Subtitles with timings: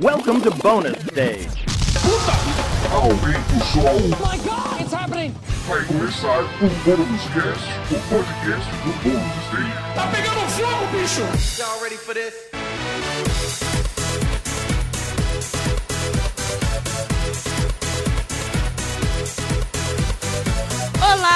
[0.00, 1.66] Welcome to bonus stage.
[2.90, 5.32] Aumenta o som, my god, it's happening!
[5.68, 9.94] vai começar o Bônus Cast, o podcast do Bônus Stage.
[9.94, 11.62] Tá pegando fogo, bicho!
[11.62, 12.34] Y'all ready for this?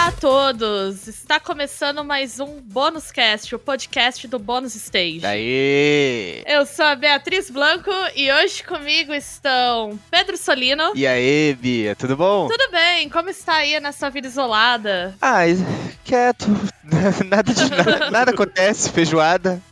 [0.08, 1.06] Olá a todos!
[1.06, 5.20] Está começando mais um Bônus Cast, o podcast do Bônus Stage.
[5.22, 6.42] Aê!
[6.46, 10.92] Eu sou a Beatriz Blanco e hoje comigo estão Pedro Solino.
[10.94, 12.48] E aí, Bia, tudo bom?
[12.48, 13.10] Tudo bem?
[13.10, 15.14] Como está aí nessa vida isolada?
[15.20, 15.40] Ah,
[16.02, 16.46] quieto.
[17.28, 19.62] Nada, de, nada, nada acontece, feijoada.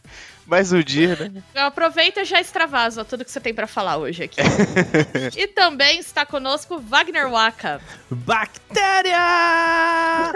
[0.49, 1.43] Mais um dia, né?
[1.55, 4.41] Aproveita e já extravasa tudo que você tem pra falar hoje aqui.
[5.37, 7.81] e também está conosco Wagner Waka.
[8.09, 9.17] Bactéria!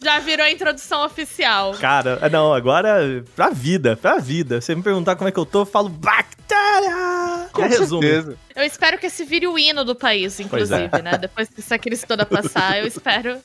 [0.00, 1.74] Já virou a introdução oficial.
[1.80, 4.60] Cara, é, não, agora pra vida, pra vida.
[4.60, 7.48] Você me perguntar como é que eu tô, eu falo bactéria!
[7.52, 8.00] Com resumo.
[8.02, 8.36] certeza.
[8.54, 11.18] Eu espero que esse vire o hino do país, inclusive, Pois né?
[11.18, 13.40] Depois que essa crise toda passar, eu espero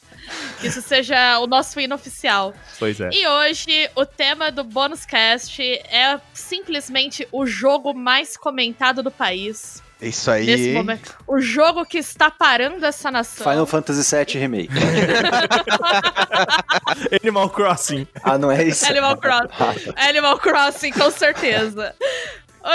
[0.59, 2.53] que isso seja o nosso hino oficial.
[2.79, 3.09] Pois é.
[3.11, 9.81] E hoje, o tema do Bônus Cast é simplesmente o jogo mais comentado do país.
[10.01, 10.45] Isso aí.
[10.45, 11.17] Nesse momento.
[11.25, 13.49] O jogo que está parando essa nação.
[13.49, 14.73] Final Fantasy VII Remake.
[17.21, 18.07] Animal Crossing.
[18.21, 18.85] Ah, não é isso?
[18.85, 19.93] Animal Crossing.
[19.95, 21.95] Animal Crossing, com certeza.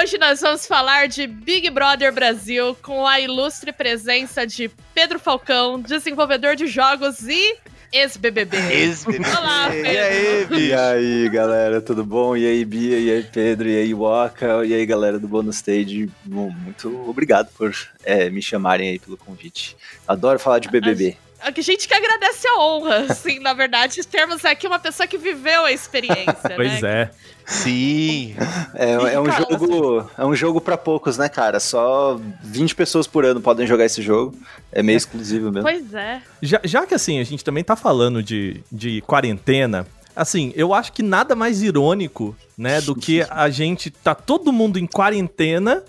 [0.00, 5.80] Hoje nós vamos falar de Big Brother Brasil com a ilustre presença de Pedro Falcão,
[5.80, 7.56] desenvolvedor de jogos e
[7.92, 8.56] ex-BBB.
[8.56, 9.28] Ex-BBB.
[9.36, 10.56] Olá, E Pedro.
[10.56, 12.36] aí, E aí, galera, tudo bom?
[12.36, 16.10] E aí, Bia, e aí, Pedro, e aí, Waka, e aí, galera do Bonus Stage.
[16.24, 19.76] Bom, muito obrigado por é, me chamarem aí pelo convite.
[20.06, 21.16] Adoro falar de BBB.
[21.40, 25.64] A gente que agradece a honra, assim, na verdade, termos aqui uma pessoa que viveu
[25.64, 27.02] a experiência, Pois né?
[27.02, 27.10] é.
[27.48, 28.36] Sim.
[28.74, 31.58] É, é um cara, jogo, é um jogo para poucos, né, cara?
[31.58, 34.36] Só 20 pessoas por ano podem jogar esse jogo.
[34.70, 35.62] É meio exclusivo mesmo.
[35.62, 36.20] Pois é.
[36.42, 40.92] Já, já que assim, a gente também tá falando de, de quarentena, assim, eu acho
[40.92, 45.82] que nada mais irônico, né, do que a gente tá todo mundo em quarentena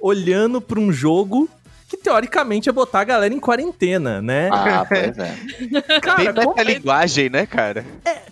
[0.00, 1.48] olhando pra um jogo
[1.88, 4.48] que teoricamente é botar a galera em quarentena, né?
[4.52, 5.36] Ah, pois é.
[5.66, 7.84] Bem Cara, como, metalinguagem, né, cara?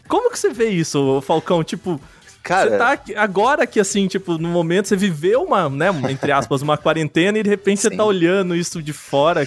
[0.06, 1.64] como que você vê isso, Falcão?
[1.64, 2.00] Tipo,
[2.48, 6.32] Cara, Você tá aqui- agora que, assim, tipo, no momento você viveu uma, né, entre
[6.32, 7.96] aspas, uma quarentena e de repente você Sim.
[7.98, 9.46] tá olhando isso de fora.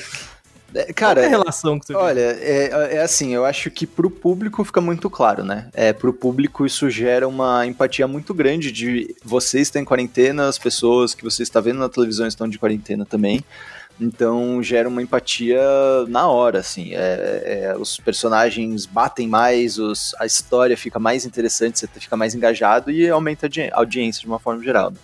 [0.76, 3.88] é, cara, Qual é a relação que você Olha, é, é assim, eu acho que
[3.88, 5.68] pro público fica muito claro, né?
[5.74, 10.60] É, pro público isso gera uma empatia muito grande de você estar em quarentena, as
[10.60, 13.44] pessoas que você está vendo na televisão estão de quarentena também.
[14.02, 15.62] Então gera uma empatia
[16.08, 16.94] na hora, assim.
[16.96, 22.34] É, é, os personagens batem mais, os- a história fica mais interessante, você fica mais
[22.34, 24.90] engajado e aumenta a audi- a audiência de uma forma geral.
[24.90, 24.98] né?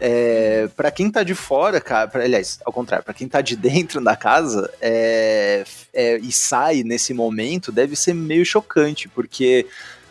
[0.00, 3.56] É, para quem tá de fora, cara, pra, aliás, ao contrário, pra quem tá de
[3.96, 9.66] dentro da casa é, é, e sai nesse momento, deve ser meio chocante, porque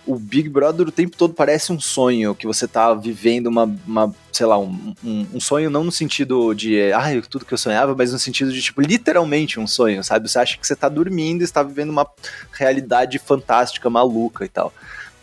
[0.07, 4.15] o Big Brother o tempo todo parece um sonho que você tá vivendo uma, uma
[4.31, 7.95] sei lá, um, um, um sonho não no sentido de, ai, tudo que eu sonhava,
[7.95, 10.29] mas no sentido de, tipo, literalmente um sonho, sabe?
[10.29, 12.07] Você acha que você tá dormindo e está vivendo uma
[12.51, 14.71] realidade fantástica, maluca e tal.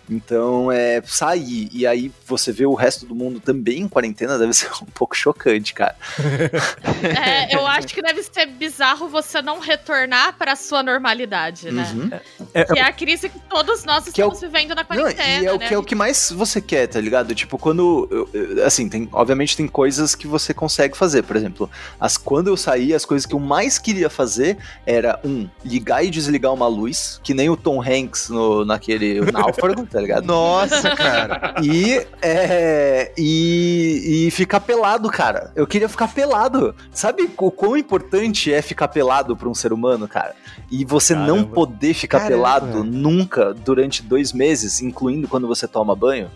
[0.08, 4.52] Então, é, sair e aí você vê o resto do mundo também em quarentena deve
[4.54, 5.96] ser um pouco chocante, cara.
[7.04, 11.90] É, eu acho que deve ser bizarro você não retornar pra sua normalidade, né?
[11.94, 12.10] Uhum.
[12.52, 14.86] É, Que é a crise que todos nós Que é o- estamos vivendo na Não,
[14.86, 15.68] quarentena, e é o né?
[15.68, 17.34] que é o que mais você quer, tá ligado?
[17.34, 18.08] Tipo, quando.
[18.64, 21.22] Assim, tem, obviamente tem coisas que você consegue fazer.
[21.22, 25.48] Por exemplo, as, quando eu saí, as coisas que eu mais queria fazer era, um,
[25.64, 30.26] ligar e desligar uma luz, que nem o Tom Hanks no, naquele náufrago, tá ligado?
[30.26, 31.54] Nossa, cara.
[31.62, 35.52] E, é, e, e ficar pelado, cara.
[35.54, 36.74] Eu queria ficar pelado.
[36.90, 40.34] Sabe o quão importante é ficar pelado pra um ser humano, cara?
[40.70, 41.54] E você não Caramba.
[41.54, 42.36] poder ficar Caramba.
[42.36, 46.28] pelado nunca durante dois meses, incluindo quando você toma banho,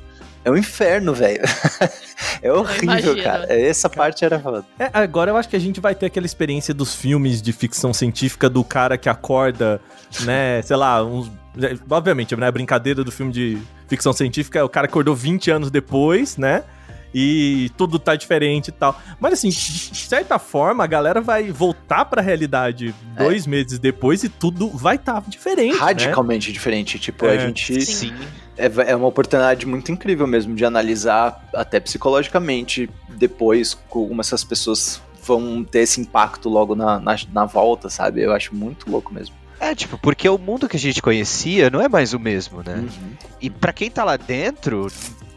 [0.44, 1.42] é um inferno, velho.
[2.40, 3.52] é horrível, cara.
[3.52, 4.64] Essa parte era foda.
[4.78, 7.92] É, agora eu acho que a gente vai ter aquela experiência dos filmes de ficção
[7.92, 9.80] científica do cara que acorda,
[10.20, 11.30] né, sei lá, uns.
[11.62, 15.50] É, Obviamente, né, a brincadeira do filme de ficção científica é o cara acordou 20
[15.50, 16.64] anos depois, né?
[17.14, 19.00] E tudo tá diferente e tal.
[19.18, 24.28] Mas assim, de certa forma, a galera vai voltar pra realidade dois meses depois e
[24.28, 25.72] tudo vai estar diferente.
[25.72, 25.80] né?
[25.80, 26.98] Radicalmente diferente.
[26.98, 27.80] Tipo, a É, gente.
[27.80, 28.12] Sim.
[28.58, 35.00] é, é uma oportunidade muito incrível mesmo de analisar até psicologicamente depois como essas pessoas
[35.24, 38.20] vão ter esse impacto logo na, na, na volta, sabe?
[38.20, 39.34] Eu acho muito louco mesmo.
[39.60, 42.76] É, tipo, porque o mundo que a gente conhecia não é mais o mesmo, né?
[42.76, 43.10] Uhum.
[43.40, 44.86] E pra quem tá lá dentro,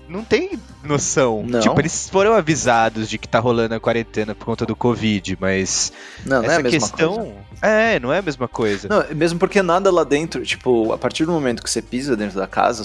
[0.07, 1.43] não tem noção.
[1.47, 1.59] Não.
[1.59, 5.91] Tipo, eles foram avisados de que tá rolando a quarentena por conta do Covid, mas
[6.25, 7.15] Não, não é essa a mesma questão.
[7.15, 7.35] coisa.
[7.63, 8.87] É, não é a mesma coisa.
[8.87, 12.37] Não, mesmo porque nada lá dentro, tipo, a partir do momento que você pisa dentro
[12.37, 12.83] da casa,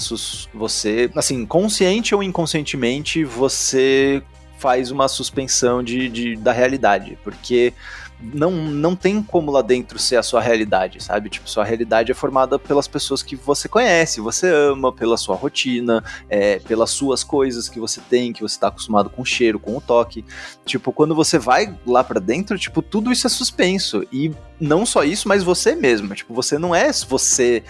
[0.54, 4.22] você, assim, consciente ou inconscientemente, você
[4.58, 7.74] faz uma suspensão de, de- da realidade, porque
[8.20, 11.28] não, não tem como lá dentro ser a sua realidade, sabe?
[11.28, 16.02] Tipo, sua realidade é formada pelas pessoas que você conhece, você ama, pela sua rotina,
[16.28, 19.76] é, pelas suas coisas que você tem, que você tá acostumado com o cheiro, com
[19.76, 20.24] o toque.
[20.64, 24.06] Tipo, quando você vai lá pra dentro, tipo, tudo isso é suspenso.
[24.10, 26.14] E não só isso, mas você mesmo.
[26.14, 27.62] Tipo, você não é você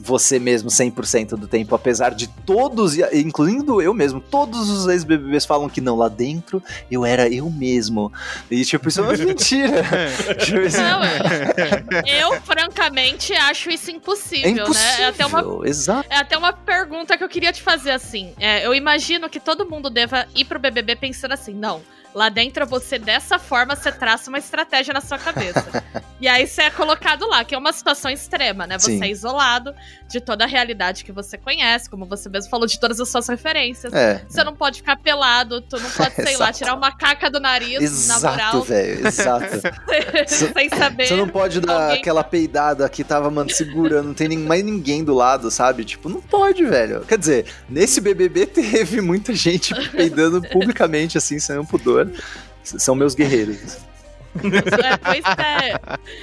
[0.00, 5.44] você mesmo 100% do tempo, apesar de todos, e- incluindo eu mesmo, todos os ex-BBBs
[5.44, 8.12] falam que não, lá dentro eu era eu mesmo.
[8.50, 9.82] E tipo, isso é uma mentira.
[10.38, 14.62] Tipo, Não, eu, francamente, acho isso impossível, é né?
[14.62, 15.04] impossível.
[15.04, 16.06] É até uma Exato.
[16.10, 18.32] É até uma pergunta que eu queria te fazer assim.
[18.38, 21.82] É, eu imagino que todo mundo deva ir pro BBB pensando assim, não.
[22.14, 25.84] Lá dentro você dessa forma você traça uma estratégia na sua cabeça.
[26.20, 28.78] e aí você é colocado lá, que é uma situação extrema, né?
[28.78, 29.04] Você Sim.
[29.04, 29.74] é isolado
[30.08, 33.28] de toda a realidade que você conhece, como você mesmo falou, de todas as suas
[33.28, 33.92] referências.
[33.92, 34.24] É.
[34.28, 38.08] Você não pode ficar pelado, tu não pode, sei lá, tirar uma caca do nariz,
[38.08, 39.06] na Exato, moral, velho.
[39.06, 39.60] Exato.
[40.54, 41.06] sem saber.
[41.06, 44.64] Você não pode dar alguém- aquela peidada que tava, mano, segurando, não tem nem, mais
[44.64, 45.84] ninguém do lado, sabe?
[45.84, 47.00] Tipo, não pode, velho.
[47.02, 52.05] Quer dizer, nesse BBB teve muita gente peidando publicamente, assim, sem um pudor.
[52.62, 53.78] São meus guerreiros.
[54.36, 55.80] É, pois é.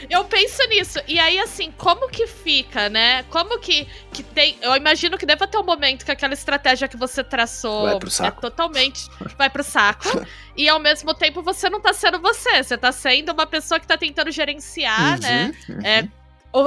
[0.09, 0.99] Eu penso nisso.
[1.07, 3.23] E aí, assim, como que fica, né?
[3.23, 4.57] Como que, que tem.
[4.61, 8.11] Eu imagino que deva ter um momento que aquela estratégia que você traçou Vai pro
[8.11, 8.37] saco.
[8.37, 9.09] é totalmente.
[9.37, 10.25] Vai pro saco.
[10.55, 12.63] e ao mesmo tempo você não tá sendo você.
[12.63, 15.51] Você tá sendo uma pessoa que tá tentando gerenciar, né?
[15.69, 15.79] Uhum.
[15.83, 16.07] É,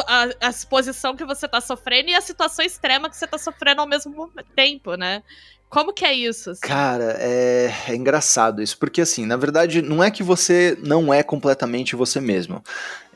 [0.08, 3.80] a, a exposição que você tá sofrendo e a situação extrema que você tá sofrendo
[3.80, 5.22] ao mesmo mo- tempo, né?
[5.68, 6.50] Como que é isso?
[6.50, 6.60] assim?
[6.60, 11.22] Cara, é, é engraçado isso, porque assim, na verdade, não é que você não é
[11.22, 12.62] completamente você mesmo.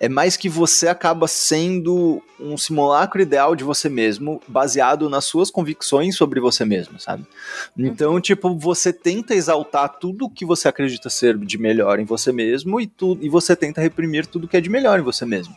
[0.00, 5.50] É mais que você acaba sendo um simulacro ideal de você mesmo, baseado nas suas
[5.50, 7.26] convicções sobre você mesmo, sabe?
[7.78, 12.80] Então, tipo, você tenta exaltar tudo que você acredita ser de melhor em você mesmo
[12.80, 15.54] e, tu, e você tenta reprimir tudo que é de melhor em você mesmo.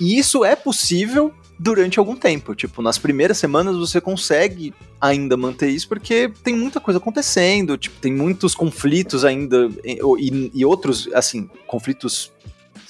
[0.00, 2.54] E isso é possível durante algum tempo.
[2.54, 7.98] Tipo, nas primeiras semanas você consegue ainda manter isso porque tem muita coisa acontecendo, tipo,
[8.00, 12.32] tem muitos conflitos ainda e, e- e outros, assim, conflitos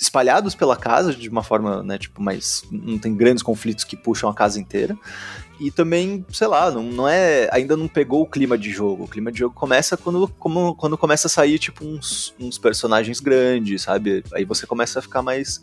[0.01, 4.29] espalhados pela casa de uma forma, né, tipo, mais não tem grandes conflitos que puxam
[4.29, 4.97] a casa inteira.
[5.61, 7.49] E também, sei lá, não, não é.
[7.53, 9.05] Ainda não pegou o clima de jogo.
[9.05, 13.21] O clima de jogo começa quando, como, quando começa a sair, tipo, uns, uns personagens
[13.21, 14.25] grandes, sabe?
[14.33, 15.61] Aí você começa a ficar mais.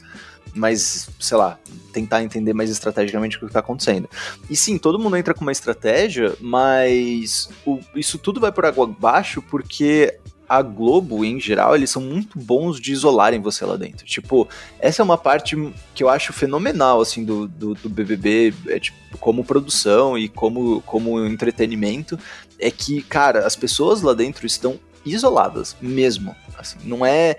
[0.56, 1.58] Mais, sei lá,
[1.94, 4.10] tentar entender mais estrategicamente o que tá acontecendo.
[4.50, 8.86] E sim, todo mundo entra com uma estratégia, mas o- isso tudo vai por água
[8.86, 10.18] abaixo porque
[10.52, 14.06] a Globo, em geral, eles são muito bons de isolarem você lá dentro.
[14.06, 14.50] Tipo,
[14.80, 15.56] essa é uma parte
[15.96, 20.82] que eu acho fenomenal, assim, do, do, do BBB, é, tipo, como produção e como,
[20.82, 22.20] como entretenimento,
[22.60, 26.36] é que, cara, as pessoas lá dentro estão isoladas, mesmo.
[26.58, 27.38] Assim, não é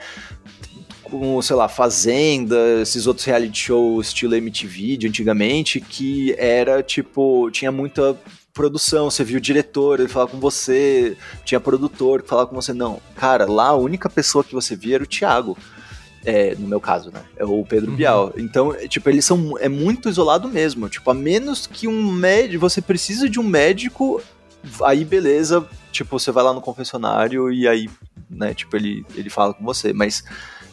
[1.03, 7.51] como, sei lá, Fazenda, esses outros reality shows estilo MTV de antigamente, que era, tipo,
[7.51, 8.19] tinha muita
[8.53, 12.73] produção, você viu o diretor, ele falava com você, tinha produtor que falava com você.
[12.73, 15.57] Não, cara, lá a única pessoa que você via era o Thiago.
[16.25, 17.21] É, no meu caso, né?
[17.37, 17.97] É o Pedro Uhum.
[17.97, 18.33] Bial.
[18.37, 20.89] Então, é, tipo, eles são é muito isolado mesmo.
[20.89, 24.23] Tipo, a menos que um médico, você precisa de um médico,
[24.85, 27.91] aí beleza, tipo, você vai lá no confessionário e aí,
[28.31, 29.93] né, tipo, ele, ele fala com você.
[29.93, 30.23] Mas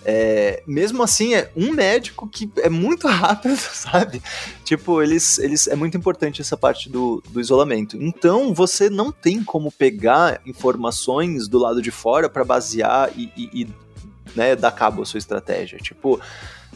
[0.05, 4.21] é, mesmo assim, é um médico que é muito rápido, sabe?
[4.63, 7.97] Tipo, eles, eles é muito importante essa parte do, do isolamento.
[8.01, 13.61] Então, você não tem como pegar informações do lado de fora para basear e, e,
[13.61, 13.67] e,
[14.35, 15.77] né, dar cabo à sua estratégia.
[15.79, 16.19] Tipo,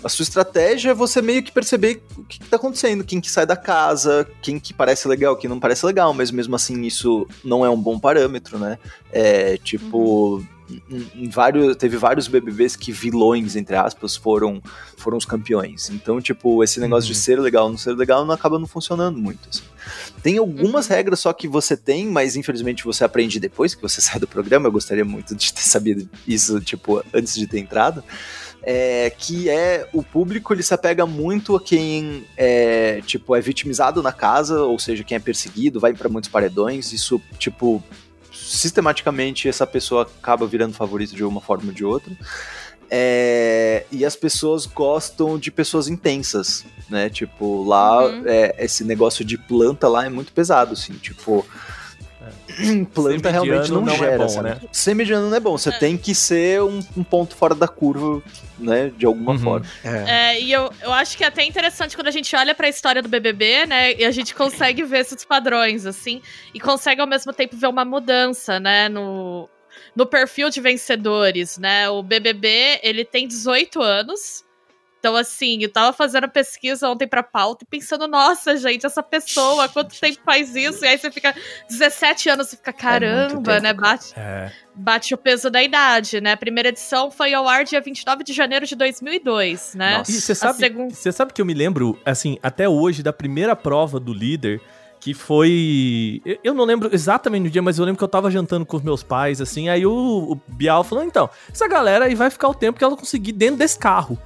[0.04, 3.32] a sua estratégia é você meio que perceber o que, que tá acontecendo, quem que
[3.32, 7.26] sai da casa, quem que parece legal, quem não parece legal, mas mesmo assim isso
[7.44, 8.78] não é um bom parâmetro, né?
[9.12, 10.44] É, tipo,
[10.90, 14.62] em, em vários, teve vários BBBs que vilões, entre aspas, foram,
[14.98, 15.90] foram os campeões.
[15.90, 17.14] Então, tipo, esse negócio Uhum.
[17.14, 19.64] de ser legal ou não ser legal não acaba não funcionando muito, assim.
[20.22, 24.20] Tem algumas regras só que você tem, mas infelizmente você aprende depois que você sai
[24.20, 24.68] do programa.
[24.68, 28.04] Eu gostaria muito de ter sabido isso, tipo, antes de ter entrado.
[28.66, 34.02] É, que é o público ele se apega muito a quem é tipo é vitimizado
[34.02, 36.94] na casa, ou seja, quem é perseguido, vai para muitos paredões.
[36.94, 37.84] Isso tipo
[38.56, 42.14] sistematicamente essa pessoa acaba virando favorito de uma forma ou de outra.
[42.90, 47.10] É, e as pessoas gostam de pessoas intensas, né?
[47.10, 48.24] Tipo, lá Uhum.
[48.26, 51.46] é, esse negócio de planta lá é muito pesado, assim, tipo.
[52.94, 54.18] planta realmente não, não é gera.
[54.18, 54.50] bom, sabe?
[54.50, 54.62] né?
[54.72, 55.58] Ser mediano não é bom.
[55.58, 58.22] Você tem que ser um, um ponto fora da curva,
[58.60, 58.92] né?
[58.98, 59.40] De alguma Uhum.
[59.40, 59.66] forma.
[59.84, 63.02] É, e eu, eu acho que é até interessante quando a gente olha pra história
[63.02, 63.94] do BBB, né?
[63.94, 66.22] E a gente consegue ver esses padrões, assim.
[66.54, 68.90] E consegue ao mesmo tempo ver uma mudança, né?
[68.90, 69.50] No,
[69.96, 71.90] no perfil de vencedores, né?
[71.90, 74.44] O BBB, ele tem 18 anos.
[75.04, 79.68] Então, assim, eu tava fazendo pesquisa ontem pra pauta e pensando, nossa, gente, essa pessoa,
[79.68, 80.86] quanto tempo faz isso?
[80.86, 81.36] E aí você fica
[81.70, 83.74] 17 anos, você fica, caramba, tempo, né?
[83.74, 84.50] Bate, É.
[84.74, 86.32] bate o peso da idade, né?
[86.32, 89.98] A primeira edição foi ao ar dia 29 de janeiro de 2002, né?
[89.98, 90.10] Nossa.
[90.10, 93.58] E você sabe, segun- você sabe que eu me lembro, assim, até hoje, da primeira
[93.58, 94.62] prova do líder,
[95.02, 96.22] que foi.
[96.26, 98.78] eu- Eu não lembro exatamente no dia, mas eu lembro que eu tava jantando com
[98.78, 102.48] os meus pais, assim, aí o, o Bial falou: então, essa galera aí vai ficar
[102.48, 104.18] o tempo que ela conseguir dentro desse carro.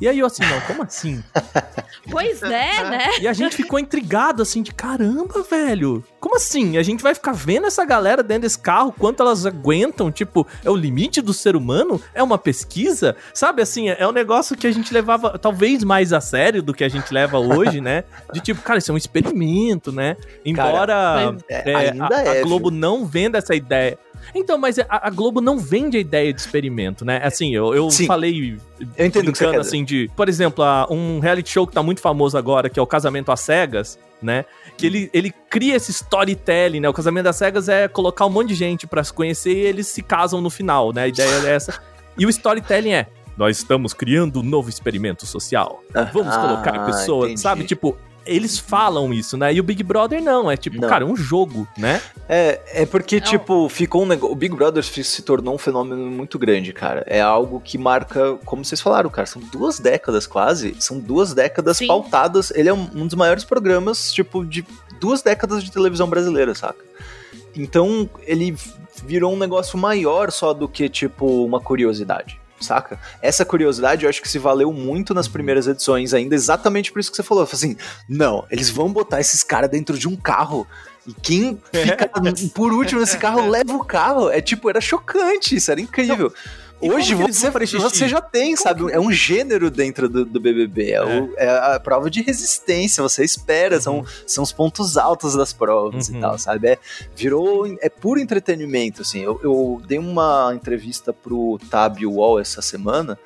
[0.00, 1.22] E aí eu assim, não, como assim?
[2.10, 3.20] Pois é, né?
[3.20, 6.02] E a gente ficou intrigado, assim, de caramba, velho.
[6.18, 6.76] Como assim?
[6.76, 10.10] A gente vai ficar vendo essa galera dentro desse carro, quanto elas aguentam?
[10.10, 12.00] Tipo, é o limite do ser humano?
[12.12, 13.16] É uma pesquisa?
[13.32, 16.82] Sabe, assim, é um negócio que a gente levava talvez mais a sério do que
[16.82, 18.04] a gente leva hoje, né?
[18.32, 20.16] De tipo, cara, isso é um experimento, né?
[20.44, 22.42] Embora É, é, ainda a, a é.
[22.42, 22.78] Globo viu?
[22.78, 23.98] não venda essa ideia.
[24.34, 27.20] Então, mas a, a Globo não vende a ideia de experimento, né?
[27.22, 28.06] Assim, eu, eu Sim.
[28.06, 28.58] falei
[28.96, 32.00] Eu entendo o que quer assim de, por exemplo, um reality show que tá muito
[32.00, 34.44] famoso agora, que é o Casamento às Cegas, né?
[34.76, 36.88] Que ele, ele cria esse storytelling, né?
[36.88, 39.86] O Casamento às Cegas é colocar um monte de gente pra se conhecer e eles
[39.88, 41.02] se casam no final, né?
[41.04, 41.80] A ideia é essa.
[42.16, 45.82] E o storytelling é nós estamos criando um novo experimento social.
[46.12, 47.40] Vamos Ah, colocar pessoas, entendi.
[47.40, 47.64] sabe?
[47.64, 49.52] Tipo, eles falam isso, né?
[49.52, 50.88] E o Big Brother não, é tipo, Não.
[50.88, 52.00] cara, é um jogo, né?
[52.28, 53.26] É, é porque, Não.
[53.26, 54.32] tipo, ficou um negócio.
[54.32, 57.04] O Big Brother se tornou um fenômeno muito grande, cara.
[57.06, 60.74] É algo que marca, como vocês falaram, cara, são duas décadas quase.
[60.78, 61.86] São duas décadas Sim.
[61.86, 62.50] pautadas.
[62.52, 64.64] Ele é um, um dos maiores programas, tipo, de
[65.00, 66.84] duas décadas de televisão brasileira, saca?
[67.54, 68.56] Então, ele
[69.04, 72.41] virou um negócio maior só do que, tipo, uma curiosidade.
[72.62, 72.98] Saca?
[73.20, 77.10] Essa curiosidade eu acho que se valeu muito nas primeiras edições ainda, exatamente por isso
[77.10, 77.44] que você falou.
[77.44, 77.76] Assim,
[78.08, 80.66] não, eles vão botar esses caras dentro de um carro
[81.06, 82.08] e quem fica
[82.54, 84.30] por último nesse carro leva o carro.
[84.30, 86.32] É tipo, era chocante, isso era incrível.
[86.82, 88.90] Hoje que você, você já tem, sabe?
[88.92, 90.92] É um gênero dentro do, do BBB.
[90.92, 93.02] É, o- é a prova de resistência.
[93.02, 96.16] Você espera, são, são os pontos altos das provas Uhum.
[96.16, 96.68] e tal, sabe?
[96.68, 96.78] É,
[97.14, 97.66] virou.
[97.80, 99.20] É puro entretenimento, assim.
[99.20, 103.18] Eu, eu dei uma entrevista pro Tab Wall essa semana.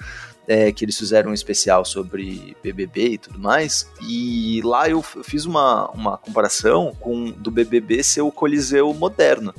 [0.48, 5.44] é, que eles fizeram um especial sobre BBB e tudo mais, e lá eu fiz
[5.44, 9.52] uma, uma comparação com do BBB ser o Coliseu moderno.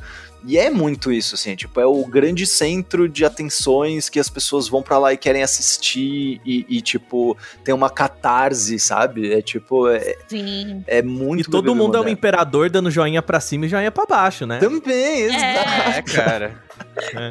[0.48, 4.70] E é muito isso, assim, tipo, é o grande centro de atenções que as pessoas
[4.70, 9.34] vão pra lá e querem assistir e, e, tipo, tem uma catarse, sabe?
[9.34, 10.84] É tipo, é, Sim.
[10.88, 12.10] é muito E todo mundo é um moderno.
[12.10, 14.60] imperador dando joinha pra cima e joinha pra baixo, né?
[14.60, 15.90] Também, exato.
[15.98, 16.67] É, cara.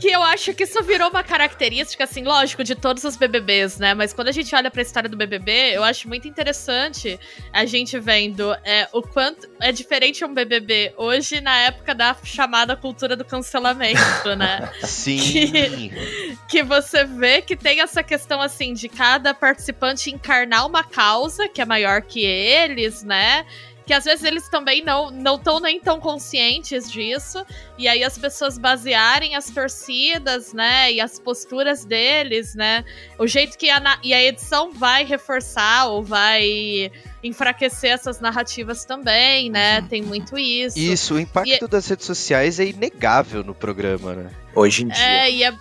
[0.01, 3.95] Que eu acho que isso virou uma característica, assim, lógico, de todos os BBBs, né?
[3.95, 7.19] Mas quando a gente olha pra história do BBB, eu acho muito interessante
[7.53, 12.77] a gente vendo é, o quanto é diferente um BBB hoje na época da chamada
[12.77, 14.71] cultura do cancelamento, né?
[14.83, 15.91] Sim.
[16.49, 21.61] que você vê que tem essa questão assim de cada participante encarnar uma causa que
[21.61, 23.45] é maior que eles, né?
[23.87, 27.45] Que às vezes eles também não não estão nem tão conscientes disso.
[27.79, 30.93] E aí as pessoas basearem as torcidas, né?
[30.93, 32.85] E as posturas deles, né?
[33.19, 36.91] O jeito que a, e a edição vai reforçar ou vai
[37.23, 39.83] enfraquecer essas narrativas também, né?
[39.83, 40.79] Tem muito isso.
[40.79, 44.31] Isso, o impacto das redes sociais é inegável no programa, né?
[44.55, 45.05] Hoje em dia.
[45.05, 45.55] É, e é.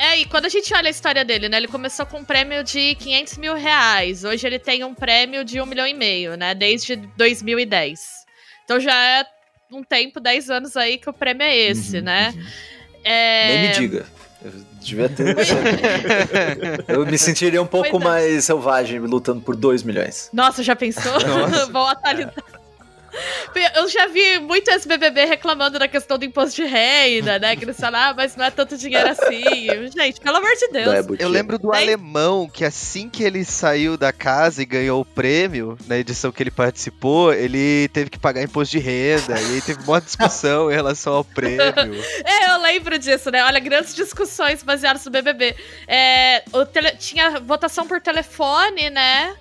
[0.00, 1.58] É, e quando a gente olha a história dele, né?
[1.58, 4.24] Ele começou com um prêmio de 500 mil reais.
[4.24, 6.54] Hoje ele tem um prêmio de um milhão e meio, né?
[6.54, 8.00] Desde 2010.
[8.64, 9.26] Então já é
[9.70, 12.32] um tempo, 10 anos aí que o prêmio é esse, Uhum, né?
[12.34, 12.46] uhum.
[13.04, 13.48] É...
[13.48, 14.06] Nem me diga.
[14.42, 15.36] Eu devia ter.
[16.88, 18.02] eu me sentiria um pouco é.
[18.02, 20.30] mais selvagem lutando por 2 milhões.
[20.32, 21.12] Nossa, já pensou?
[21.70, 22.59] Vão atualizar.
[23.74, 27.56] Eu já vi muito ex-BBB reclamando da questão do imposto de renda, né?
[27.56, 29.42] Que eles falam, ah, mas não é tanto dinheiro assim.
[29.94, 30.94] Gente, pelo amor de Deus.
[30.94, 35.00] Ebo Eu lembro do Daí- alemão que assim que ele saiu da casa e ganhou
[35.00, 39.38] o prêmio, na edição que ele participou, ele teve que pagar imposto de renda.
[39.40, 41.60] e aí teve uma discussão em relação ao prêmio.
[42.24, 43.42] É, eu lembro disso, né?
[43.44, 45.54] Olha, grandes discussões baseadas no BBB.
[45.86, 49.34] É, o tele- Tinha votação por telefone, né?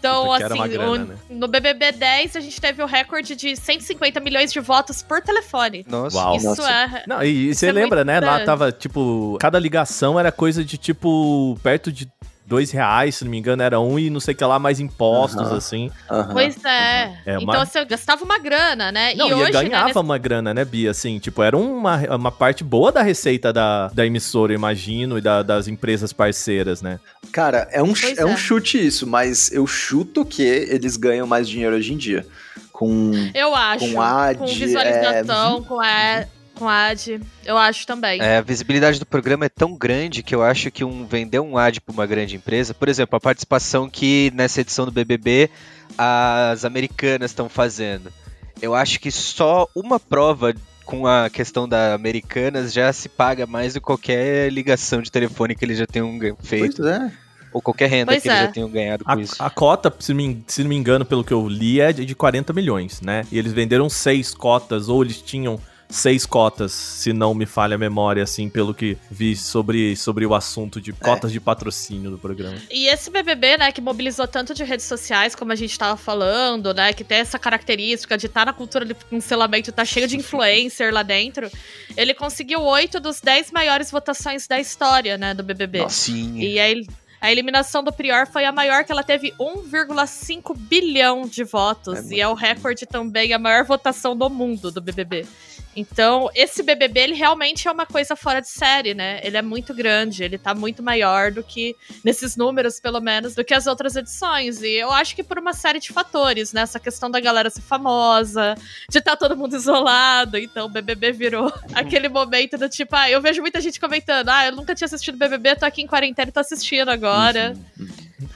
[0.00, 1.16] Então, Porque assim, grana, o- né?
[1.28, 5.84] no BBB 10 a gente teve o recorde de 150 milhões de votos por telefone.
[5.86, 6.16] Nossa.
[6.16, 6.36] Uau.
[6.36, 6.70] Isso Nossa.
[6.70, 7.04] é.
[7.06, 8.14] Não, e você é lembra, né?
[8.18, 8.46] Lá grande.
[8.46, 12.08] tava, tipo, cada ligação era coisa de, tipo, perto de
[12.50, 14.80] dois reais, se não me engano, era um e não sei o que lá, mais
[14.80, 15.88] impostos, assim.
[16.32, 17.12] Pois é.
[17.24, 19.14] É, então mas- você gastava uma grana, né?
[19.14, 20.90] Não, e e, hoje, ganhava né, nesse- uma grana, né, Bia?
[20.90, 25.20] Assim, tipo, era uma, uma parte boa da receita da, da emissora, eu imagino, e
[25.20, 26.98] da- das empresas parceiras, né?
[27.32, 28.36] Cara, é um, Pois é um é.
[28.36, 32.26] chute isso, mas eu chuto que eles ganham mais dinheiro hoje em dia.
[32.72, 33.12] Com.
[33.34, 33.92] Eu acho.
[33.92, 36.24] Com ad, com visualização, é, com, a,
[36.60, 37.18] com ad.
[37.42, 38.20] Eu acho também.
[38.20, 41.56] É, a visibilidade do programa é tão grande que eu acho que um vender um
[41.56, 45.48] ad para uma grande empresa, por exemplo, a participação que nessa edição do BBB
[45.96, 48.12] as americanas estão fazendo.
[48.60, 53.72] Eu acho que só uma prova com a questão da Americanas já se paga mais
[53.72, 57.12] do que qualquer ligação de telefone que eles já tenham feito, Pois é.
[57.54, 58.42] ou qualquer renda Pois que eles é.
[58.42, 59.36] já tenham ganhado com A, isso.
[59.38, 62.04] a cota, se não, me, se não me engano, pelo que eu li, é de
[62.04, 63.24] de 40 milhões, né?
[63.32, 65.58] E eles venderam seis cotas, ou eles tinham
[65.90, 70.34] seis cotas, se não me falha a memória, assim, pelo que vi sobre, sobre o
[70.34, 72.56] assunto de cotas de patrocínio do programa.
[72.70, 76.72] E esse BBB, né, que mobilizou tanto de redes sociais, como a gente tava falando,
[76.72, 80.92] né, que tem essa característica de estar na cultura de cancelamento, tá cheio de influencer
[80.94, 81.50] lá dentro,
[81.96, 85.88] ele conseguiu oito dos dez maiores votações da história, né, do BBB.
[85.90, 86.38] Sim.
[86.38, 86.86] E a, el-
[87.20, 92.10] a eliminação do Prior foi a maior, que ela teve 1,5 bilhão de votos.
[92.10, 95.26] É e é o recorde também, a maior votação do mundo do BBB.
[95.74, 99.20] Então, esse BBB, ele realmente é uma coisa fora de série, né?
[99.22, 103.44] Ele é muito grande, ele tá muito maior do que, nesses números, pelo menos, do
[103.44, 104.62] que as outras edições.
[104.62, 106.62] E eu acho que por uma série de fatores, né?
[106.62, 108.56] Essa questão da galera ser famosa,
[108.88, 110.36] de estar todo mundo isolado.
[110.36, 114.46] Então, o BBB virou aquele momento do tipo, ah, eu vejo muita gente comentando, ah,
[114.46, 117.54] eu nunca tinha assistido BBB, tô aqui em quarentena e tô assistindo agora.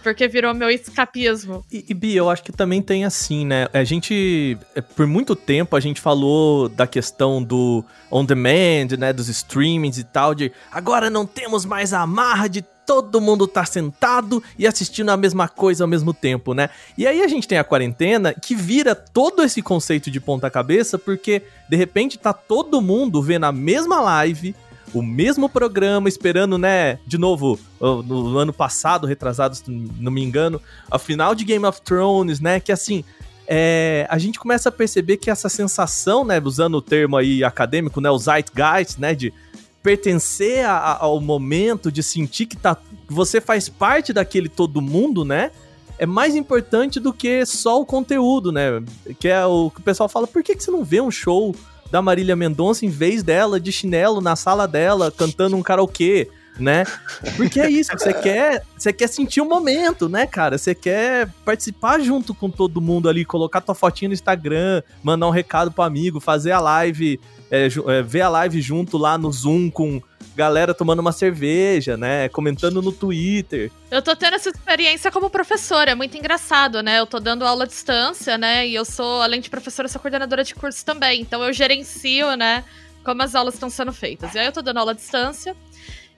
[0.03, 1.65] Porque virou meu escapismo.
[1.71, 3.69] E, e Bia, eu acho que também tem assim, né?
[3.73, 9.13] A gente, é, por muito tempo, a gente falou da questão do on demand, né?
[9.13, 13.65] Dos streamings e tal, de agora não temos mais a amarra de todo mundo tá
[13.65, 16.71] sentado e assistindo a mesma coisa ao mesmo tempo, né?
[16.97, 20.99] E aí a gente tem a quarentena que vira todo esse conceito de ponta cabeça,
[20.99, 24.55] porque de repente tá todo mundo vendo a mesma live,
[24.95, 26.99] o mesmo programa, esperando, né?
[27.07, 30.61] De novo, no ano passado, retrasado, se não me engano,
[30.91, 32.61] a final de Game of Thrones, né?
[32.61, 33.05] Que assim.
[33.47, 38.01] é, a gente começa a perceber que essa sensação, né, usando o termo aí acadêmico,
[38.01, 39.35] né, o zeitgeist, né, de
[39.83, 42.75] pertencer a- ao momento, de sentir que tá,
[43.07, 45.51] você faz parte daquele todo mundo, né,
[45.99, 48.83] é mais importante do que só o conteúdo, né,
[49.21, 51.55] que é o que o pessoal fala, por que, que você não vê um show
[51.91, 56.85] da Marília Mendonça em vez dela de chinelo na sala dela cantando um karaokê, né?
[57.37, 60.57] Porque é isso, você quer, você quer sentir o momento, né, cara?
[60.57, 65.31] Você quer participar junto com todo mundo ali, colocar tua fotinha no Instagram, mandar um
[65.31, 67.21] recado pro amigo, fazer a live,
[67.55, 70.03] é, é, ver a live junto lá no Zoom com
[70.35, 72.29] galera tomando uma cerveja, né?
[72.29, 73.71] Comentando no Twitter.
[73.91, 76.99] Eu tô tendo essa experiência como professora, é muito engraçado, né?
[76.99, 78.67] Eu tô dando aula à distância, né?
[78.67, 81.21] E eu sou, além de professora, sou coordenadora de curso também.
[81.21, 82.65] Então eu gerencio, né,
[83.05, 84.35] como as aulas estão sendo feitas.
[84.35, 85.55] E aí eu tô dando aula à distância.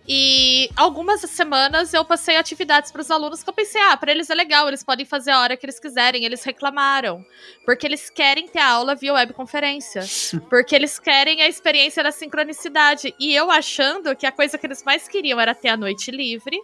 [0.09, 4.31] E algumas semanas eu passei atividades para os alunos que eu pensei, ah, para eles
[4.31, 6.25] é legal, eles podem fazer a hora que eles quiserem.
[6.25, 7.25] Eles reclamaram,
[7.65, 10.03] porque eles querem ter aula via webconferência,
[10.49, 13.15] porque eles querem a experiência da sincronicidade.
[13.19, 16.61] E eu achando que a coisa que eles mais queriam era ter a noite livre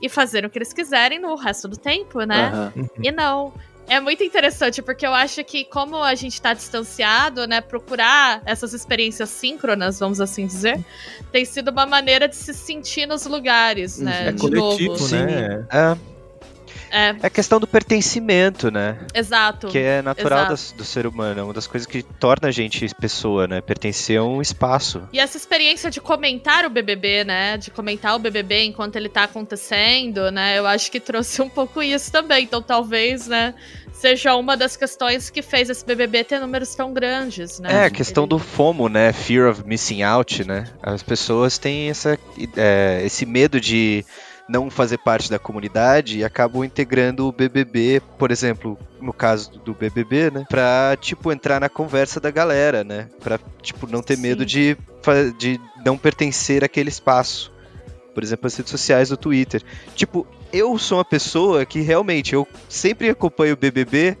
[0.00, 2.50] e fazer o que eles quiserem no resto do tempo, né?
[2.52, 2.72] Aham.
[3.02, 3.52] E não.
[3.88, 8.72] É muito interessante, porque eu acho que, como a gente tá distanciado, né, procurar essas
[8.72, 10.84] experiências síncronas, vamos assim dizer,
[11.30, 14.22] tem sido uma maneira de se sentir nos lugares, né?
[14.22, 14.28] Uhum.
[14.28, 15.16] É de coletivo, novo.
[15.16, 15.66] né?
[15.70, 15.96] É,
[16.90, 18.98] É, é a questão do pertencimento, né?
[19.14, 19.68] exato.
[19.68, 22.86] Que é natural das- do ser humano, é uma das coisas que torna a gente
[23.00, 23.60] pessoa, né?
[23.60, 25.02] Pertencer a um espaço.
[25.12, 27.56] E essa experiência de comentar o BBB, né?
[27.56, 30.58] De comentar o BBB enquanto ele tá acontecendo, né?
[30.58, 32.44] Eu acho que trouxe um pouco isso também.
[32.44, 33.54] Então talvez, né?
[33.92, 37.68] Seja uma das questões que fez esse BBB ter números tão grandes, né?
[37.72, 39.12] É, a questão Ele- do FOMO, né?
[39.12, 40.64] Fear of missing out, né?
[40.82, 42.18] As pessoas têm essa,
[42.56, 44.04] é, esse medo de
[44.48, 49.74] não fazer parte da comunidade e acabam integrando o BBB, por exemplo, no caso do
[49.74, 50.44] BBB, né?
[50.48, 53.08] Pra, tipo, entrar na conversa da galera, né?
[53.22, 54.46] Pra, tipo, não ter medo Sim.
[54.46, 57.52] de, fa- de não pertencer àquele espaço.
[58.14, 59.62] Por exemplo, as redes sociais do Twitter.
[59.94, 64.16] Tipo, eu sou uma pessoa que realmente, eu sempre acompanho o BBB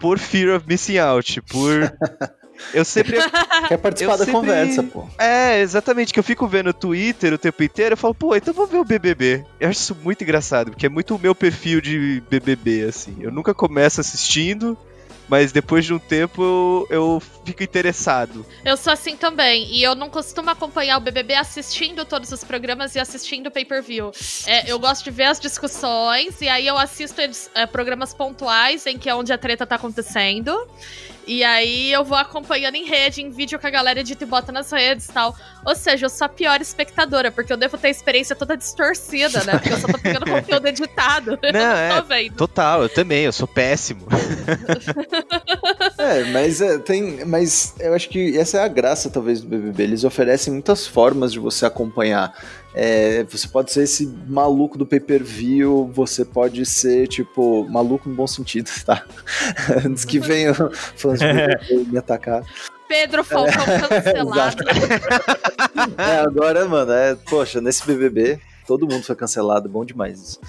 [0.00, 1.92] por fear of missing out, por...
[2.74, 3.16] Eu sempre
[3.68, 5.06] Quer participar Eu da sempre- conversa, pô.
[5.18, 8.52] é, exatamente, que eu fico vendo o Twitter o tempo inteiro, eu falo, pô, então
[8.54, 9.44] vou ver o BBB.
[9.60, 13.16] Eu acho isso muito engraçado, porque é muito o meu perfil de BBB, assim.
[13.20, 14.76] Eu nunca começo assistindo,
[15.28, 18.46] mas depois de um tempo eu, eu fico interessado.
[18.64, 19.66] Eu sou assim também.
[19.70, 24.10] E eu não costumo acompanhar o BBB assistindo todos os programas e assistindo pay-per-view.
[24.46, 27.20] É, eu gosto de ver as discussões e aí eu assisto
[27.54, 30.56] é, programas pontuais em que é onde a treta tá acontecendo.
[31.28, 34.50] E aí eu vou acompanhando em rede, em vídeo que a galera edita e bota
[34.50, 35.36] nas redes e tal.
[35.62, 39.44] Ou seja, eu sou a pior espectadora, porque eu devo ter a experiência toda distorcida,
[39.44, 39.58] né?
[39.58, 41.38] Porque eu só tô pegando conteúdo editado.
[41.52, 42.34] Não, é, vendo.
[42.34, 44.06] Total, eu também, eu sou péssimo.
[45.98, 47.22] é, mas é, tem.
[47.26, 49.82] Mas eu acho que essa é a graça, talvez, do BBB.
[49.82, 52.34] Eles oferecem muitas formas de você acompanhar.
[52.74, 58.26] É, você pode ser esse maluco do pay-per-view, você pode ser, tipo, maluco no bom
[58.26, 59.04] sentido, tá?
[59.84, 60.54] Antes que venham
[60.96, 61.26] fãs de
[61.90, 62.44] me atacar.
[62.86, 64.64] Pedro Falcão é, cancelado.
[65.98, 70.40] é, agora, mano, é, poxa, nesse BBB, todo mundo foi cancelado, bom demais isso.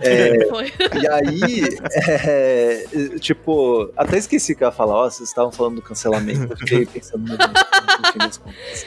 [0.00, 0.72] É, foi.
[1.00, 2.84] E aí, é,
[3.18, 6.86] tipo, até esqueci que eu ia falar, ó, vocês estavam falando do cancelamento, eu fiquei
[6.86, 8.86] pensando no, no fim das contas.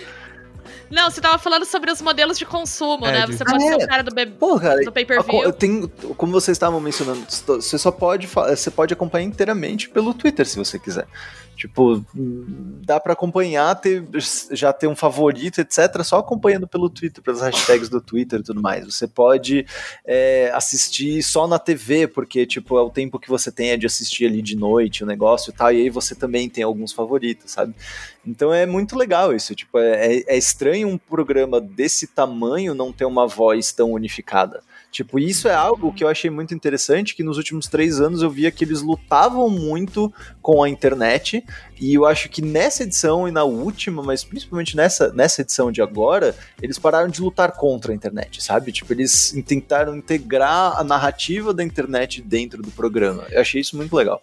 [0.91, 3.27] Não, você tava falando sobre os modelos de consumo, é, né?
[3.27, 3.87] Você pode ah, ser o é.
[3.87, 5.53] cara do, Pô, cara, do pay-per-view.
[5.53, 10.57] Tem, como vocês estavam mencionando, você só pode, você pode acompanhar inteiramente pelo Twitter, se
[10.57, 11.07] você quiser.
[11.55, 12.03] Tipo,
[12.83, 14.03] dá para acompanhar, ter,
[14.51, 18.61] já ter um favorito, etc., só acompanhando pelo Twitter, pelas hashtags do Twitter e tudo
[18.61, 18.83] mais.
[18.85, 19.65] Você pode
[20.03, 23.85] é, assistir só na TV, porque, tipo, é o tempo que você tem é de
[23.85, 27.51] assistir ali de noite o negócio e tal, e aí você também tem alguns favoritos,
[27.51, 27.75] sabe?
[28.25, 29.53] Então é muito legal isso.
[29.53, 34.63] Tipo, é, é, é estranho um programa desse tamanho não ter uma voz tão unificada.
[34.91, 38.29] Tipo, isso é algo que eu achei muito interessante, que nos últimos três anos eu
[38.29, 41.43] via que eles lutavam muito com a internet,
[41.79, 45.81] e eu acho que nessa edição e na última, mas principalmente nessa, nessa edição de
[45.81, 48.73] agora, eles pararam de lutar contra a internet, sabe?
[48.73, 53.25] Tipo, eles tentaram integrar a narrativa da internet dentro do programa.
[53.29, 54.21] Eu achei isso muito legal.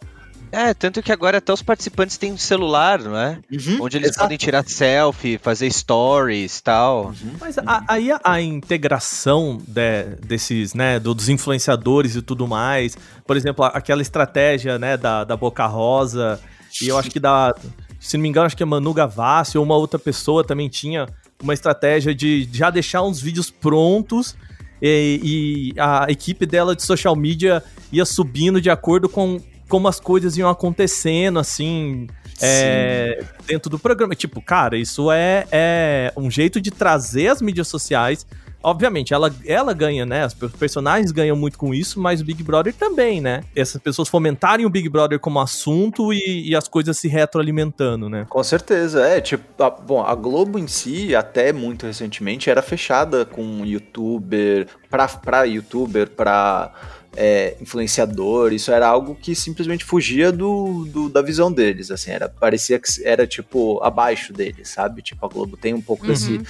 [0.51, 3.39] É, tanto que agora até os participantes têm um celular, não é?
[3.51, 4.25] Uhum, Onde eles exato.
[4.25, 7.07] podem tirar selfie, fazer stories tal.
[7.07, 7.37] Uhum.
[7.41, 13.37] Mas a, aí a, a, integração de, desses, né, dos influenciadores e tudo mais, por
[13.37, 16.41] exemplo, aquela estratégia, né, da, da Boca Rosa,
[16.81, 17.55] e eu acho que da,
[17.99, 21.07] se não me engano, acho que a Manu Gavassi ou uma outra pessoa também tinha
[21.43, 24.37] uma estratégia de já deixar uns vídeos prontos
[24.81, 30.01] e, e a equipe dela de social media ia subindo de acordo com como as
[30.01, 32.07] coisas iam acontecendo, assim,
[32.41, 34.15] é, dentro do programa.
[34.15, 38.27] Tipo, cara, isso é, é um jeito de trazer as mídias sociais.
[38.61, 40.27] Obviamente, ela, ela ganha, né?
[40.27, 43.45] Os personagens ganham muito com isso, mas o Big Brother também, né?
[43.55, 48.27] Essas pessoas fomentarem o Big Brother como assunto e, e as coisas se retroalimentando, né?
[48.29, 49.21] Com certeza, é.
[49.21, 55.07] Tipo, a, bom, a Globo em si, até muito recentemente, era fechada com youtuber, pra,
[55.07, 56.73] pra youtuber, pra
[57.17, 62.29] é, influenciador, isso era algo que simplesmente fugia do, do, da visão deles, assim, era,
[62.29, 65.03] parecia que era, tipo, abaixo deles, sabe?
[65.03, 66.11] Tipo, a Globo tem um pouco uhum.
[66.11, 66.41] desse,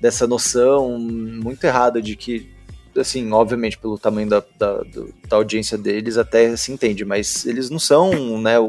[0.00, 2.57] dessa noção muito errada de que
[2.96, 4.82] assim, obviamente, pelo tamanho da, da,
[5.28, 8.64] da, audiência deles, até se entende, mas eles não são né, o,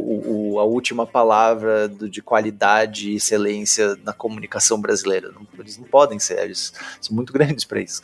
[0.56, 5.32] o a última palavra do, de qualidade e excelência na comunicação brasileira.
[5.32, 8.02] Não, eles não podem ser, eles são muito grandes para isso.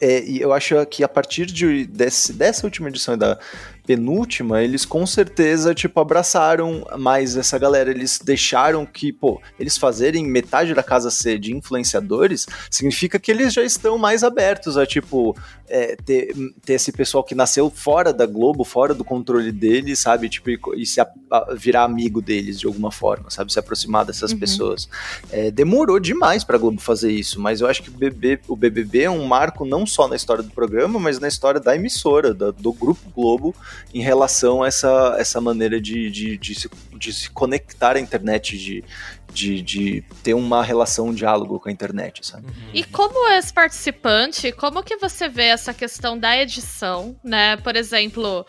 [0.00, 3.38] É, e eu acho que a partir de, desse, dessa última edição da
[3.86, 7.90] penúltima, eles com certeza, tipo, abraçaram mais essa galera.
[7.90, 13.52] Eles deixaram que, pô, eles fazerem metade da casa ser de influenciadores, significa que eles
[13.52, 15.36] já estão mais abertos a, tipo,
[15.68, 20.28] é, ter, ter esse pessoal que nasceu fora da Globo, fora do controle deles, sabe?
[20.28, 23.52] Tipo, e, se a, a, virar amigo deles de alguma forma, sabe?
[23.52, 24.38] Se aproximar dessas uhum.
[24.38, 24.88] pessoas.
[25.30, 29.02] É, demorou demais pra Globo fazer isso, mas eu acho que o, BB, o BBB
[29.02, 32.50] é um marco não só na história do programa, mas na história da emissora, da,
[32.50, 33.54] do Grupo Globo,
[33.92, 38.58] em relação a essa, essa maneira de, de, de, se, de se conectar à internet,
[38.58, 38.84] de,
[39.32, 42.46] de, de, ter uma relação, um diálogo com a internet, sabe?
[42.72, 47.56] E como ex-participante, como que você vê essa questão da edição, né?
[47.58, 48.46] Por exemplo,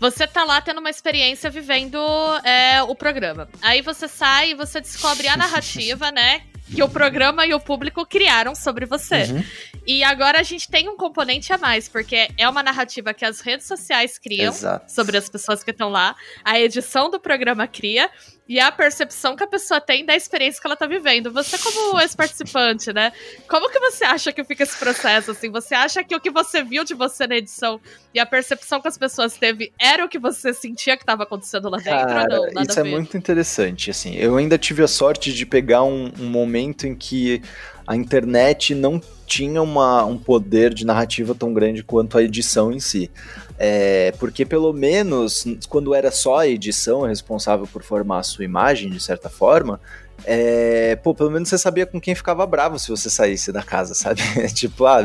[0.00, 1.98] você tá lá tendo uma experiência vivendo
[2.44, 3.48] é, o programa.
[3.62, 6.42] Aí você sai e você descobre a narrativa, né?
[6.74, 9.24] Que o programa e o público criaram sobre você.
[9.24, 9.44] Uhum.
[9.86, 13.40] E agora a gente tem um componente a mais, porque é uma narrativa que as
[13.40, 14.90] redes sociais criam Exato.
[14.90, 18.08] sobre as pessoas que estão lá, a edição do programa cria,
[18.48, 21.32] e a percepção que a pessoa tem da experiência que ela tá vivendo.
[21.32, 23.12] Você, como ex-participante, né?
[23.48, 25.50] Como que você acha que fica esse processo, assim?
[25.50, 27.80] Você acha que o que você viu de você na edição
[28.12, 31.70] e a percepção que as pessoas teve era o que você sentia que estava acontecendo
[31.70, 32.62] lá dentro Cara, ou não?
[32.62, 34.16] isso é muito interessante, assim.
[34.16, 37.40] Eu ainda tive a sorte de pegar um, um momento em que
[37.86, 39.00] a internet não
[39.32, 43.10] tinha uma, um poder de narrativa tão grande quanto a edição em si.
[43.58, 48.90] É, porque pelo menos quando era só a edição responsável por formar a sua imagem,
[48.90, 49.80] de certa forma,
[50.24, 53.94] é, pô, pelo menos você sabia com quem ficava bravo se você saísse da casa,
[53.94, 54.20] sabe?
[54.52, 55.00] tipo, ah,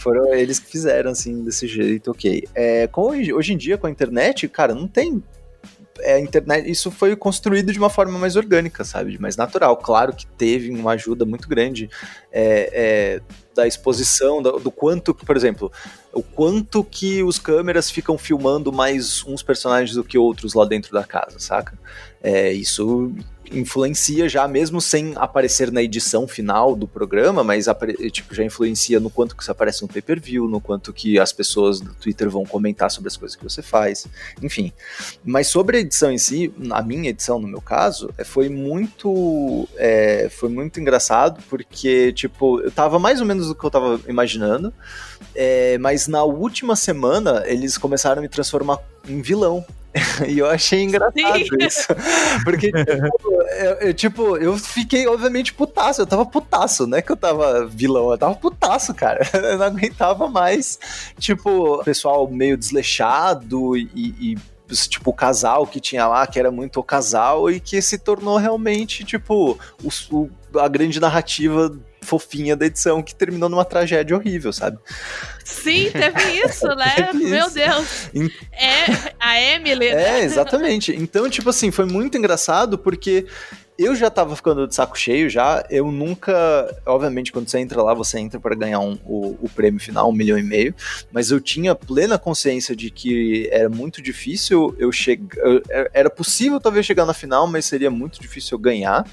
[0.00, 2.48] foram eles que fizeram assim, desse jeito, ok.
[2.54, 5.22] É, com, hoje em dia, com a internet, cara, não tem
[6.00, 9.18] é, a internet, isso foi construído de uma forma mais orgânica, sabe?
[9.18, 9.76] Mais natural.
[9.76, 11.88] Claro que teve uma ajuda muito grande
[12.32, 13.22] é, é,
[13.54, 15.70] da exposição, do, do, quanto, por exemplo,
[16.12, 20.92] o quanto que os câmeras ficam filmando mais uns personagens do que outros lá dentro
[20.92, 21.78] da casa, saca?
[22.22, 23.12] É, isso
[23.52, 27.66] influencia já, mesmo sem aparecer na edição final do programa, mas
[28.10, 31.80] tipo, já influencia no quanto que você aparece no pay-per-view, no quanto que as pessoas
[31.80, 34.06] do Twitter vão comentar sobre as coisas que você faz,
[34.42, 34.72] enfim.
[35.24, 39.68] Mas sobre a edição em si, a minha edição, no meu caso, é, foi muito
[39.76, 44.00] é, foi muito engraçado, porque, tipo, eu tava mais ou menos do que eu tava
[44.08, 44.72] imaginando,
[45.34, 49.64] é, mas na última semana eles começaram a me transformar em vilão.
[50.28, 51.46] e eu achei engraçado Sim.
[51.60, 51.88] isso.
[52.44, 56.00] Porque, tipo, eu, eu, tipo, eu fiquei, obviamente, putaço.
[56.02, 57.02] Eu tava putaço, né?
[57.02, 59.20] Que eu tava vilão, eu tava putaço, cara.
[59.32, 60.78] Eu não aguentava mais.
[61.18, 64.36] Tipo, pessoal meio desleixado e, e
[64.88, 68.36] tipo, o casal que tinha lá, que era muito o casal, e que se tornou
[68.36, 71.74] realmente, tipo, o, o, a grande narrativa
[72.08, 74.78] fofinha da edição que terminou numa tragédia horrível, sabe?
[75.44, 76.94] Sim, teve isso, né?
[77.12, 77.54] teve Meu isso.
[77.54, 78.10] Deus.
[78.52, 79.90] É a Emily.
[79.90, 80.20] Né?
[80.20, 80.94] É, exatamente.
[80.94, 83.26] Então, tipo assim, foi muito engraçado porque
[83.78, 85.64] eu já tava ficando de saco cheio já.
[85.70, 86.34] Eu nunca.
[86.84, 90.12] Obviamente, quando você entra lá, você entra para ganhar um, o, o, prêmio final, um
[90.12, 90.74] milhão e meio.
[91.12, 95.36] Mas eu tinha plena consciência de que era muito difícil eu chegar.
[95.92, 99.04] Era possível talvez chegar na final, mas seria muito difícil eu ganhar.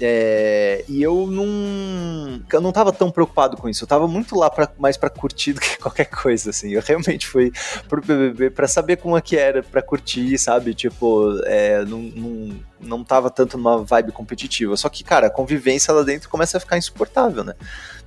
[0.00, 2.42] É, e eu não.
[2.52, 3.84] Eu não tava tão preocupado com isso.
[3.84, 6.70] Eu tava muito lá pra, mais pra curtir do que qualquer coisa, assim.
[6.70, 7.52] Eu realmente fui
[7.88, 10.74] pro BBB pra saber como é que era, pra curtir, sabe?
[10.74, 14.76] Tipo, é, não, não, não tava tanto numa vibe competitiva.
[14.76, 17.54] Só que, cara, a convivência lá dentro começa a ficar insuportável, né?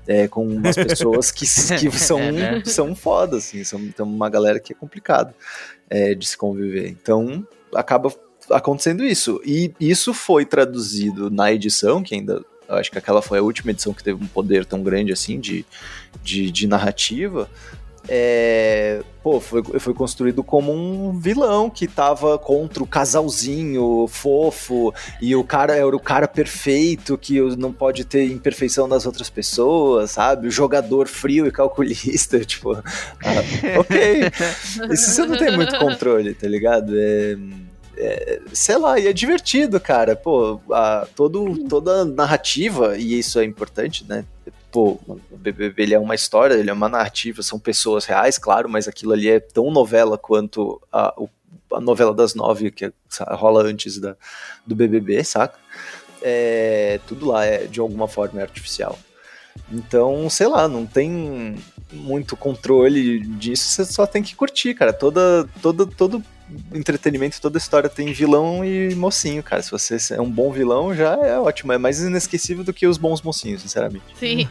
[0.05, 2.63] É, com umas pessoas que, que são, é, né?
[2.65, 3.63] são foda, assim.
[3.63, 5.33] São, tem uma galera que é complicado
[5.89, 6.89] é, de se conviver.
[6.89, 8.11] Então, acaba
[8.51, 9.41] acontecendo isso.
[9.45, 12.43] E isso foi traduzido na edição, que ainda.
[12.69, 15.65] Acho que aquela foi a última edição que teve um poder tão grande assim de,
[16.21, 17.49] de, de narrativa.
[18.09, 25.35] É, pô, foi, foi construído como um vilão que tava contra o casalzinho fofo e
[25.35, 30.47] o cara era o cara perfeito que não pode ter imperfeição das outras pessoas, sabe?
[30.47, 34.31] O jogador frio e calculista, tipo, ah, ok.
[34.91, 36.93] Isso você não tem muito controle, tá ligado?
[36.95, 37.35] É
[37.97, 40.15] é, sei lá, e é divertido, cara.
[40.15, 44.25] Pô, a, todo, toda narrativa, e isso é importante, né?
[44.71, 48.69] Pô, o BBB ele é uma história, ele é uma narrativa, são pessoas reais, claro,
[48.69, 51.13] mas aquilo ali é tão novela quanto a,
[51.71, 52.91] a novela das nove que
[53.31, 54.15] rola antes da,
[54.65, 55.57] do BBB, saca?
[56.21, 58.97] É, tudo lá é de alguma forma é artificial.
[59.71, 61.55] Então, sei lá, não tem
[61.91, 64.93] muito controle disso, você só tem que curtir, cara.
[64.93, 66.23] Toda, toda, todo
[66.73, 69.61] entretenimento, toda história tem vilão e mocinho, cara.
[69.61, 71.73] Se você é um bom vilão, já é ótimo.
[71.73, 74.05] É mais inesquecível do que os bons mocinhos, sinceramente.
[74.15, 74.47] Sim.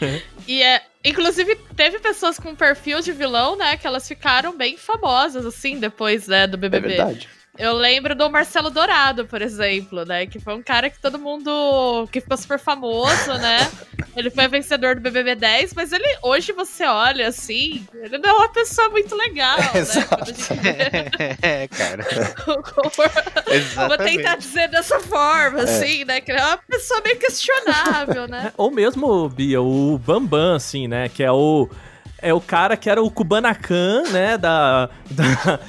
[0.46, 0.82] e é.
[1.04, 3.76] Inclusive, teve pessoas com perfil de vilão, né?
[3.76, 6.94] Que elas ficaram bem famosas, assim, depois, né, do BBB.
[6.94, 7.28] É verdade.
[7.58, 10.26] Eu lembro do Marcelo Dourado, por exemplo, né?
[10.26, 12.08] Que foi um cara que todo mundo.
[12.12, 13.70] que ficou super famoso, né?
[14.16, 18.32] Ele foi vencedor do BBB 10, mas ele hoje você olha assim, ele não é
[18.32, 21.36] uma pessoa muito legal, é, né?
[21.42, 22.04] É, cara.
[23.88, 25.64] Vou tentar dizer dessa forma, é.
[25.64, 26.20] assim, né?
[26.20, 28.52] Que ele é uma pessoa meio questionável, né?
[28.56, 31.08] Ou mesmo, Bia, o Bambam, assim, né?
[31.08, 31.68] Que é o
[32.20, 34.38] é o cara que era o Kubanacan, né?
[34.38, 34.88] Da.
[35.10, 35.60] da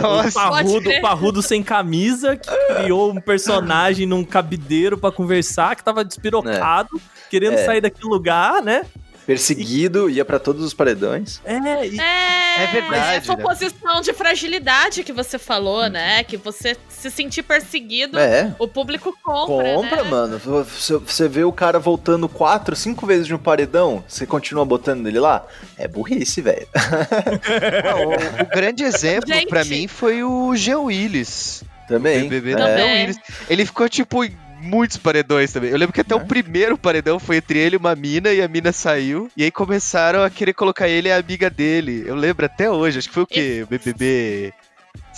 [0.00, 5.84] Nossa, o parrudo, parrudo sem camisa, que criou um personagem num cabideiro para conversar, que
[5.84, 7.30] tava despirocado, é.
[7.30, 7.64] querendo é.
[7.64, 8.82] sair daquele lugar, né?
[9.26, 11.40] Perseguido, ia para todos os paredões.
[11.44, 12.00] É, e...
[12.00, 13.16] é, é verdade.
[13.16, 13.42] Essa né?
[13.42, 15.88] posição de fragilidade que você falou, hum.
[15.88, 16.22] né?
[16.22, 18.54] Que você se sentir perseguido, é.
[18.58, 19.74] o público compra.
[19.74, 20.10] Compra, né?
[20.10, 20.38] mano.
[20.38, 25.18] Você vê o cara voltando quatro, cinco vezes de um paredão, você continua botando ele
[25.18, 25.44] lá?
[25.76, 26.68] É burrice, velho.
[28.38, 31.64] o, o, grande exemplo para mim foi o Jean Willis.
[31.88, 32.26] Também.
[32.26, 33.02] O BBB é.
[33.02, 33.16] Willis.
[33.48, 34.24] Ele ficou tipo
[34.60, 35.70] muitos paredões também.
[35.70, 36.16] Eu lembro que até é.
[36.16, 39.30] o primeiro paredão foi entre ele e uma mina, e a mina saiu.
[39.36, 42.04] E aí começaram a querer colocar ele e a amiga dele.
[42.06, 43.62] Eu lembro até hoje, acho que foi o quê?
[43.62, 44.52] O BBB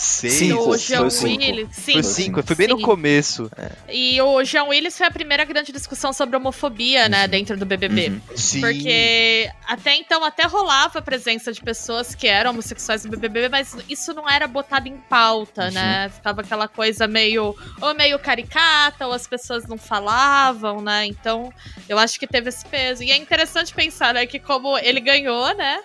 [0.01, 0.35] Seis.
[0.35, 0.61] Cinco.
[0.61, 1.43] O Foi Jean o cinco.
[1.43, 1.69] Willis.
[1.73, 2.23] Foi Sim.
[2.25, 2.83] cinco, foi bem no Sim.
[2.83, 3.51] começo.
[3.89, 8.11] E o Jean Willis foi a primeira grande discussão sobre homofobia, né, dentro do BBB.
[8.11, 8.21] Uhum.
[8.37, 8.61] Sim.
[8.61, 13.77] Porque até então até rolava a presença de pessoas que eram homossexuais no BBB, mas
[13.89, 15.73] isso não era botado em pauta, Uhum.
[15.73, 16.09] né?
[16.15, 21.07] Ficava aquela coisa meio ou meio caricata, ou as pessoas não falavam, né?
[21.07, 21.53] Então,
[21.89, 23.03] eu acho que teve esse peso.
[23.03, 25.81] E é interessante pensar, né, que como ele ganhou, né?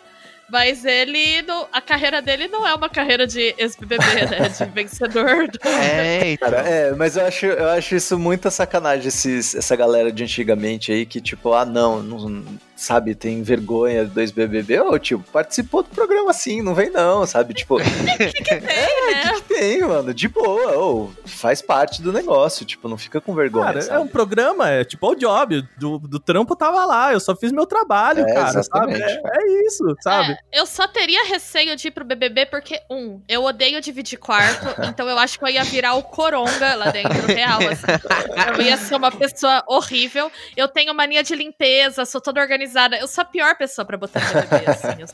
[0.50, 4.50] Mas ele, não- a carreira dele não é uma carreira de ex-BBB, né?
[4.50, 5.48] De vencedor.
[5.48, 5.60] Do...
[5.68, 6.50] É, então.
[6.50, 10.92] Cara, é, mas eu acho, eu acho isso muita sacanagem, esses, essa galera de antigamente
[10.92, 12.44] aí que, tipo, ah, não, não
[12.84, 14.80] sabe, tem vergonha dos BBB.
[14.82, 17.54] Ô, tipo, participou do programa assim, não vem não, sabe?
[17.54, 18.18] Tipo, né?
[18.18, 23.66] que tem, mano, de boa, ô, faz parte do negócio, tipo, não fica com vergonha,
[23.66, 24.04] Cara, é sabe?
[24.04, 27.66] um programa, é tipo o job, do, do trampo tava lá, eu só fiz meu
[27.66, 28.94] trabalho, É, cara, sabe?
[28.94, 29.22] exatamente.
[29.26, 30.34] É, é isso, sabe?
[30.52, 34.68] É, eu só teria receio de ir pro BBB porque, um, eu odeio dividir quarto,
[34.90, 38.58] então eu acho que eu ia virar o coronga lá dentro, real, assim.
[38.58, 40.32] Eu ia ser uma pessoa horrível.
[40.56, 42.73] Eu tenho mania de limpeza, sou toda organizada.
[43.00, 45.02] Eu sou a pior pessoa pra botar BBB, assim.
[45.02, 45.08] Eu,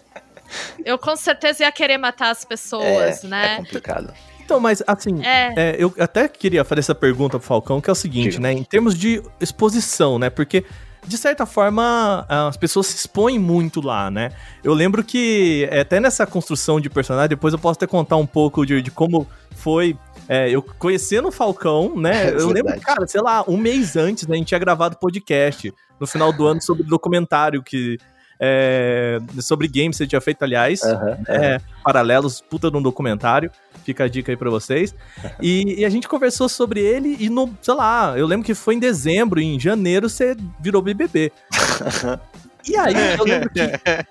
[0.94, 3.58] eu com certeza ia querer matar as pessoas, É né?
[3.58, 4.14] complicado.
[4.44, 5.54] Então, mas assim, É.
[5.56, 8.52] É, eu até queria fazer essa pergunta pro Falcão, que é o seguinte, né?
[8.52, 10.30] Em termos de exposição, né?
[10.32, 10.66] Porque,
[11.06, 14.32] de certa forma, as pessoas se expõem muito lá, né?
[14.64, 18.26] Eu lembro que, é, até nessa construção de personagem, depois eu posso até contar um
[18.26, 19.96] pouco de, de como foi.
[20.28, 22.30] é, eu conhecendo o Falcão, né?
[22.30, 25.72] É eu lembro, cara, sei lá, um mês antes, né, a gente tinha gravado podcast
[26.00, 27.98] no final do ano sobre o documentário que.
[28.40, 30.82] é, sobre games que você tinha feito, aliás.
[30.84, 33.52] Aham, É, paralelos, puta de um documentário.
[33.84, 34.94] Fica a dica aí pra vocês.
[35.42, 38.76] E, e a gente conversou sobre ele e no, sei lá, eu lembro que foi
[38.76, 41.32] em dezembro, em janeiro você virou BBB.
[42.68, 43.62] E aí, eu lembro que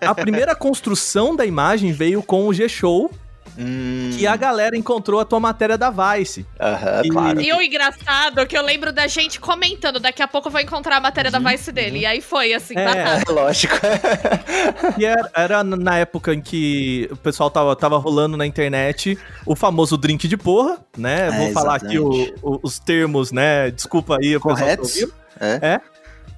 [0.01, 3.11] a primeira construção da imagem veio com o G-Show,
[3.61, 6.47] Hum, que a galera encontrou a tua matéria da Vice.
[6.61, 7.41] aham, e- claro.
[7.41, 10.61] E o engraçado é que eu lembro da gente comentando, daqui a pouco eu vou
[10.61, 11.99] encontrar a matéria da Vice dele.
[12.01, 12.85] E aí foi assim, É.
[12.85, 13.33] batata.
[13.33, 13.75] Lógico.
[14.97, 19.57] E era, era na época em que o pessoal tava, tava rolando na internet o
[19.57, 21.27] famoso drink de porra, né?
[21.29, 22.35] É, Vou falar aqui o- exatamente.
[22.43, 23.71] o- os termos, né?
[23.73, 24.95] Desculpa aí o pessoal que Corretos?
[24.95, 25.15] ouvindo.
[25.41, 25.81] É.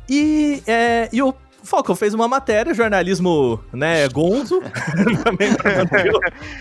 [0.09, 4.61] E, é, e o Falcão fez uma matéria, jornalismo, né, gonzo,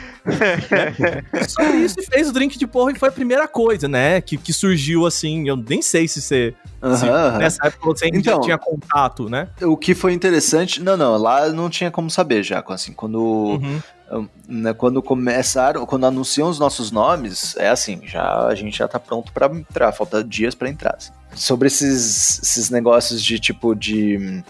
[1.48, 4.38] sobre isso e fez o drink de porra, que foi a primeira coisa, né, que,
[4.38, 6.54] que surgiu assim, eu nem sei se você,
[6.98, 7.38] se aham.
[7.38, 9.48] nessa época você ainda Então- tinha contato, né?
[9.62, 13.20] O que foi interessante, não, não, lá não tinha como saber já, assim, quando
[14.12, 14.28] Uhum.
[14.48, 19.00] né, quando começaram, quando anunciam os nossos nomes, é assim, já a gente já tá
[19.00, 20.96] pronto pra entrar, falta dias pra entrar.
[20.98, 21.12] assim.
[21.36, 24.44] Sobre esses, esses negócios de tipo de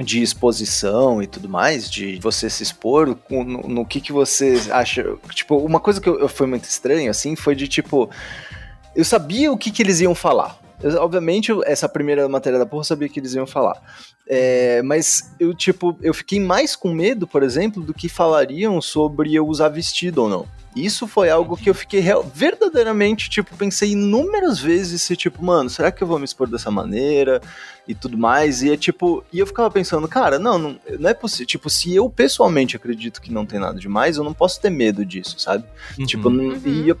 [0.00, 5.04] de exposição e tudo mais, de você se expor, no, no que que você acha,
[5.34, 8.08] tipo, uma coisa que eu, eu- foi muito estranho, assim, foi de tipo,
[8.94, 12.80] eu sabia o que que eles iam falar, Eu, obviamente, essa primeira matéria da porra
[12.82, 13.82] eu sabia que eles iam falar.
[14.30, 19.34] É, mas eu, tipo, eu fiquei mais com medo, por exemplo, do que falariam sobre
[19.34, 20.46] eu usar vestido ou não.
[20.76, 25.70] Isso foi algo que eu fiquei real- verdadeiramente, tipo, pensei inúmeras vezes se, tipo, mano,
[25.70, 27.40] será que eu vou me expor dessa maneira
[27.88, 28.62] e tudo mais?
[28.62, 31.46] E é tipo, e eu ficava pensando, cara, não, não, não é possível.
[31.46, 35.04] Tipo, se eu pessoalmente acredito que não tem nada demais, eu não posso ter medo
[35.06, 35.64] disso, sabe?
[36.06, 36.60] Tipo, não- Uhum.
[36.66, 36.98] e eu,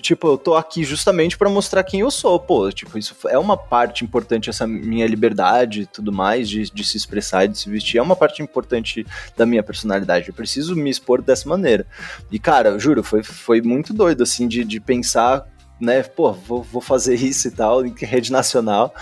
[0.00, 2.70] tipo, eu tô aqui justamente pra mostrar quem eu sou, pô.
[2.70, 6.96] Tipo, isso é uma parte importante, essa minha liberdade e tudo mais, de, de se
[6.96, 10.28] expressar e de se vestir, é uma parte importante da minha personalidade.
[10.28, 11.86] Eu preciso me expor dessa maneira.
[12.30, 15.46] E, cara, juro, foi, foi muito doido, assim, de, de pensar,
[15.80, 18.94] né, pô, vou, vou fazer isso e tal, em rede nacional,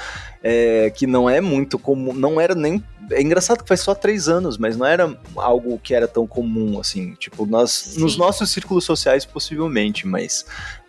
[0.43, 2.83] é, que não é muito comum, não era nem.
[3.11, 6.81] É engraçado que faz só três anos, mas não era algo que era tão comum,
[6.81, 8.01] assim, tipo, nós, Sim.
[8.01, 10.45] nos nossos círculos sociais, possivelmente, mas,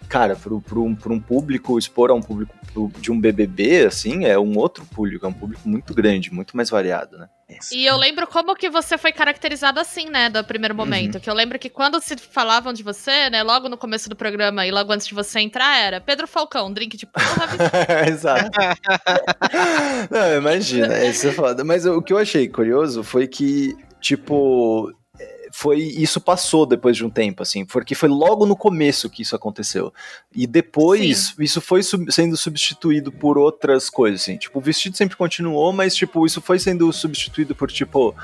[0.08, 3.86] cara, pro, pro, um- pro um público, expor a um público pro- de um BBB,
[3.86, 7.28] assim, é um outro público, é um público muito grande, muito mais variado, né?
[7.72, 11.18] E eu lembro como que você foi caracterizado assim, né, do primeiro momento.
[11.20, 14.66] Que eu lembro que quando se falavam de você, né, logo no começo do programa
[14.68, 17.48] e logo antes de você entrar, era Pedro Falcão, drink de porra,
[18.10, 18.52] Exato.
[20.12, 21.64] Não, imagina, isso é foda.
[21.64, 25.07] Mas o que eu achei curioso foi que, tipo, é,
[25.52, 29.36] foi isso passou depois de um tempo, assim, porque foi logo no começo que isso
[29.36, 29.94] aconteceu.
[30.36, 34.38] E depois, isso foi sub- sendo substituído por outras coisas, assim.
[34.38, 38.16] Tipo, o vestido sempre continuou, mas, tipo, isso foi sendo substituído por, tipo,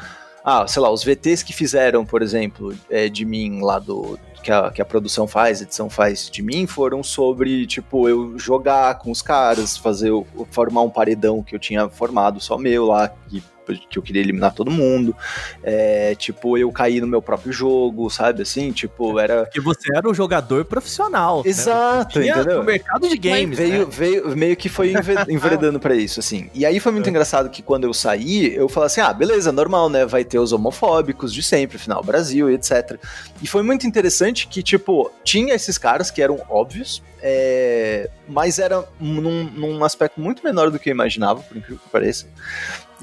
[0.43, 4.19] ah, sei lá, os VTs que fizeram, por exemplo, é, de mim lá do.
[4.43, 8.37] Que a, que a produção faz, a edição faz de mim, foram sobre, tipo, eu
[8.37, 10.11] jogar com os caras, fazer,
[10.51, 13.41] formar um paredão que eu tinha formado só meu lá, que
[13.89, 15.15] que eu queria eliminar todo mundo.
[15.63, 18.41] É, tipo, eu caí no meu próprio jogo, sabe?
[18.43, 19.43] Assim, tipo, era.
[19.45, 21.43] Porque você era um jogador profissional.
[21.43, 21.49] né?
[21.49, 22.57] Exato, Tinha entendeu?
[22.59, 23.57] no mercado de games.
[23.57, 23.87] veio, né?
[23.89, 26.49] veio, meio que foi enve- enveredando pra isso, assim.
[26.53, 29.89] E aí foi muito engraçado que quando eu saí, eu falei assim: ah, beleza, normal,
[29.89, 30.05] né?
[30.05, 32.97] Vai ter os homofóbicos de sempre, final Brasil e etc.
[33.41, 38.83] E foi muito interessante que, tipo, tinha esses caras que eram óbvios, é, mas era
[38.99, 42.27] num, num aspecto muito menor do que eu imaginava, por incrível que pareça.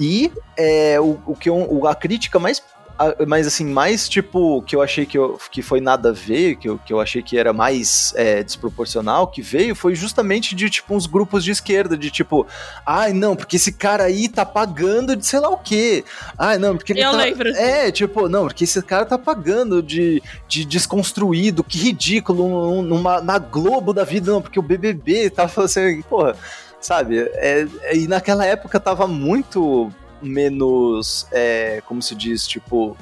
[0.01, 2.61] E é, o, o que eu- a crítica mais
[3.27, 6.69] mas assim, mais tipo, que eu achei que, eu, que foi nada a ver, que
[6.69, 10.95] eu, que eu achei que era mais é, desproporcional, que veio, foi justamente de tipo
[10.95, 12.47] uns grupos de esquerda, de tipo,
[12.85, 16.05] ai não, porque esse cara aí tá pagando de sei lá o quê.
[16.37, 17.17] Ai não, porque ele Eu tá.
[17.17, 17.49] lembro.
[17.57, 23.23] É, tipo, não, porque esse cara tá pagando de, de desconstruído, que ridículo, num- numa,
[23.23, 26.37] na Globo da vida, não, porque o BBB tava falando assim, porra,
[26.81, 27.19] sabe?
[27.35, 29.91] É, é, e naquela época tava muito
[30.23, 32.97] menos, é, como se diz, tipo,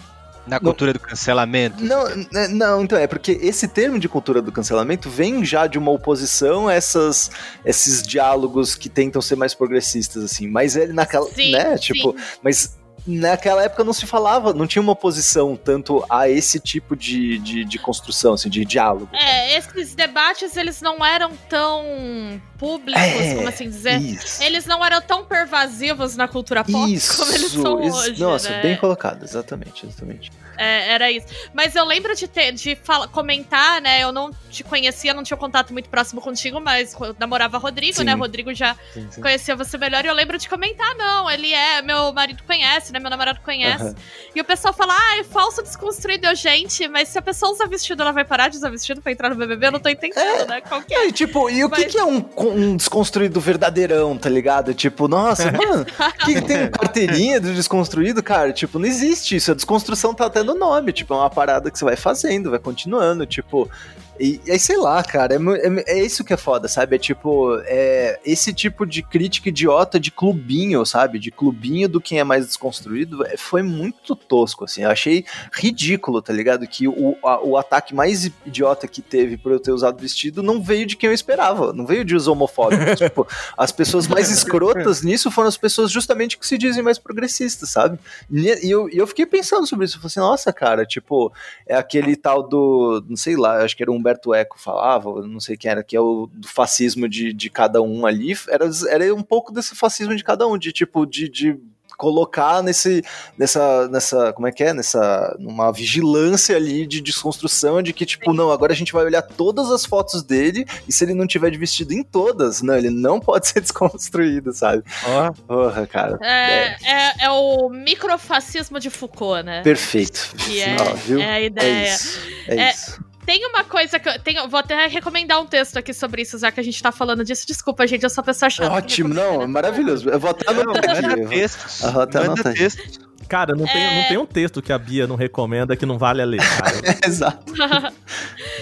[0.46, 1.82] Na cultura do cancelamento.
[1.84, 5.78] não, né, não, então é porque esse termo de cultura do cancelamento vem já de
[5.78, 7.30] uma oposição a essas,
[7.64, 10.48] esses diálogos que tentam ser mais progressistas, assim.
[10.48, 11.92] Mas ele naquela, Sim, né, sim.
[11.92, 12.77] tipo, mas
[13.08, 17.64] naquela época não se falava, não tinha uma oposição tanto a esse tipo de, de,
[17.64, 19.08] de construção, assim, de diálogo.
[19.14, 23.98] É, esses debates, eles não eram tão públicos, É, como assim dizer.
[24.00, 24.42] Isso.
[24.42, 27.96] Eles não eram tão pervasivos na cultura pop Isso, como eles são isso.
[27.96, 28.62] hoje, Nossa, né?
[28.62, 30.30] bem colocado, exatamente, exatamente.
[30.58, 31.26] É, era isso.
[31.54, 34.02] Mas eu lembro de ter, de fala, comentar, né?
[34.02, 38.04] Eu não te conhecia, não tinha contato muito próximo contigo, mas eu namorava Rodrigo, Sim.
[38.04, 38.14] né?
[38.14, 39.20] Rodrigo já Sim, sim.
[39.22, 42.98] conhecia você melhor e eu lembro de comentar, não, ele é, meu marido conhece, né?
[42.98, 43.84] Meu namorado conhece.
[43.84, 43.94] Aham.
[44.34, 47.66] E o pessoal fala, ah, é falso desconstruído, eu, gente, mas se a pessoa usa
[47.66, 49.66] vestido, ela vai parar de usar vestido pra entrar no BBB?
[49.68, 50.60] Eu não tô entendendo, né?
[50.60, 50.98] Qual que é?
[51.02, 54.74] aí, tipo, e o que, Mas- que é um, um desconstruído verdadeirão, tá ligado?
[54.74, 55.86] Tipo, nossa, mano,
[56.24, 58.52] que tem carteirinha do desconstruído, cara?
[58.52, 59.52] Tipo, não existe isso.
[59.52, 60.92] A desconstrução tá até no nome.
[60.92, 63.70] Tipo, é uma parada que você vai fazendo, vai continuando, tipo.
[64.18, 66.96] E, e aí, sei lá, cara, é, é, é isso que é foda, sabe?
[66.96, 71.18] É tipo, é esse tipo de crítica idiota de clubinho, sabe?
[71.18, 74.82] De clubinho do quem é mais desconstruído, é, foi muito tosco, assim.
[74.82, 76.66] Eu achei ridículo, tá ligado?
[76.66, 80.62] Que o, a- o ataque mais idiota que teve por eu ter usado vestido não
[80.62, 82.98] veio de quem eu esperava, não veio de os homofóbicos.
[82.98, 87.70] tipo, as pessoas mais escrotas nisso foram as pessoas justamente que se dizem mais progressistas,
[87.70, 87.98] sabe?
[88.30, 89.96] E eu, eu fiquei pensando sobre isso.
[89.96, 91.32] Eu falei assim, nossa, cara, tipo,
[91.66, 95.26] é aquele tal do, não sei lá, acho que era o Humberto Eco falava, eu
[95.26, 98.34] não sei quem era, que é o do fascismo de, de cada um ali.
[98.48, 101.58] Era, era um pouco desse fascismo de cada um, de tipo, de, de
[101.98, 103.02] colocar nesse
[103.36, 108.32] nessa nessa como é que é nessa numa vigilância ali de desconstrução de que tipo
[108.32, 111.50] não agora a gente vai olhar todas as fotos dele e se ele não tiver
[111.50, 116.76] de vestido em todas não ele não pode ser desconstruído sabe Ó, porra cara É,
[116.84, 119.62] é, é o microfascismo de Foucault, né?
[119.62, 121.18] perfeito Que é, viu?
[121.18, 121.94] é a é ideia.
[121.94, 124.48] isso é, É, isso Tem uma coisa que eu tenho.
[124.48, 127.46] Vou até recomendar um texto aqui sobre isso, já que a gente tá falando disso.
[127.46, 128.72] Desculpa, gente, eu sou a pessoa chata.
[128.72, 131.82] ótimo não é maravilhoso eu vou até anotar aqui manda eu vou- textos.
[131.82, 132.98] Manda textos.
[133.28, 134.00] Cara, não tem, É.
[134.00, 136.72] não tem um texto que a Bia não recomenda que não vale a ler, cara.
[137.06, 137.52] exato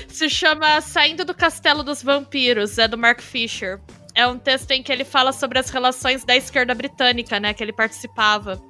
[0.08, 3.78] Se chama Saindo do Castelo dos Vampiros, é do Mark Fisher.
[4.16, 7.62] É um texto em que ele fala sobre as relações da esquerda britânica, né, que
[7.62, 8.60] ele participava.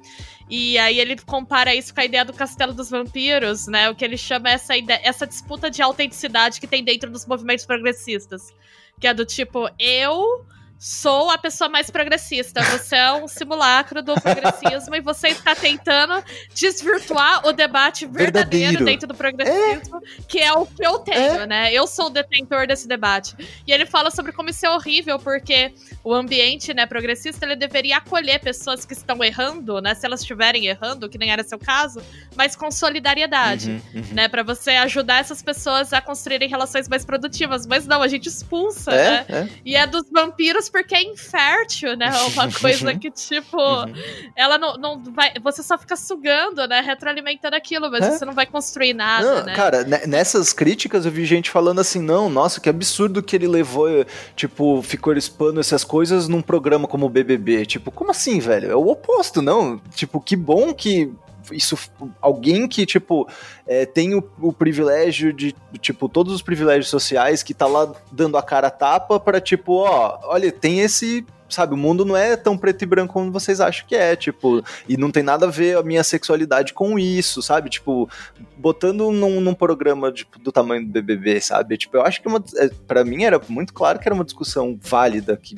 [0.49, 4.05] E aí ele compara isso com a ideia do Castelo dos Vampiros, né, o que
[4.05, 8.53] ele chama essa ideia, essa disputa de autenticidade que tem dentro dos movimentos progressistas,
[8.99, 10.45] que é do tipo eu
[10.79, 16.23] sou a pessoa mais progressista, você é um simulacro do progressismo e você está tentando
[16.53, 18.85] desvirtuar o debate verdadeiro, Verdadeiro.
[18.85, 21.73] dentro do progressismo, que é o que eu tenho, né?
[21.73, 23.35] Eu sou o detentor desse debate.
[23.65, 25.73] E ele fala sobre como isso é horrível, porque
[26.03, 30.67] o ambiente, né, progressista, ele deveria acolher pessoas que estão errando, né, se elas estiverem
[30.67, 32.01] errando, que nem era seu caso,
[32.35, 34.13] mas com solidariedade, Uhum, uhum.
[34.13, 37.65] né, para você ajudar essas pessoas a construírem relações mais produtivas.
[37.65, 39.25] Mas não, a gente expulsa, né?
[39.27, 39.49] é, é.
[39.65, 42.09] E é dos vampiros porque é infértil, né?
[42.33, 43.93] Uma coisa que, tipo, Uhum.
[44.35, 45.33] ela não, não vai.
[45.43, 46.81] Você só fica sugando, né?
[46.81, 48.11] Retroalimentando aquilo, mas É.
[48.11, 49.55] você não vai construir nada, Não, né?
[49.55, 53.47] Cara, ne- nessas críticas eu vi gente falando assim, não, nossa, que absurdo que ele
[53.47, 54.05] levou, eh,
[54.35, 57.65] tipo, ficou expando essas coisas num programa como o BBB.
[57.65, 58.71] Tipo, como assim, velho?
[58.71, 59.79] É o oposto, não?
[59.95, 61.11] Tipo, que bom que
[61.51, 61.77] isso,
[62.21, 63.27] alguém que, tipo,
[63.67, 68.37] eh, tem o, o privilégio de, tipo, todos os privilégios sociais que tá lá dando
[68.37, 71.25] a cara a tapa pra, tipo, ó, olha, tem esse...
[71.49, 74.61] Sabe, o mundo não é tão preto e branco como vocês acham que é, tipo,
[74.85, 77.69] e não tem nada a ver a minha sexualidade com isso, sabe?
[77.69, 78.09] Tipo,
[78.57, 81.77] botando num, num programa tipo, do tamanho do BBB, sabe?
[81.77, 84.25] Tipo, eu acho que é uma, é, pra mim era muito claro que era uma
[84.25, 85.55] discussão válida, que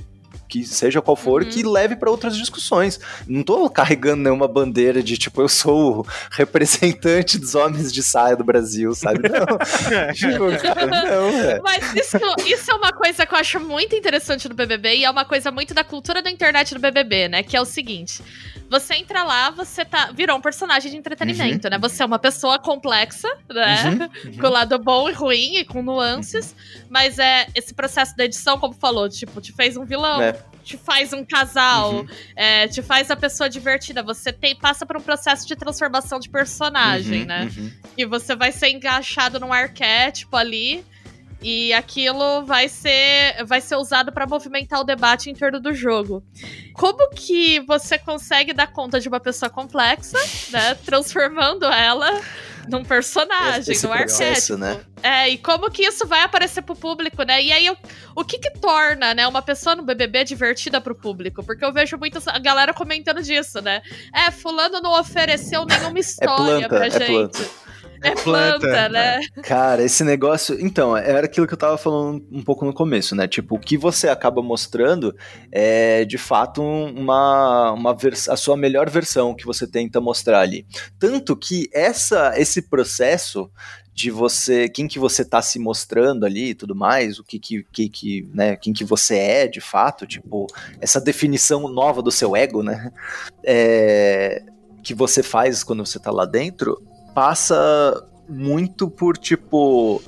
[0.50, 1.50] que seja qual for, Uhum.
[1.50, 3.00] que leve pra outras discussões.
[3.28, 8.36] Não tô carregando nenhuma bandeira de tipo, eu sou o representante dos homens de saia
[8.36, 9.30] do Brasil, sabe?
[9.30, 9.46] Não.
[10.14, 11.60] tipo, cara, não, é.
[11.62, 15.10] Mas isso, isso é uma coisa que eu acho muito interessante do BBB e é
[15.12, 17.44] uma coisa muito da cultura da internet do BBB, né?
[17.44, 18.22] Que é o seguinte:
[18.70, 21.78] você entra lá, você tá virou um personagem de entretenimento, né?
[21.80, 24.10] Você é uma pessoa complexa, né?
[24.40, 26.56] Com o lado bom e ruim e com nuances,
[26.90, 30.22] mas é esse processo da edição, como falou, tipo, te fez um vilão.
[30.22, 30.34] É.
[30.64, 32.06] Te faz um casal,
[32.36, 34.04] é, te faz a pessoa divertida.
[34.04, 37.50] Você tem, passa por um processo de transformação de personagem, Uhum, né?
[37.58, 37.72] uhum.
[37.98, 40.86] E você vai ser encaixado num arquétipo ali.
[41.42, 46.22] E aquilo vai ser, vai ser usado pra movimentar o debate em torno do jogo.
[46.74, 50.18] Como que você consegue dar conta de uma pessoa complexa,
[50.52, 50.76] né?
[50.86, 52.22] Transformando ela
[52.68, 54.58] num personagem, Esse num processo, arquétipo.
[54.58, 54.80] né?
[55.02, 57.42] É, e como que isso vai aparecer pro público, né?
[57.42, 57.78] E aí, o,
[58.16, 61.42] o que que torna, né, uma pessoa no BBB divertida pro público?
[61.44, 63.82] Porque eu vejo muita galera comentando disso, né?
[64.14, 67.08] É, fulano não ofereceu nenhuma história planta, pra é gente.
[67.08, 67.50] planta.
[68.02, 69.20] É planta, planta, né?
[69.44, 70.58] Cara, esse negócio.
[70.60, 73.28] Então, era aquilo que eu tava falando um pouco no começo, né?
[73.28, 75.16] Tipo, o que você acaba mostrando
[75.52, 80.66] é de fato uma, uma vers- a sua melhor versão que você tenta mostrar ali.
[80.98, 83.50] Tanto que essa, esse processo
[83.94, 87.66] de você, quem que você tá se mostrando ali e tudo mais, o que que,
[87.70, 90.48] que, que né, quem que você é de fato, tipo,
[90.80, 92.94] essa definição nova do seu ego, né,
[93.44, 94.42] é,
[94.84, 96.82] que você faz quando você tá lá dentro,
[97.20, 100.02] passa muito por, tipo,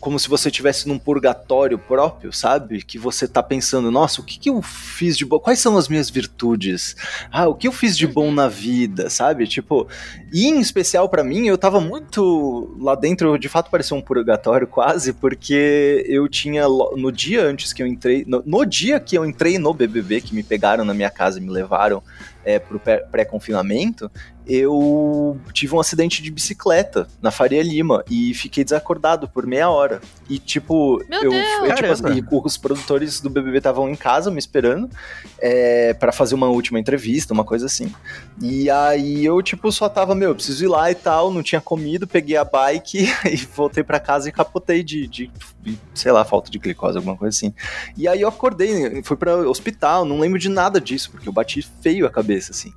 [0.00, 2.82] como se você estivesse num purgatório próprio, sabe?
[2.82, 5.38] Que você tá pensando, nossa, o que, que eu fiz de bom?
[5.38, 6.96] Quais são as minhas virtudes?
[7.30, 9.46] Ah, o que eu fiz de bom na vida, sabe?
[9.46, 9.86] Tipo,
[10.32, 14.66] e em especial pra mim, eu tava muito lá dentro, de fato parecia um purgatório
[14.66, 19.24] quase, porque eu tinha no dia antes que eu entrei, no, no dia que eu
[19.24, 22.02] entrei no BBB, que me pegaram na minha casa e me levaram
[22.44, 24.10] é, pro pré- pré-confinamento,
[24.50, 30.00] eu tive um acidente de bicicleta na Faria Lima e fiquei desacordado por meia hora.
[30.28, 31.46] E tipo, Meu eu, Deus!
[31.62, 34.90] eu, tipo, assim, os produtores do BBB estavam em casa me esperando
[35.38, 37.94] é, para fazer uma última entrevista, uma coisa assim.
[38.42, 41.60] E aí eu, tipo, só tava, meu, eu preciso ir lá e tal, não tinha
[41.60, 45.30] comido, peguei a bike e voltei pra casa e capotei de, de,
[45.62, 47.54] de, sei lá, falta de glicose, alguma coisa assim.
[47.96, 51.62] E aí eu acordei, fui pra hospital, não lembro de nada disso, porque eu bati
[51.80, 52.72] feio a cabeça, assim.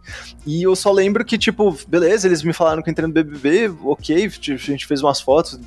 [0.45, 4.29] E eu só lembro que, tipo, beleza, eles me falaram que entrei no BBB, ok,
[4.29, 5.59] tipo, a gente fez umas fotos,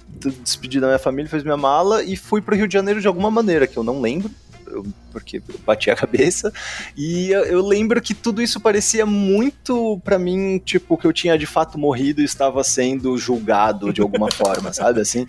[0.42, 3.30] despedi da minha família, fez minha mala e fui pro Rio de Janeiro de alguma
[3.30, 4.30] maneira, que eu não lembro.
[4.66, 4.84] eu-
[5.16, 6.52] porque eu bati a cabeça.
[6.94, 11.38] E eu, eu lembro que tudo isso parecia muito pra mim, tipo, que eu tinha
[11.38, 15.00] de fato morrido e estava sendo julgado de alguma forma, sabe?
[15.00, 15.24] Assim,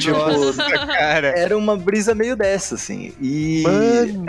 [0.00, 1.28] tipo, Nossa, cara.
[1.28, 3.12] era uma brisa meio dessa, assim.
[3.20, 3.62] E,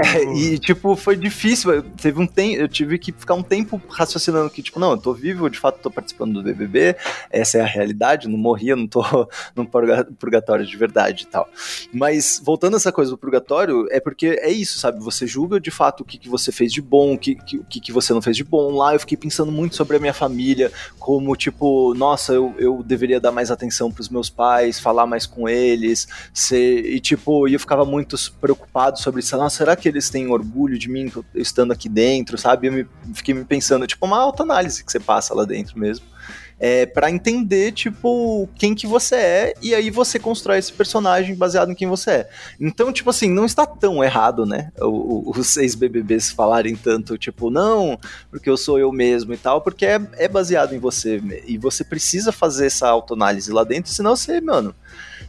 [0.05, 1.72] é, e tipo, foi difícil.
[1.74, 4.97] Eu, teve um tempo, eu tive que ficar um tempo raciocinando que, tipo, não, eu
[4.97, 6.95] tô vivo, eu de fato tô participando do BBB,
[7.32, 9.01] essa é a realidade, não morri, eu não tô
[9.55, 11.49] num purga- purgatório de verdade e tal.
[11.91, 14.99] Mas, voltando a essa coisa do purgatório, é porque é isso, sabe?
[15.04, 17.91] Você julga de fato o que, que você fez de bom, o que, que, que,
[17.91, 18.72] você não fez de bom.
[18.72, 23.20] Lá eu fiquei pensando muito sobre a minha família, como, tipo, nossa, eu, eu deveria
[23.20, 27.86] dar mais atenção pros meus pais, falar mais com eles, ser, e tipo, eu ficava
[27.86, 29.36] muito preocupado sobre isso.
[29.38, 32.68] Nossa, será que eles têm orgulho de mim estando aqui dentro, sabe?
[32.68, 36.06] Eu me, fiquei me pensando, tipo, uma autoanálise que você passa lá dentro mesmo.
[36.60, 41.72] É, para entender, tipo, quem que você é, e aí você constrói esse personagem baseado
[41.72, 42.30] em quem você é.
[42.60, 44.72] Então, tipo assim, não está tão errado, né?
[44.80, 47.97] Os seis BBBs falarem tanto, tipo, não,
[48.30, 51.22] porque eu sou eu mesmo e tal, porque é, é baseado em você.
[51.47, 54.76] E você precisa fazer essa autoanálise lá dentro, senão você, mano.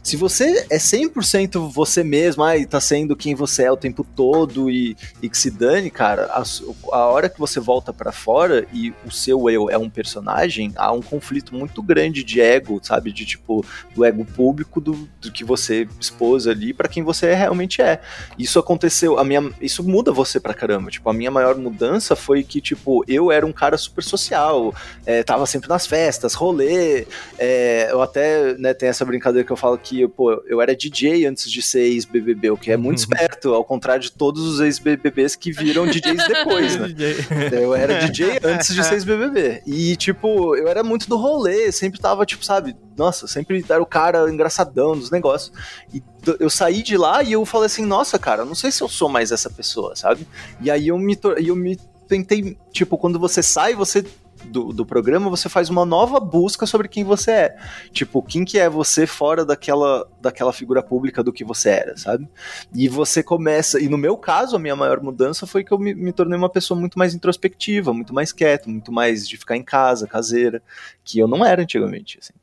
[0.03, 4.69] Se você é 100% você mesmo, ai, tá sendo quem você é o tempo todo
[4.69, 6.43] e, e que se dane, cara, a,
[6.91, 10.91] a hora que você volta pra fora e o seu eu é um personagem, há
[10.91, 13.11] um conflito muito grande de ego, sabe?
[13.11, 17.81] De tipo, do ego público do, do que você expôs ali pra quem você realmente
[17.81, 18.01] é.
[18.37, 20.89] Isso aconteceu, a minha, isso muda você pra caramba.
[20.89, 24.73] Tipo, a minha maior mudança foi que, tipo, eu era um cara super social,
[25.05, 27.05] é, tava sempre nas festas, rolê,
[27.37, 31.25] é, eu até, né, tem essa brincadeira que eu falo que, pô, eu era DJ
[31.25, 35.35] antes de ser ex-BBB, o que é muito esperto, ao contrário de todos os ex-BBBs
[35.35, 36.87] que viram DJs depois, né?
[37.51, 39.63] Eu era DJ antes de ser ex-BBB.
[39.65, 43.85] E, tipo, eu era muito do rolê, sempre tava, tipo, sabe, nossa, sempre era o
[43.85, 45.51] cara engraçadão dos negócios.
[45.93, 46.01] E
[46.39, 49.09] eu saí de lá e eu falei assim, nossa, cara, não sei se eu sou
[49.09, 50.27] mais essa pessoa, sabe?
[50.61, 51.77] E aí eu me, eu me
[52.07, 54.03] tentei, tipo, quando você sai, você
[54.45, 57.57] do, do programa, você faz uma nova busca sobre quem você é.
[57.91, 62.27] Tipo, quem que é você fora daquela, daquela figura pública do que você era, sabe?
[62.73, 65.93] E você começa, e no meu caso, a minha maior mudança foi que eu me,
[65.93, 69.63] me tornei uma pessoa muito mais introspectiva, muito mais quieto, muito mais de ficar em
[69.63, 70.61] casa, caseira,
[71.03, 72.33] que eu não era antigamente, assim.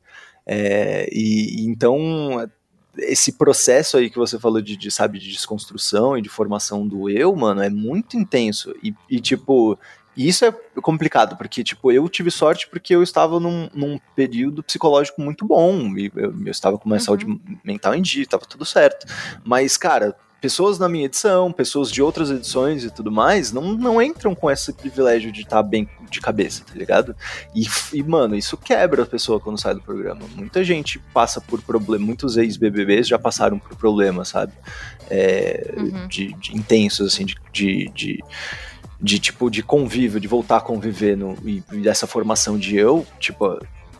[0.46, 2.48] É, e então
[2.98, 7.08] esse processo aí que você falou de, de, sabe, de desconstrução e de formação do
[7.08, 8.74] eu, mano, é muito intenso.
[8.82, 9.78] E, e, tipo,
[10.26, 15.20] isso é complicado, porque, tipo, eu tive sorte porque eu estava num, num período psicológico
[15.20, 15.96] muito bom.
[15.96, 17.00] E eu, eu estava com uma uhum.
[17.00, 19.06] saúde mental em dia, tava tudo certo.
[19.44, 24.00] Mas, cara, pessoas na minha edição, pessoas de outras edições e tudo mais, não, não
[24.00, 27.14] entram com esse privilégio de estar tá bem de cabeça, tá ligado?
[27.54, 30.22] E, e, mano, isso quebra a pessoa quando sai do programa.
[30.34, 34.52] Muita gente passa por problema, muitos ex-BBBs já passaram por problemas, sabe?
[35.10, 36.06] É, uhum.
[36.06, 38.24] de, de, intensos, assim, de, de, de
[39.00, 43.06] de tipo de convívio, de voltar a conviver no, e, e dessa formação de eu,
[43.18, 43.58] tipo,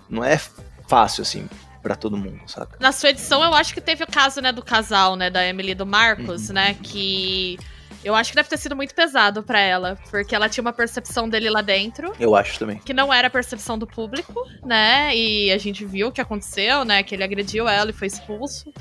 [0.09, 0.41] não é
[0.89, 1.49] fácil assim
[1.83, 2.77] para todo mundo, saca?
[2.81, 5.71] Na sua edição, eu acho que teve o caso, né, do casal, né, da Emily
[5.71, 6.55] e do Marcos, uhum.
[6.55, 7.57] né, que
[8.05, 11.29] eu acho que deve ter sido muito pesado para ela, porque ela tinha uma percepção
[11.29, 12.13] dele lá dentro.
[12.19, 12.79] Eu acho também.
[12.79, 15.15] Que não era a percepção do público, né?
[15.17, 17.03] E a gente viu o que aconteceu, né?
[17.03, 18.73] Que ele agrediu ela e foi expulso.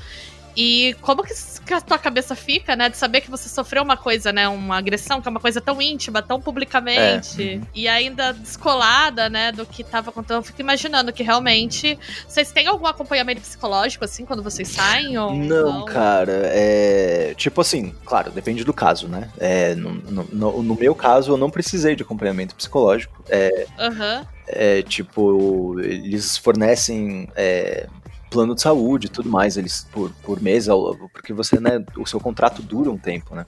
[0.56, 1.32] E como que,
[1.72, 2.88] a tua cabeça fica, né?
[2.88, 4.48] De saber que você sofreu uma coisa, né?
[4.48, 7.42] Uma agressão, que é uma coisa tão íntima, tão publicamente.
[7.42, 7.54] É.
[7.56, 7.62] Uhum.
[7.74, 9.52] E ainda descolada, né?
[9.52, 10.38] Do que tava acontecendo.
[10.38, 11.98] Eu fico imaginando que realmente.
[12.26, 15.16] Vocês têm algum acompanhamento psicológico, assim, quando vocês saem?
[15.18, 15.84] Ou não, não?
[15.84, 16.42] cara.
[16.46, 17.34] É.
[17.36, 19.30] Tipo assim, claro, depende do caso, né?
[19.38, 19.94] É, no,
[20.32, 23.22] no, no meu caso, eu não precisei de acompanhamento psicológico.
[23.28, 23.66] É.
[23.78, 24.26] Uhum.
[24.50, 27.86] É, tipo, eles fornecem é,
[28.30, 30.66] plano de saúde e tudo mais, eles por, por mês,
[31.12, 33.44] porque você, né, o seu contrato dura um tempo, né?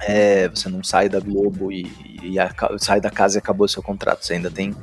[0.00, 1.90] É, você não sai da Globo e,
[2.22, 4.24] e a, sai da casa e acabou o seu contrato.
[4.24, 4.74] Você ainda tem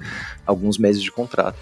[0.45, 1.57] alguns meses de contrato.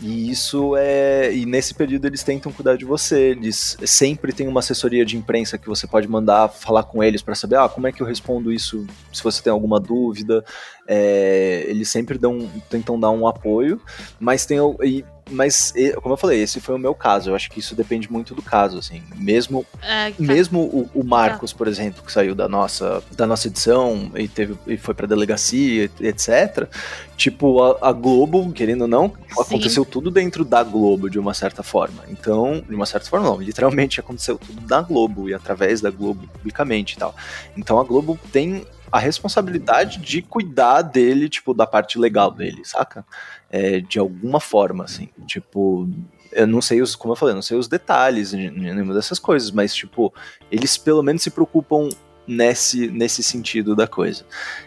[0.00, 1.34] E isso é.
[1.34, 3.30] E nesse período eles tentam cuidar de você.
[3.30, 7.34] Eles sempre tem uma assessoria de imprensa que você pode mandar falar com eles para
[7.34, 10.44] saber ah, como é que eu respondo isso se você tem alguma dúvida.
[10.86, 13.80] É, eles sempre dão, tentam dar um apoio,
[14.18, 14.58] mas tem.
[14.82, 17.30] E, mas, como eu falei, esse foi o meu caso.
[17.30, 19.02] Eu acho que isso depende muito do caso, assim.
[19.16, 24.10] Mesmo, é, mesmo o, o Marcos, por exemplo, que saiu da nossa, da nossa edição
[24.16, 26.68] e, teve, e foi pra delegacia, etc.
[27.16, 29.12] Tipo, a, a Globo, querendo ou não,
[29.58, 29.67] Sim.
[29.68, 32.04] Aconteceu tudo dentro da Globo, de uma certa forma.
[32.08, 33.40] Então, de uma certa forma, não.
[33.40, 37.14] Literalmente aconteceu tudo da Globo e através da Globo publicamente e tal.
[37.56, 43.04] Então, a Globo tem a responsabilidade de cuidar dele, tipo, da parte legal dele, saca?
[43.50, 45.08] é, de alguma forma, assim.
[45.26, 45.88] Tipo,
[46.32, 49.74] eu não sei os, como eu falei, não sei os detalhes, nenhuma dessas coisas, mas,
[49.74, 50.12] tipo,
[50.50, 51.88] eles pelo menos se preocupam
[52.28, 54.24] nesse, nesse sentido da coisa.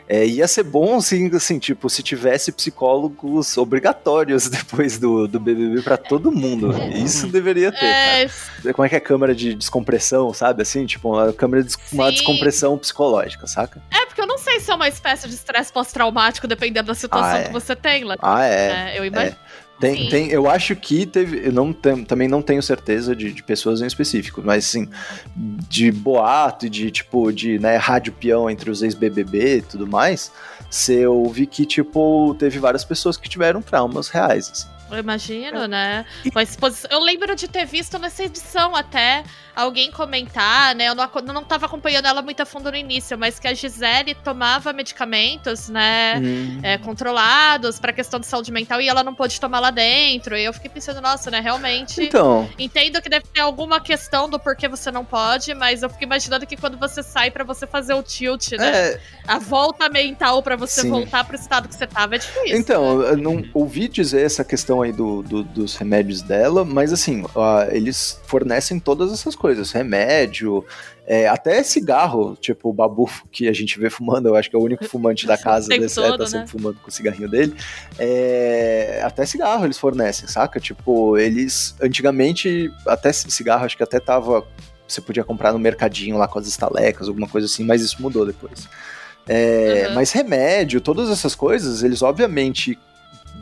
[0.09, 5.81] É, ia ser bom, assim, assim, tipo, se tivesse psicólogos obrigatórios depois do, do BBB
[5.83, 6.73] para todo mundo.
[6.95, 7.85] Isso deveria ter.
[7.85, 8.27] É...
[8.73, 10.63] Como é que é a câmera de descompressão, sabe?
[10.63, 13.81] Assim, tipo, uma câmera de uma descompressão psicológica, saca?
[13.91, 17.37] É, porque eu não sei se é uma espécie de estresse pós-traumático, dependendo da situação
[17.37, 17.43] ah, é.
[17.43, 18.17] que você tem lá.
[18.21, 18.93] Ah, é.
[18.95, 19.37] é eu imagino.
[19.81, 19.93] É.
[19.95, 21.47] Tem, tem, eu acho que teve.
[21.47, 24.87] Eu não tem, também não tenho certeza de, de, pessoas em específico, mas assim,
[25.35, 30.31] de boato e de tipo, de né, rádio peão entre os ex-BBB e tudo mais,
[30.69, 34.51] você ouvi que, tipo, teve várias pessoas que tiveram traumas reais.
[34.51, 34.67] Assim.
[34.91, 36.05] Eu imagino, né?
[36.33, 36.57] Mas
[36.89, 39.23] eu lembro de ter visto nessa edição até
[39.55, 40.89] alguém comentar, né?
[40.89, 44.15] Eu não, não tava acompanhando ela muito a fundo no início, mas que a Gisele
[44.15, 46.19] tomava medicamentos, né?
[46.19, 46.59] Hum.
[46.63, 50.35] É, controlados para questão de saúde mental e ela não pôde tomar lá dentro.
[50.35, 51.39] E eu fiquei pensando, nossa, né?
[51.39, 52.01] Realmente.
[52.01, 52.49] Então.
[52.57, 56.45] Entendo que deve ter alguma questão do porquê você não pode, mas eu fico imaginando
[56.45, 58.71] que quando você sai para você fazer o tilt, né?
[58.71, 58.99] É...
[59.27, 60.89] A volta mental para você Sim.
[60.89, 62.57] voltar pro estado que você tava é difícil.
[62.57, 63.09] Então, né?
[63.11, 67.69] eu não ouvi dizer essa questão aí do, do dos remédios dela, mas assim, uh,
[67.71, 70.63] eles fornecem todas essas coisas, remédio,
[71.07, 74.59] é, até cigarro, tipo o Babu que a gente vê fumando, eu acho que é
[74.59, 76.47] o único fumante da casa desse, todo, é, tá sempre né?
[76.47, 77.55] fumando com o cigarrinho dele.
[77.97, 80.59] É, até cigarro eles fornecem, saca?
[80.59, 84.45] Tipo, eles antigamente, até cigarro, acho que até tava.
[84.87, 88.25] Você podia comprar no mercadinho lá com as estalecas, alguma coisa assim, mas isso mudou
[88.25, 88.67] depois.
[89.27, 89.95] É, uhum.
[89.95, 92.77] Mas remédio, todas essas coisas, eles obviamente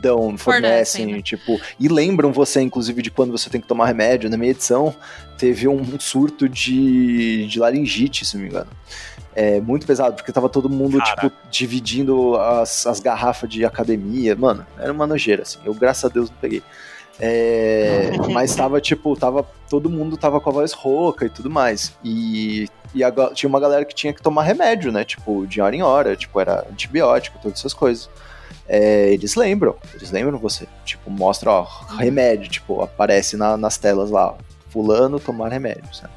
[0.00, 1.22] dão, fornecem, fornecem né?
[1.22, 4.30] tipo, e lembram você, inclusive, de quando você tem que tomar remédio.
[4.30, 4.94] Na minha edição,
[5.38, 8.70] teve um surto de, de laringite, se não me engano.
[9.34, 11.14] É muito pesado, porque tava todo mundo, Cara.
[11.14, 14.34] tipo, dividindo as, as garrafas de academia.
[14.34, 15.58] Mano, era uma nojeira, assim.
[15.64, 16.62] Eu, graças a Deus, não peguei.
[17.18, 19.46] É, mas tava, tipo, tava.
[19.68, 21.94] Todo mundo tava com a voz rouca e tudo mais.
[22.02, 25.04] E, e a, tinha uma galera que tinha que tomar remédio, né?
[25.04, 28.10] Tipo, de hora em hora, tipo, era antibiótico, todas essas coisas.
[28.70, 30.66] É, eles lembram, eles lembram você.
[30.84, 31.62] Tipo, mostra, ó,
[31.98, 34.34] remédio, tipo, aparece na- nas telas lá, ó,
[34.70, 36.12] fulano tomar remédio, sabe?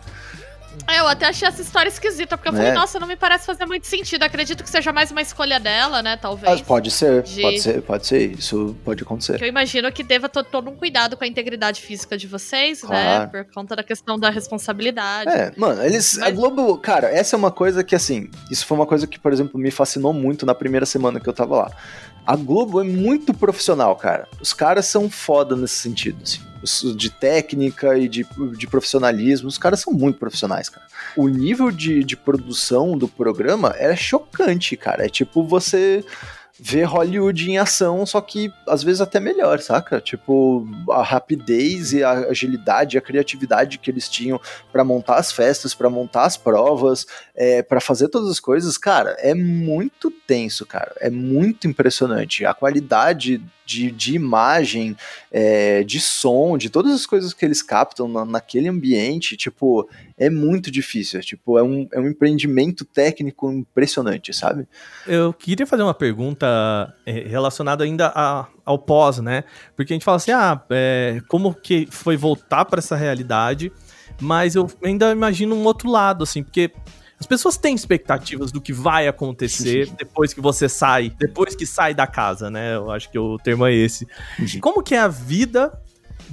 [0.88, 2.74] É, eu até achei essa história esquisita, porque eu falei, É.
[2.74, 4.24] nossa, não me parece fazer muito sentido.
[4.24, 6.52] Acredito que seja mais uma escolha dela, né, talvez.
[6.52, 9.38] Mas pode ser, De- pode ser, pode ser, isso pode acontecer.
[9.38, 12.82] Que eu imagino que deva ter todo um cuidado com a integridade física de vocês,
[12.82, 12.88] né?
[13.28, 13.30] Claro.
[13.30, 15.30] Por conta da questão da responsabilidade.
[15.30, 16.18] É, mano, eles.
[16.18, 19.20] A Mas- Globo, cara, essa é uma coisa que, assim, isso foi uma coisa que,
[19.20, 21.72] por exemplo, me fascinou muito na primeira semana que eu tava lá.
[22.26, 24.28] A Globo é muito profissional, cara.
[24.42, 26.42] Os caras são foda nesse sentido, assim.
[26.96, 28.26] De técnica e de,
[28.58, 30.88] de profissionalismo, os caras são muito profissionais, cara.
[31.18, 35.06] O nível de, de produção do programa é chocante, cara.
[35.06, 36.06] É tipo você
[36.60, 40.00] ver Hollywood em ação, só que às vezes até melhor, saca?
[40.00, 44.40] Tipo, a rapidez e a agilidade, a criatividade que eles tinham
[44.72, 49.16] pra montar as festas, pra montar as provas, é, para fazer todas as coisas, cara,
[49.20, 50.94] é muito tenso, cara.
[51.00, 52.46] É muito impressionante.
[52.46, 54.96] A qualidade de, de imagem,
[55.32, 59.90] é, de som, de todas as coisas que eles captam na- naquele ambiente, tipo,
[60.26, 61.20] é muito difícil.
[61.20, 64.68] É, tipo, é um, é um empreendimento técnico impressionante, sabe?
[65.08, 69.44] Eu queria fazer uma pergunta é, relacionada ainda a- ao pós, né?
[69.76, 73.72] Porque a gente fala assim, ah, é, como que foi voltar para essa realidade?
[74.22, 76.72] Mas eu ainda imagino um outro lado, assim, porque
[77.20, 81.94] as pessoas têm expectativas do que vai acontecer depois que você sai, depois que sai
[81.94, 82.76] da casa, né?
[82.76, 84.06] Eu acho que o termo é esse.
[84.62, 85.72] Como que é a vida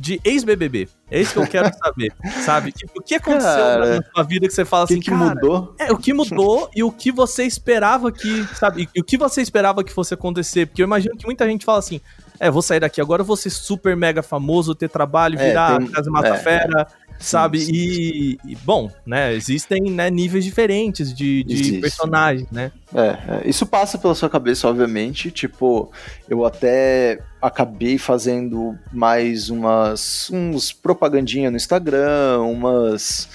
[0.01, 0.89] de ex-BBB?
[1.11, 2.13] É isso que eu quero saber,
[2.45, 2.73] sabe?
[2.73, 5.35] Tipo, o que aconteceu Cara, na sua vida que você fala que, assim, que cara,
[5.35, 5.75] mudou?
[5.79, 9.43] é, o que mudou e o que você esperava que, sabe, e o que você
[9.43, 12.01] esperava que fosse acontecer, porque eu imagino que muita gente fala assim,
[12.39, 15.79] é, vou sair daqui agora, eu vou ser super mega famoso, ter trabalho, É, virar
[15.79, 16.87] tem- casa mata é, fera,
[17.21, 17.59] sabe.
[17.71, 22.73] E, e, bom, né, existem né, níveis diferentes de, de personagens, né?
[22.95, 25.31] É, é, isso passa pela sua cabeça, obviamente.
[25.31, 25.93] Tipo,
[26.29, 33.29] eu até acabei fazendo mais umas uns propagandinha no Instagram, umas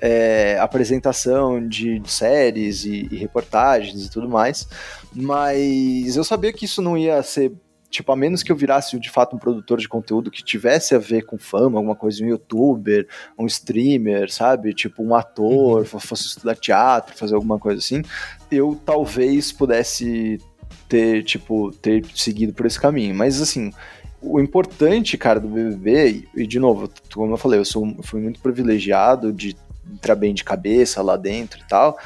[0.00, 4.68] é, apresentação de séries e, e reportagens e tudo mais.
[5.12, 7.52] Mas eu sabia que isso não ia ser.
[7.90, 10.98] Tipo, a menos que eu virasse de fato um produtor de conteúdo que tivesse a
[10.98, 13.08] ver com fama, alguma coisa, um youtuber,
[13.38, 14.74] um streamer, sabe?
[14.74, 18.02] Tipo, um ator, fo- fosse estudar teatro, fazer alguma coisa assim,
[18.50, 20.38] eu talvez pudesse
[20.88, 23.14] ter, tipo, ter seguido por esse caminho.
[23.14, 23.70] Mas, assim,
[24.20, 28.20] o importante, cara, do BBB, e, e, de novo, como eu falei, eu sou, fui
[28.20, 29.56] muito privilegiado de
[29.90, 31.98] entrar bem de cabeça lá dentro e tal,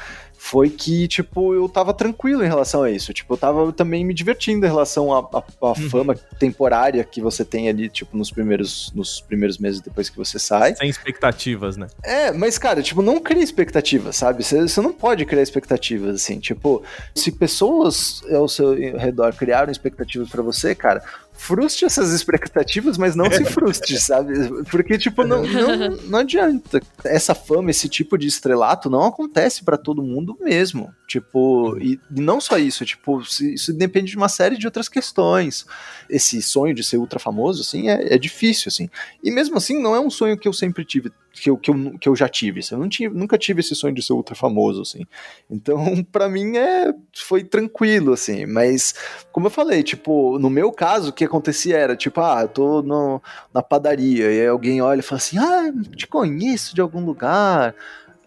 [0.45, 3.13] foi que, tipo, eu tava tranquilo em relação a isso.
[3.13, 7.45] Tipo, eu tava também me divertindo em relação à à- à fama temporária que você
[7.45, 10.75] tem ali, tipo, nos primeiros, nos primeiros meses depois que você sai.
[10.75, 11.87] Sem expectativas, né?
[12.03, 14.43] É, mas, cara, tipo, não cria expectativas, sabe?
[14.43, 16.41] Você não pode criar expectativas, assim.
[16.41, 16.83] Tipo,
[17.15, 21.01] se pessoas ao seu redor criaram expectativas pra você, cara,
[21.43, 24.63] frustre essas expectativas, mas não se frustre, sabe?
[24.71, 26.81] Porque, tipo, não, não, não adianta.
[27.03, 30.93] Essa fama, esse tipo de estrelato não acontece pra todo mundo mesmo.
[31.13, 35.63] Tipo, e e não só isso, tipo, isso depende de uma série de outras questões.
[36.09, 38.89] Esse sonho de ser ultra famoso, assim, é, é difícil, assim.
[39.23, 41.99] E mesmo assim, não é um sonho que eu sempre tive, que eu, que eu,
[41.99, 42.61] que eu já tive.
[42.61, 42.73] assim.
[42.73, 45.05] Eu não tive, nunca tive esse sonho de ser ultra famoso, assim.
[45.47, 48.47] Então, pra mim, é, foi tranquilo, assim.
[48.47, 48.95] Mas,
[49.31, 52.81] como eu falei, tipo, no meu caso, o que acontecia era, tipo, ah, eu tô
[52.81, 53.21] no,
[53.53, 57.75] na padaria, e alguém olha e fala assim, ah, te conheço de algum lugar.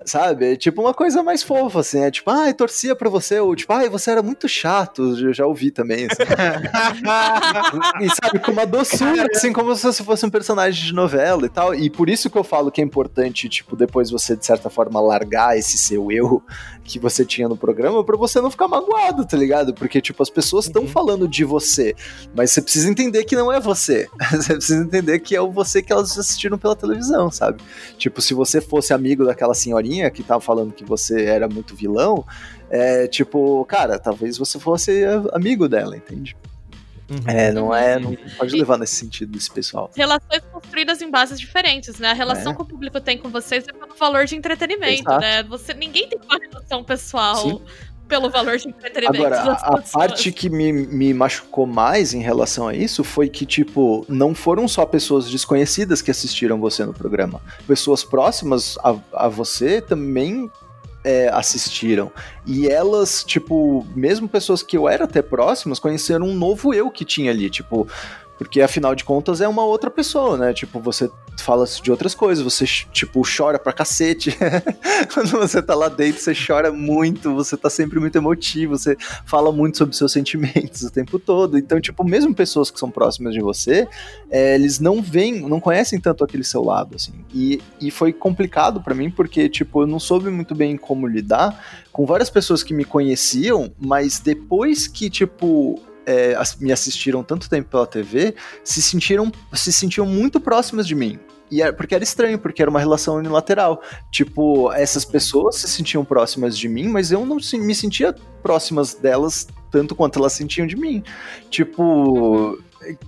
[0.07, 0.53] Sabe?
[0.53, 2.01] É tipo uma coisa mais fofa, assim.
[2.01, 5.17] É tipo, ai, torcia pra você, ou tipo, ai, você era muito chato.
[5.19, 6.23] Eu já ouvi também, assim.
[8.01, 11.49] e sabe, com uma doçura, assim, como se você fosse um personagem de novela e
[11.49, 11.75] tal.
[11.75, 15.01] E por isso que eu falo que é importante, tipo, depois você, de certa forma,
[15.01, 16.41] largar esse seu eu
[16.85, 19.75] que você tinha no programa pra você não ficar magoado, tá ligado?
[19.75, 21.97] Porque, tipo, as pessoas estão falando de você,
[22.33, 24.09] mas você precisa entender que não é você.
[24.31, 27.61] você precisa entender que é o você que elas assistiram pela televisão, sabe?
[27.99, 32.24] Tipo, se você fosse amigo daquela senhorinha que tava falando que você era muito vilão,
[32.70, 36.36] é tipo, cara, talvez você fosse amigo dela, entende?
[37.09, 37.18] Uhum.
[37.28, 37.99] É, não é.
[38.01, 39.90] Não pode levar nesse sentido esse pessoal.
[39.94, 42.11] Relações construídas em bases diferentes, né?
[42.11, 42.55] A relação É.
[42.57, 45.20] que o público tem com vocês é pelo valor de entretenimento, Exato.
[45.20, 45.42] né?
[45.44, 47.61] Você, ninguém tem uma relação pessoal Sim.
[48.09, 49.27] Pelo valor de entretenimento.
[49.27, 54.05] Agora, a, parte que me, me machucou mais em relação a isso foi que, tipo,
[54.09, 57.41] não foram só pessoas desconhecidas que assistiram você no programa.
[57.67, 60.51] Pessoas próximas a, a você também
[61.07, 62.11] é, assistiram.
[62.45, 67.05] E elas, tipo, mesmo pessoas que eu era até próximas, conheceram um novo eu que
[67.05, 67.49] tinha ali.
[67.49, 67.87] Tipo,
[68.39, 70.53] Porque afinal de contas é uma outra pessoa, né?
[70.53, 71.11] Tipo, você
[71.43, 74.37] fala de outras coisas, você, tipo, chora pra cacete.
[75.12, 79.51] Quando você tá lá dentro, você chora muito, você tá sempre muito emotivo, você fala
[79.53, 81.59] muito sobre seus sentimentos o tempo todo.
[81.59, 83.89] Então, tipo, mesmo pessoas que são próximas de você,
[84.30, 87.12] é, eles não veem, não conhecem tanto aquele seu lado, assim.
[87.34, 91.87] E, e foi complicado para mim, porque, tipo, eu não soube muito bem como lidar
[91.93, 97.69] com várias pessoas que me conheciam, mas depois que, tipo, é, me assistiram tanto tempo
[97.69, 101.19] pela TV, se sentiram, se sentiam muito próximas de mim.
[101.51, 103.83] E era, porque era estranho, porque era uma relação unilateral.
[104.11, 109.47] Tipo, essas pessoas se sentiam próximas de mim, mas eu não me sentia próximas delas
[109.71, 111.03] tanto quanto elas sentiam de mim.
[111.51, 112.59] Tipo,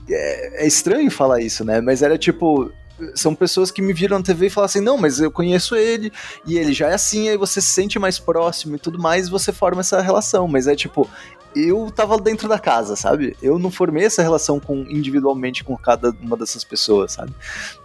[0.08, 1.80] é, é estranho falar isso, né?
[1.80, 2.70] Mas era tipo,
[3.14, 6.12] são pessoas que me viram na TV e falam assim: não, mas eu conheço ele
[6.46, 9.52] e ele já é assim, aí você se sente mais próximo e tudo mais, você
[9.52, 10.48] forma essa relação.
[10.48, 11.08] Mas é tipo,
[11.54, 13.36] eu tava dentro da casa, sabe?
[13.42, 17.32] Eu não formei essa relação com individualmente com cada uma dessas pessoas, sabe?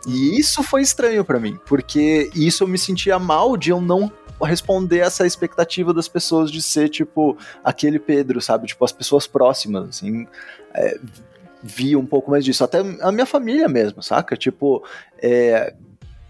[0.08, 4.12] E isso foi estranho para mim, porque isso eu me sentia mal de eu não
[4.42, 8.68] responder essa expectativa das pessoas de ser, tipo, aquele Pedro, sabe?
[8.68, 10.28] Tipo, as pessoas próximas, assim.
[10.74, 11.00] É,
[11.64, 12.64] vi um pouco mais disso.
[12.64, 14.36] Até a minha família mesmo, saca?
[14.36, 14.84] Tipo,
[15.18, 15.74] é,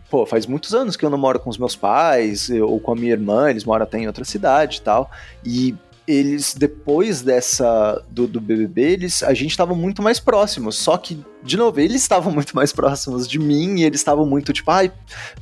[0.10, 2.96] pô, faz muitos anos que eu não moro com os meus pais ou com a
[2.96, 5.10] minha irmã, eles moram até em outra cidade e tal.
[5.44, 5.76] E
[6.08, 10.76] eles, depois dessa do, do BBB, eles, a gente estava muito mais próximos.
[10.78, 14.54] Só que, de novo, eles estavam muito mais próximos de mim e eles estavam muito
[14.54, 14.92] tipo, ai,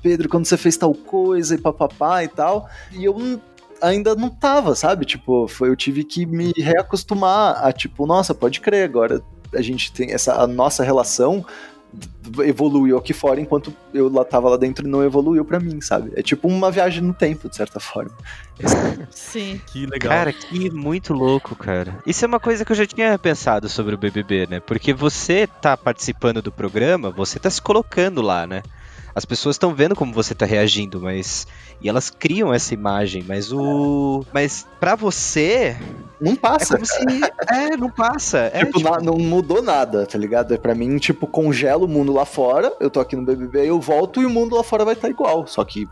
[0.02, 2.70] Pedro, quando você fez tal coisa e papapá e tal.
[2.92, 3.42] E eu
[3.82, 5.06] ainda não tava, sabe?
[5.06, 9.22] Tipo, foi, eu tive que me reacostumar a, tipo, nossa, pode crer, agora
[9.54, 11.46] a gente tem essa a nossa relação
[12.46, 16.12] evoluiu aqui fora enquanto eu lá tava lá dentro e não evoluiu para mim, sabe?
[16.16, 18.12] É tipo uma viagem no tempo, de certa forma.
[19.12, 19.60] Sim.
[19.68, 20.12] Que legal.
[20.12, 21.98] Cara, que muito louco, cara.
[22.06, 24.60] Isso é uma coisa que eu já tinha pensado sobre o BBB, né?
[24.60, 28.62] Porque você tá participando do programa, você tá se colocando lá, né?
[29.14, 31.48] As pessoas estão vendo como você tá reagindo, mas
[31.82, 35.76] e elas criam essa imagem, mas o mas para você
[36.20, 36.76] não passa.
[36.76, 37.04] É como se
[37.50, 38.52] é, não passa.
[38.54, 39.04] É, tipo, tipo...
[39.04, 40.54] não mudou nada, tá ligado?
[40.54, 43.80] É para mim, tipo, congela o mundo lá fora, eu tô aqui no BBB, eu
[43.80, 45.88] volto e o mundo lá fora vai estar tá igual, só que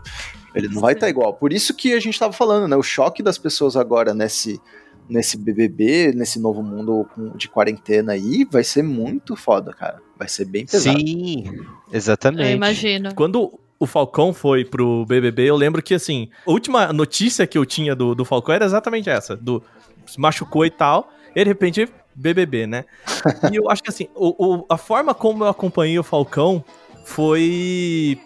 [0.54, 1.34] ele não vai estar tá igual.
[1.34, 2.76] Por isso que a gente tava falando, né?
[2.76, 4.60] O choque das pessoas agora nesse
[5.08, 7.04] nesse BBB, nesse novo mundo
[7.34, 10.00] de quarentena aí, vai ser muito foda, cara.
[10.20, 10.98] Vai ser bem pesado.
[10.98, 11.44] Sim,
[11.90, 12.50] exatamente.
[12.50, 13.14] Eu imagino.
[13.14, 17.64] Quando o Falcão foi pro BBB, eu lembro que, assim, a última notícia que eu
[17.64, 19.62] tinha do, do Falcão era exatamente essa, do
[20.04, 22.84] se machucou e tal, e de repente BBB, né?
[23.50, 26.62] e eu acho que, assim, o, o, a forma como eu acompanhei o Falcão
[27.06, 28.20] foi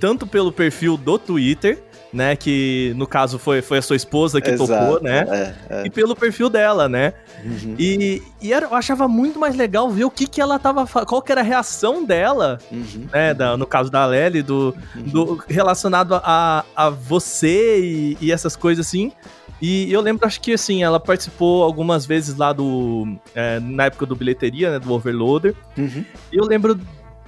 [0.00, 1.80] tanto pelo perfil do Twitter,
[2.16, 2.34] né?
[2.34, 5.26] Que no caso foi, foi a sua esposa que Exato, tocou, né?
[5.28, 5.86] É, é.
[5.86, 7.12] E pelo perfil dela, né?
[7.44, 7.76] Uhum.
[7.78, 10.86] E, e era, eu achava muito mais legal ver o que, que ela tava.
[10.86, 13.06] Qual que era a reação dela, uhum.
[13.12, 13.34] né?
[13.34, 15.02] Da, no caso da Lely, do, uhum.
[15.02, 19.12] do, relacionado a, a você e, e essas coisas assim.
[19.60, 23.16] E eu lembro, acho que assim, ela participou algumas vezes lá do.
[23.34, 24.78] É, na época do bilheteria, né?
[24.78, 25.54] Do Overloader.
[25.76, 26.04] Uhum.
[26.32, 26.78] E eu lembro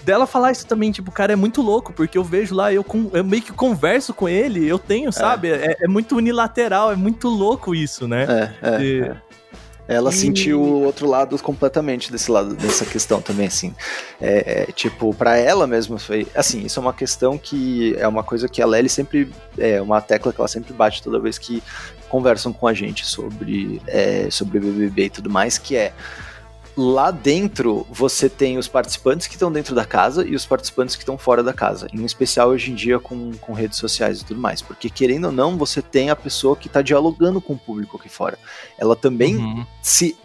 [0.08, 3.10] dela falar isso também, tipo, cara, é muito louco, porque eu vejo lá, eu, com,
[3.12, 5.50] eu meio que converso com ele, eu tenho, sabe?
[5.50, 8.54] É, é, é muito unilateral, é muito louco isso, né?
[8.62, 8.82] É, é.
[8.82, 9.00] E...
[9.02, 9.16] é.
[9.86, 13.74] Ela sentiu o outro lado completamente desse lado, dessa questão também, assim.
[14.20, 16.26] É, é, tipo, para ela mesmo foi.
[16.34, 19.32] Assim, isso é uma questão que é uma coisa que a Lely sempre.
[19.56, 21.62] É uma tecla que ela sempre bate toda vez que
[22.10, 25.94] conversam com a gente sobre, é, sobre BBB e tudo mais, que é
[26.78, 31.02] lá dentro você tem os participantes que estão dentro da casa e os participantes que
[31.02, 31.88] estão fora da casa.
[31.92, 34.62] Em especial hoje em dia com, com redes sociais e tudo mais.
[34.62, 38.08] Porque querendo ou não, você tem a pessoa que está dialogando com o público aqui
[38.08, 38.38] fora.
[38.78, 39.66] Ela também uhum.
[39.82, 40.16] se.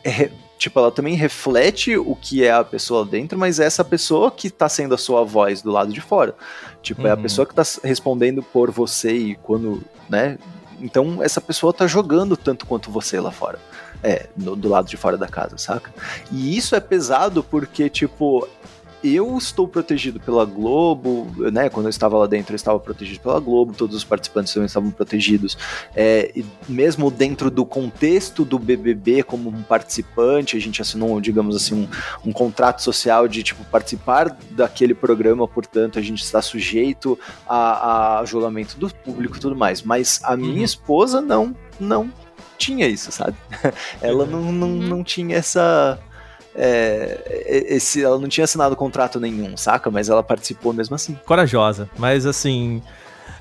[0.56, 4.47] Tipo, ela também reflete o que é a pessoa dentro, mas é essa pessoa que
[4.47, 6.34] está sendo a sua voz do lado de fora.
[6.82, 7.08] Tipo, uhum.
[7.08, 7.22] é a uhum.
[7.22, 10.38] pessoa que está respondendo por você e quando, né?
[10.84, 13.58] Então, essa pessoa está jogando tanto quanto você lá fora.
[14.04, 15.94] É, no, do lado de fora da casa, saca?
[16.30, 18.46] E isso é pesado porque, tipo,
[19.04, 21.70] eu estou protegido pela Globo, né?
[21.70, 24.91] Quando eu estava lá dentro, eu estava protegido pela Globo, todos os participantes também estavam
[24.91, 25.58] protegidos.
[25.95, 26.34] É,
[26.68, 31.76] mesmo dentro do contexto do BBB, como um participante, a gente assinou, digamos assim,
[32.24, 38.20] um, um contrato social de tipo participar daquele programa, portanto, a gente está sujeito a,
[38.20, 39.82] a julgamento do público e tudo mais.
[39.82, 40.64] Mas a minha uhum.
[40.64, 42.12] esposa não, não
[42.58, 43.36] tinha isso, sabe?
[44.01, 44.82] ela não, não, uhum.
[44.82, 45.99] não tinha essa.
[46.56, 49.89] É, esse, ela não tinha assinado contrato nenhum, saca?
[49.89, 51.18] Mas ela participou mesmo assim.
[51.26, 52.82] Corajosa, mas assim.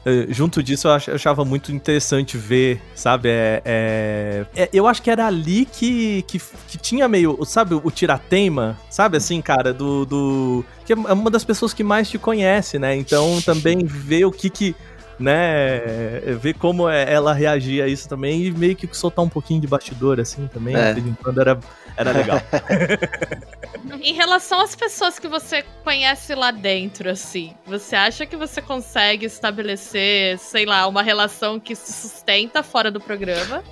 [0.05, 3.29] eh, junto disso eu ach- eu achava muito interessante ver, sabe?
[3.29, 7.91] É, é- é- eu acho que era ali que, que, que tinha meio, sabe, o
[7.91, 10.65] tiratema, sabe assim, cara, do, do.
[10.85, 12.97] Que é uma das pessoas que mais te conhece, né?
[12.97, 14.75] Então também ver o que que.
[15.21, 19.61] Né, ver como é- ela reagia a isso também e meio que soltar um pouquinho
[19.61, 20.97] de bastidor, assim, também, É.
[21.23, 21.59] quando era,
[21.97, 22.41] era legal.
[24.03, 29.27] Em relação às pessoas que você conhece lá dentro, assim, você acha que você consegue
[29.27, 33.63] estabelecer, sei lá, uma relação que se sustenta fora do programa?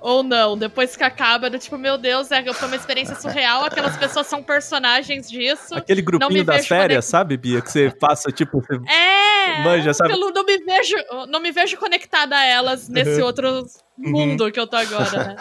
[0.00, 0.56] Ou não?
[0.56, 4.42] Depois que acaba, do tipo, meu Deus, é, foi uma experiência surreal, aquelas pessoas são
[4.42, 5.74] personagens disso.
[5.74, 7.60] Aquele grupinho das férias, sabe, Bia?
[7.60, 9.62] Que você passa, tipo, você É!
[9.62, 10.14] Manja, sabe?
[10.14, 10.96] Eu não, não me vejo,
[11.28, 13.66] não me vejo conectada a elas nesse outro
[14.00, 15.36] mundo que eu tô agora, né?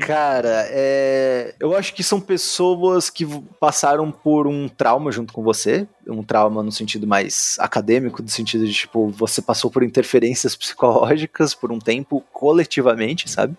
[0.06, 1.54] Cara, é...
[1.58, 3.26] eu acho que são pessoas que
[3.58, 8.66] passaram por um trauma junto com você, um trauma no sentido mais acadêmico, no sentido
[8.66, 13.56] de tipo, você passou por interferências psicológicas por um tempo coletivamente, sabe?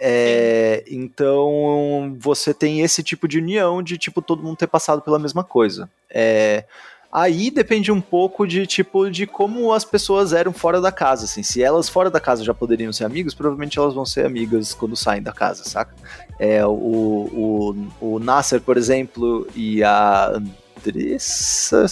[0.00, 5.18] É, então você tem esse tipo de união de tipo todo mundo ter passado pela
[5.18, 5.88] mesma coisa.
[6.10, 6.64] É,
[7.10, 11.42] Aí depende um pouco de tipo de como as pessoas eram fora da casa, assim.
[11.42, 14.94] Se elas fora da casa já poderiam ser amigos, provavelmente elas vão ser amigas quando
[14.94, 15.94] saem da casa, saca?
[16.38, 20.38] É, o, o, o Nasser, por exemplo, e a
[20.86, 21.86] Andressa,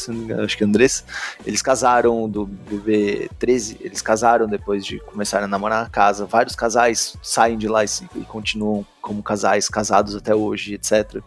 [0.45, 1.05] acho que é Andressa,
[1.45, 6.27] eles casaram do bebê 13, eles casaram depois de começarem a namorar na casa.
[6.27, 11.23] Vários casais saem de lá e, e continuam como casais casados até hoje, etc.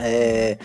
[0.00, 0.58] É,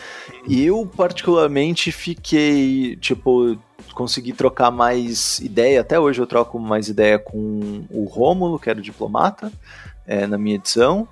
[0.50, 3.58] eu, particularmente, fiquei, tipo,
[3.94, 5.82] consegui trocar mais ideia.
[5.82, 9.52] Até hoje eu troco mais ideia com o Rômulo, que era o diplomata,
[10.06, 11.08] é, na minha edição.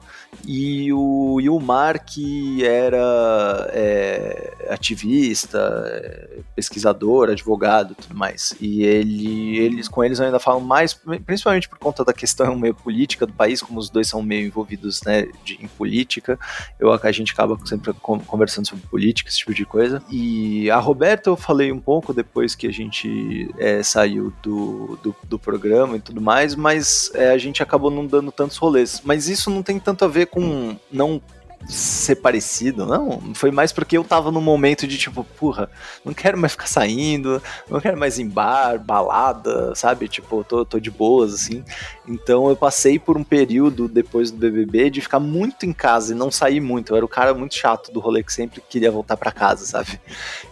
[0.45, 8.55] E o, e o Mar, que era é, ativista, pesquisador, advogado tudo mais.
[8.59, 10.93] E ele, eles, com eles eu ainda falo mais,
[11.25, 15.01] principalmente por conta da questão meio política do país, como os dois são meio envolvidos
[15.03, 16.39] né, de, em política.
[16.79, 20.01] Eu, a gente acaba sempre con- conversando sobre política, esse tipo de coisa.
[20.09, 25.15] E a Roberta eu falei um pouco depois que a gente é, saiu do, do,
[25.23, 29.01] do programa e tudo mais, mas é, a gente acabou não dando tantos rolês.
[29.03, 31.21] Mas isso não tem tanto a ver com não
[31.67, 33.33] ser parecido, não.
[33.33, 35.69] Foi mais porque eu tava num momento de tipo, porra,
[36.03, 40.07] não quero mais ficar saindo, não quero mais ir em bar, balada, sabe?
[40.07, 41.63] Tipo, tô, tô de boas, assim.
[42.07, 46.17] Então eu passei por um período depois do BBB de ficar muito em casa e
[46.17, 46.91] não sair muito.
[46.91, 49.99] Eu era o cara muito chato do rolê que sempre queria voltar pra casa, sabe?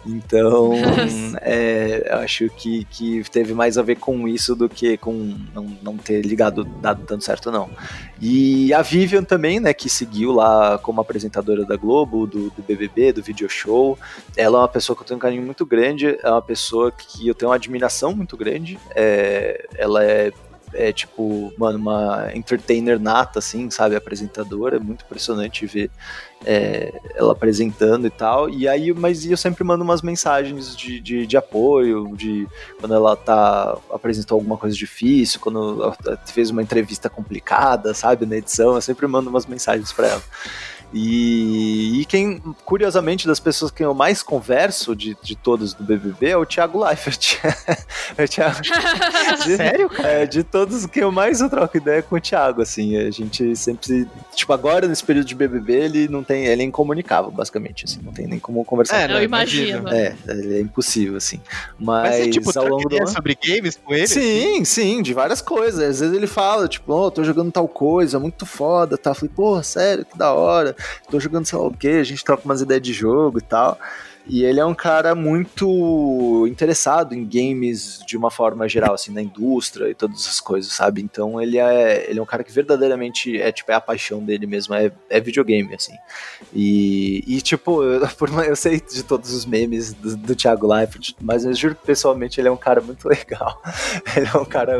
[0.06, 0.72] Então,
[1.42, 5.64] é, eu acho que, que teve mais a ver com isso do que com não,
[5.82, 7.70] não ter ligado, dado tanto certo, não.
[8.20, 13.12] E a Vivian também, né, que seguiu lá como apresentadora da Globo, do, do BBB,
[13.12, 13.98] do video show.
[14.36, 17.26] Ela é uma pessoa que eu tenho um carinho muito grande, é uma pessoa que
[17.26, 18.78] eu tenho uma admiração muito grande.
[18.94, 20.32] É, ela é
[20.72, 23.96] é tipo, mano, uma entertainer nata, assim, sabe?
[23.96, 25.90] Apresentadora, é muito impressionante ver
[26.44, 28.48] é, ela apresentando e tal.
[28.48, 32.46] E aí, mas eu sempre mando umas mensagens de, de, de apoio, de
[32.78, 35.92] quando ela tá apresentou alguma coisa difícil, quando
[36.26, 40.22] fez uma entrevista complicada, sabe, na edição, eu sempre mando umas mensagens para ela.
[40.92, 46.30] E, e, quem, curiosamente, das pessoas que eu mais converso de, de todos do BBB
[46.30, 47.38] é o Thiago Leifert.
[48.18, 48.60] é o Thiago,
[49.44, 50.08] de, Sério, cara?
[50.08, 53.54] É, de todos que eu mais eu troco ideia com o Thiago, assim, a gente
[53.54, 58.00] sempre, tipo, agora nesse período de BBB ele não tem, ele é incomunicável, basicamente, assim,
[58.02, 59.02] não tem nem como conversar.
[59.02, 59.88] É, Eu não, imagino.
[59.88, 61.40] É, ele é impossível, assim.
[61.78, 63.12] Mas, Mas você, tipo, ao longo do ideia ano...
[63.12, 64.08] sobre games com ele?
[64.08, 65.80] Sim, sim, de várias coisas.
[65.80, 69.10] Às vezes ele fala, tipo, oh, tô jogando tal coisa, muito foda, tá?
[69.10, 70.74] Eu falei, porra, sério, que da hora.
[71.10, 73.78] Tô jogando sei lá o quê, a gente troca umas ideias de jogo e tal.
[74.32, 79.20] E ele é um cara muito interessado em games de uma forma geral, assim, na
[79.20, 81.02] indústria e todas essas coisas, sabe?
[81.02, 84.46] Então ele é, ele é um cara que verdadeiramente é, tipo, é a paixão dele
[84.46, 85.94] mesmo, é, é videogame, assim.
[86.54, 88.02] E, e tipo, eu,
[88.46, 92.40] eu sei de todos os memes do, do Thiago Leifert, mas eu juro que pessoalmente
[92.40, 93.60] ele é um cara muito legal.
[94.16, 94.76] ele é um cara,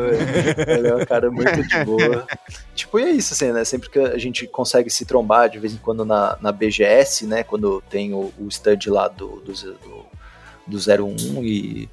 [0.65, 2.25] ele é um cara muito de boa.
[2.73, 3.65] Tipo, e é isso, assim, né?
[3.65, 7.43] Sempre que a gente consegue se trombar de vez em quando na, na BGS, né?
[7.43, 11.89] Quando tem o, o stand lá do, do, do, do 01 e.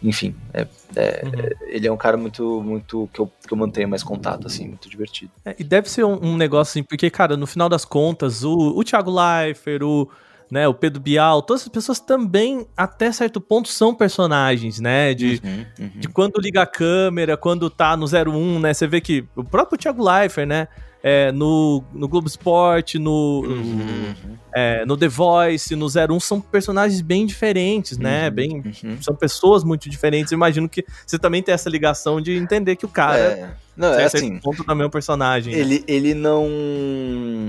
[0.00, 4.04] Enfim, é, é, ele é um cara muito, muito que eu, que eu mantenho mais
[4.04, 5.32] contato, assim, muito divertido.
[5.44, 8.78] É, e deve ser um, um negócio assim, porque, cara, no final das contas, o,
[8.78, 10.08] o Thiago Leifert, o,
[10.50, 15.14] né, o Pedro Bial, todas as pessoas também, até certo ponto, são personagens, né?
[15.14, 15.90] De, Uhum, uhum.
[15.96, 18.72] de quando liga a câmera, quando tá no 01, né?
[18.72, 20.68] Você vê que o próprio Thiago Leifert, né?
[21.02, 24.14] É, no, no Globo Esporte, no, Uhum.
[24.54, 28.28] é, no The Voice, no 01, são personagens bem diferentes, né?
[28.28, 28.96] Uhum, Bem, uhum.
[29.00, 30.32] são pessoas muito diferentes.
[30.32, 33.50] Eu imagino que você também tem essa ligação de entender que o cara É.
[33.76, 34.38] Não, é assim.
[34.40, 35.54] ponto também é um personagem.
[35.54, 35.60] né?
[35.60, 36.48] Ele, ele não.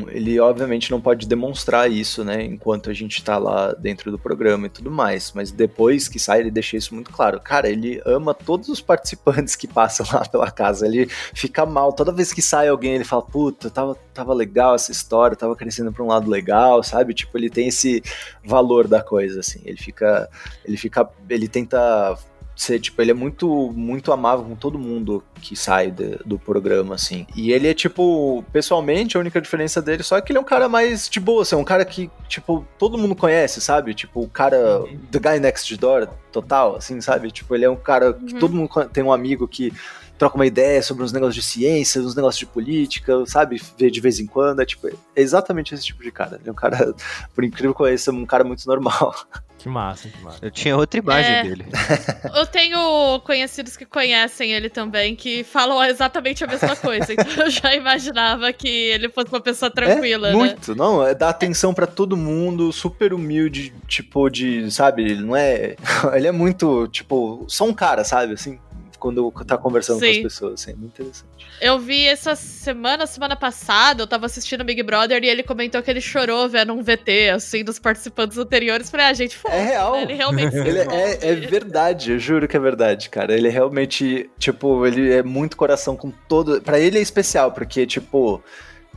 [0.10, 2.44] Ele obviamente não pode demonstrar isso, né?
[2.44, 5.32] Enquanto a gente tá lá dentro do programa e tudo mais.
[5.34, 7.40] Mas depois que sai, ele deixa isso muito claro.
[7.40, 10.86] Cara, ele ama todos os participantes que passam lá pela casa.
[10.86, 11.94] Ele fica mal.
[11.94, 15.92] Toda vez que sai alguém, ele fala: Puta, tava, tava legal essa história, tava crescendo
[15.92, 17.14] pra um lado legal, sabe?
[17.14, 18.04] Tipo, ele tem esse
[18.44, 19.62] valor da coisa, assim.
[19.66, 20.30] Ele fica.
[20.66, 21.10] Ele fica.
[21.30, 22.18] Ele tenta
[22.62, 26.96] ser, tipo, ele é muito, muito amável com todo mundo que sai de- do programa,
[26.96, 27.26] assim.
[27.36, 30.46] E ele é, tipo, pessoalmente, a única diferença dele só é que ele é um
[30.46, 33.94] cara mais de boa, assim, um cara que, tipo, todo mundo conhece, sabe?
[33.94, 37.32] Tipo, o cara, the guy next door, total, assim, sabe?
[37.32, 38.40] Tipo, ele é um cara que Uhum.
[38.40, 39.72] todo mundo tem um amigo que
[40.20, 43.60] troca uma ideia sobre uns negócios de ciência, uns negócios de política, sabe?
[43.78, 46.38] Vê de vez em quando, é, tipo, é exatamente esse tipo de cara.
[46.42, 46.94] Ele é um cara,
[47.34, 49.16] por incrível que pareça, um cara muito normal.
[49.58, 50.40] Que massa, que massa.
[50.42, 51.44] Eu tinha outra imagem É.
[51.44, 51.66] dele.
[52.36, 57.12] Eu tenho conhecidos que conhecem ele também, que falam exatamente a mesma coisa.
[57.12, 60.38] Então eu já imaginava que ele fosse uma pessoa tranquila, é, né?
[60.38, 65.36] Muito, não, é dar atenção pra todo mundo, super humilde, tipo, de, sabe, ele não
[65.36, 65.76] é,
[66.14, 68.58] ele é muito, tipo, só um cara, sabe, assim,
[69.00, 70.12] quando tá conversando com Sim.
[70.12, 71.48] as pessoas, assim, é muito interessante.
[71.62, 75.90] Eu vi essa semana, semana passada, eu tava assistindo Big Brother e ele comentou que
[75.90, 78.90] ele chorou vendo um VT, assim, dos participantes anteriores.
[78.90, 79.96] Falei, ah, gente, foda É real.
[79.96, 83.34] Ele realmente Ele é, é verdade, eu juro que é verdade, cara.
[83.34, 86.62] Ele realmente, tipo, ele é muito coração com todo.
[86.62, 88.44] Pra ele é especial, porque, tipo,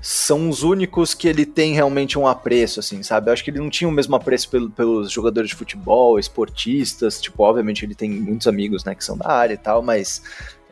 [0.05, 3.29] são os únicos que ele tem realmente um apreço, assim, sabe?
[3.31, 7.21] Eu acho que ele não tinha o mesmo apreço pelo- pelos jogadores de futebol, esportistas.
[7.21, 10.21] Tipo, obviamente ele tem muitos amigos, né, que são da área e tal, mas.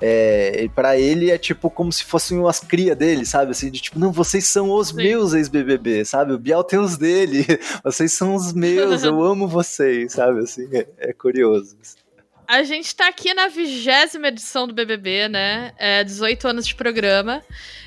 [0.03, 3.51] É, para ele é tipo como se fossem umas cria dele, sabe?
[3.51, 4.97] Assim, de tipo, não, vocês são os Sim.
[4.97, 6.33] meus ex-BBB, sabe?
[6.33, 7.45] O Biel tem os dele,
[7.85, 10.41] vocês são os meus, eu amo vocês, sabe?
[10.41, 11.77] Assim, é, é curioso.
[12.51, 15.73] A gente tá aqui na vigésima edição do BBB, né?
[15.79, 17.43] É, 18 anos de programa.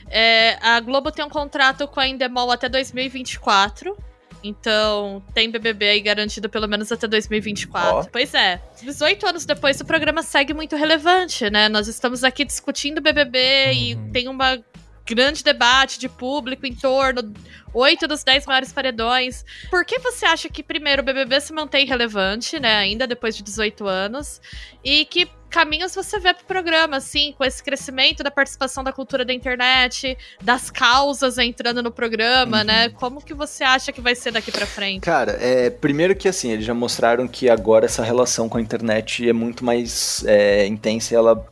[0.09, 3.97] É, a Globo tem um contrato com a Endemol até 2024.
[4.41, 7.91] Então, tem BBB aí garantido pelo menos até 2024.
[7.93, 8.03] Ó.
[8.09, 8.61] Pois é.
[8.81, 11.67] 18 anos depois, o programa segue muito relevante, né?
[11.67, 14.11] Nós estamos aqui discutindo BBB e Uhum.
[14.13, 14.63] tem uma
[15.05, 17.33] grande debate de público em torno
[17.73, 19.43] oito dos dez maiores paredões.
[19.69, 22.77] Por que você acha que, primeiro, o BBB se mantém relevante, né?
[22.77, 24.39] Ainda depois de 18 anos?
[24.83, 29.23] E que caminhos você vê pro programa, assim, com esse crescimento da participação da cultura
[29.23, 32.63] da internet, das causas entrando no programa, Uhum.
[32.63, 32.89] né?
[32.89, 35.01] Como que você acha que vai ser daqui pra frente?
[35.01, 39.27] Cara, é, primeiro que assim, eles já mostraram que agora essa relação com a internet
[39.27, 41.45] é muito mais é, intensa e ela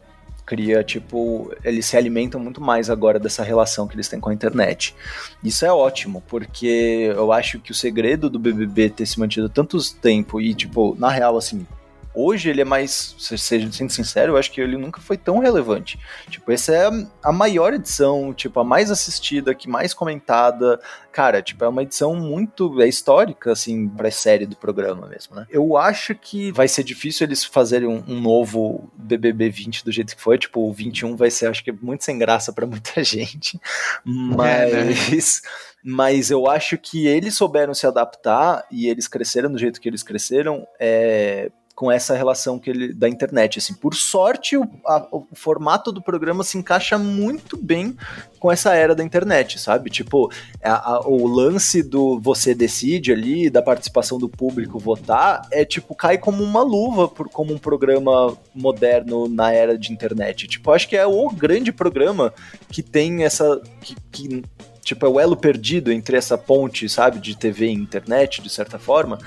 [0.52, 4.34] cria, tipo, eles se alimentam muito mais agora dessa relação que eles têm com a
[4.34, 4.94] internet.
[5.42, 9.78] Isso é ótimo, porque eu acho que o segredo do BBB ter se mantido tanto
[9.94, 11.66] tempo e, tipo, na real, assim,
[12.14, 15.40] hoje ele é mais, se- seja sendo sincero, eu acho que ele nunca foi tão
[15.40, 16.00] relevante.
[16.30, 16.90] Tipo, essa é
[17.24, 20.80] a- maior edição, tipo, a mais assistida, que mais comentada.
[21.12, 25.46] Cara, tipo, é uma edição muito é histórica, assim, pra série do programa mesmo, né?
[25.50, 30.16] Eu acho que vai ser difícil eles fazerem um, um novo BBB 20 do jeito
[30.16, 30.38] que foi.
[30.38, 33.60] Tipo, o 21 vai ser, acho que, muito sem graça pra muita gente.
[34.06, 35.42] Mas.
[35.84, 40.04] Mas eu acho que eles souberam se adaptar e eles cresceram do jeito que eles
[40.04, 40.68] cresceram.
[40.80, 41.52] É,
[41.82, 43.58] com essa relação que ele, da internet.
[43.58, 47.98] Assim, por sorte, o, a- o formato do programa se encaixa muito bem
[48.40, 49.90] com essa era da internet, sabe?
[49.90, 50.32] Tipo,
[50.64, 55.96] a- a- o lance do você decide ali, da participação do público votar, é tipo,
[55.96, 60.48] cai como uma luva por, como um programa moderno na era de internet.
[60.48, 62.32] Tipo, acho que é o grande programa
[62.70, 63.60] que tem essa.
[63.82, 64.44] que, que
[64.82, 68.80] Tipo, é o elo perdido entre essa ponte, sabe, de TV e internet, de certa
[68.80, 69.20] forma.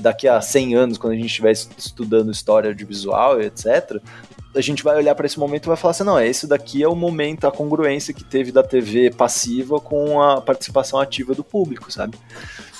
[0.00, 4.00] Daqui a 100 anos, quando a gente estiver estudando história audiovisual etc.,
[4.54, 6.88] a gente vai olhar para esse momento e vai falar assim: não, esse daqui é
[6.88, 11.92] o momento, a congruência que teve da TV passiva com a participação ativa do público,
[11.92, 12.18] sabe?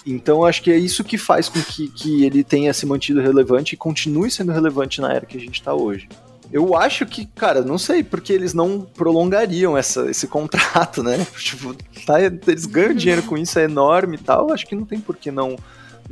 [0.05, 3.74] Então acho que é isso que faz com que, que ele tenha se mantido relevante
[3.74, 6.09] e continue sendo relevante na era que a gente está hoje.
[6.53, 11.27] Eu acho que, cara, não sei porque eles não prolongariam essa, esse contrato, né?
[11.39, 11.75] Tipo,
[12.05, 14.53] tá, eles ganham dinheiro com isso, é enorme e tal.
[14.53, 15.57] Acho que não tem por que não,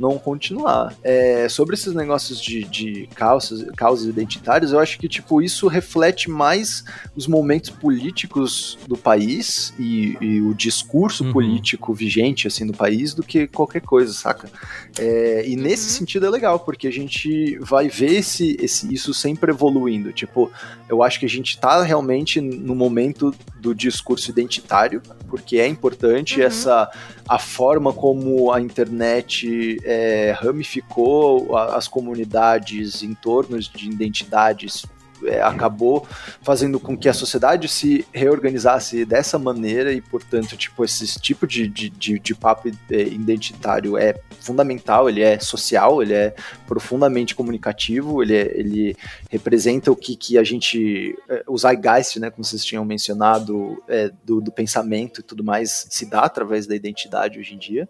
[0.01, 0.95] não continuar.
[1.03, 6.29] É, sobre esses negócios de, de causas, causas identitárias, eu acho que, tipo, isso reflete
[6.29, 6.83] mais
[7.15, 11.31] os momentos políticos do país e, e o discurso Uhum.
[11.33, 14.49] político vigente, assim, do país do que qualquer coisa, saca?
[14.97, 15.97] É, e nesse Uhum.
[15.99, 20.11] sentido é legal, porque a gente vai ver esse, esse, isso sempre evoluindo.
[20.11, 20.49] Tipo,
[20.89, 26.39] eu acho que a gente tá realmente no momento do discurso identitário, porque é importante
[26.39, 26.47] Uhum.
[26.47, 26.89] essa
[27.27, 34.85] a forma como a internet é, ramificou as comunidades em torno de identidades
[35.25, 36.07] é, acabou
[36.41, 41.67] fazendo com que a sociedade se reorganizasse dessa maneira e, portanto, tipo, esse tipo de,
[41.67, 46.33] de, de, de papo identitário é fundamental, ele é social, ele é
[46.67, 48.95] profundamente comunicativo, ele, é- ele
[49.29, 54.11] representa o que, que a gente, é, o zeitgeist, né, como vocês tinham mencionado, é,
[54.23, 57.87] do, do pensamento e tudo mais, se dá através da identidade hoje em dia.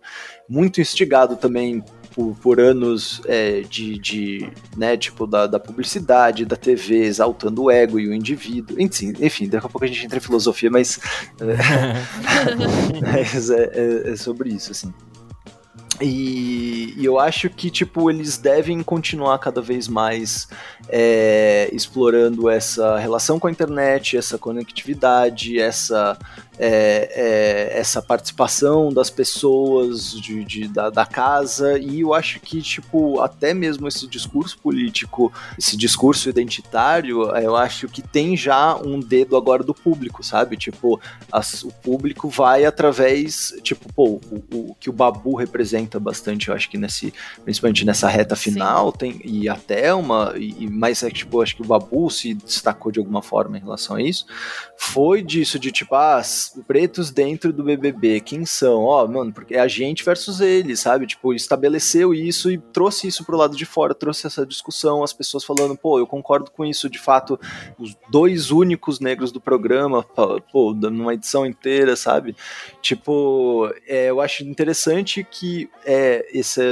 [0.47, 6.55] Muito instigado também por, por anos é, de, de, né, tipo, da, da publicidade, da
[6.55, 8.79] TV, exaltando o ego e o indivíduo.
[8.79, 10.99] Enfim, enfim, daqui a pouco a gente entra em filosofia, mas,
[11.41, 14.93] é, mas é, é- é sobre isso, assim.
[16.01, 20.47] E, e eu acho que, tipo, eles devem continuar cada vez mais
[20.89, 26.17] é, explorando essa relação com a internet, essa conectividade, essa,
[26.63, 31.79] é, é, essa participação das pessoas de, de- da, da casa.
[31.79, 37.87] E eu acho que, tipo, até mesmo esse discurso político, esse discurso identitário, eu acho
[37.87, 40.55] que tem já um dedo agora do público, sabe?
[40.55, 41.01] Tipo,
[41.31, 46.53] as- o público vai através, tipo, pô, o, o que o Babu representa bastante, eu
[46.53, 47.11] acho que nesse,
[47.43, 48.51] principalmente nessa reta Sim.
[48.51, 52.07] final, tem, e até uma, e, mas é que, tipo, eu acho que o Babu
[52.11, 54.27] se destacou de alguma forma em relação a isso,
[54.77, 56.21] foi disso, de tipo, ah,
[56.67, 58.83] pretos dentro do BBB, quem são?
[58.83, 61.05] Ó, mano, porque é a gente versus eles, sabe?
[61.07, 65.43] Tipo, estabeleceu isso e trouxe isso pro lado de fora, trouxe essa discussão, as pessoas
[65.43, 67.39] falando, pô, eu concordo com isso, de fato,
[67.77, 70.03] os dois únicos negros do programa,
[70.51, 72.35] pô, numa edição inteira, sabe?
[72.81, 76.63] Tipo, é, eu acho interessante que é, essa,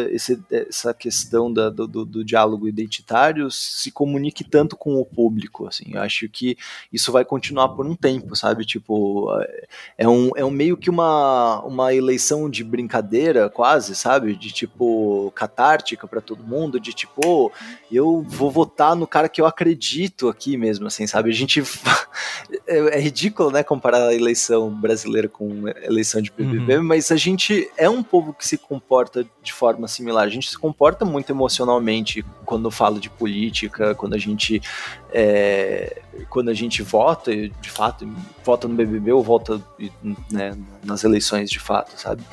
[0.52, 5.86] essa questão da- do, do- do diálogo identitário se comunique tanto com o público, assim,
[5.94, 6.58] eu acho que
[6.92, 8.66] isso vai continuar por um tempo, sabe?
[8.66, 14.36] Tipo, é- é um, é um meio que uma, uma eleição de brincadeira, quase, sabe?
[14.36, 17.52] De tipo, catártica pra todo mundo, de tipo, "Ô,
[17.92, 21.30] eu vou votar no cara que eu acredito aqui mesmo, assim, sabe?
[21.30, 21.62] A gente.
[22.68, 27.16] é, é ridículo, né, comparar a eleição brasileira com a eleição de BBB, mas a
[27.16, 30.26] gente é um povo que se comporta de forma similar.
[30.26, 34.62] A gente se comporta muito emocionalmente quando fala de política, quando a gente.
[35.12, 38.08] É, quando a gente vota, de fato,
[38.44, 39.62] vota no BBB ou vota
[40.32, 42.24] né, nas eleições de fato, sabe?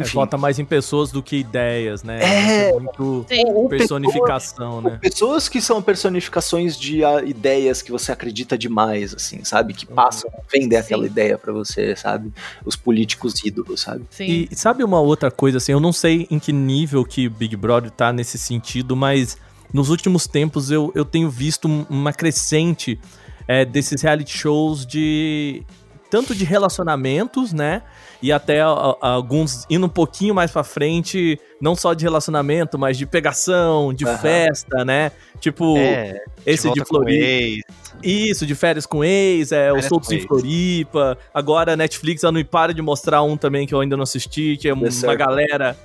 [0.00, 2.18] É, vota mais em pessoas do que ideias, né?
[2.20, 2.72] É.
[2.72, 3.68] muito Sim.
[3.68, 4.98] Personificação, Ou né?
[5.00, 9.72] Pessoas que são personificações de ah, ideias que você acredita demais, assim, sabe?
[9.72, 11.10] Que passam, vendem aquela Sim.
[11.10, 12.32] ideia pra você, sabe?
[12.64, 14.04] Os políticos ídolos, sabe?
[14.10, 14.48] Sim.
[14.50, 17.90] E sabe uma outra coisa, assim, eu não sei em que nível que Big Brother
[17.90, 19.38] tá nesse sentido, mas
[19.74, 22.98] nos últimos tempos eu, eu tenho visto um- uma crescente
[23.46, 25.62] é, desses reality shows de.
[26.10, 27.82] tanto de relacionamentos, né?
[28.22, 32.78] E até a- a- alguns indo um pouquinho mais pra frente, não só de relacionamento,
[32.78, 34.18] mas de pegação, de Aham.
[34.18, 35.10] festa, né?
[35.40, 37.66] Tipo, É, esse de com Floripa.
[38.02, 40.20] Isso, de férias com ex, é, o Soltos em.
[40.20, 41.18] Floripa.
[41.34, 44.56] Agora a Netflix ela não para de mostrar um também que eu ainda não assisti,
[44.56, 45.16] que é uma Circle.
[45.18, 45.76] galera.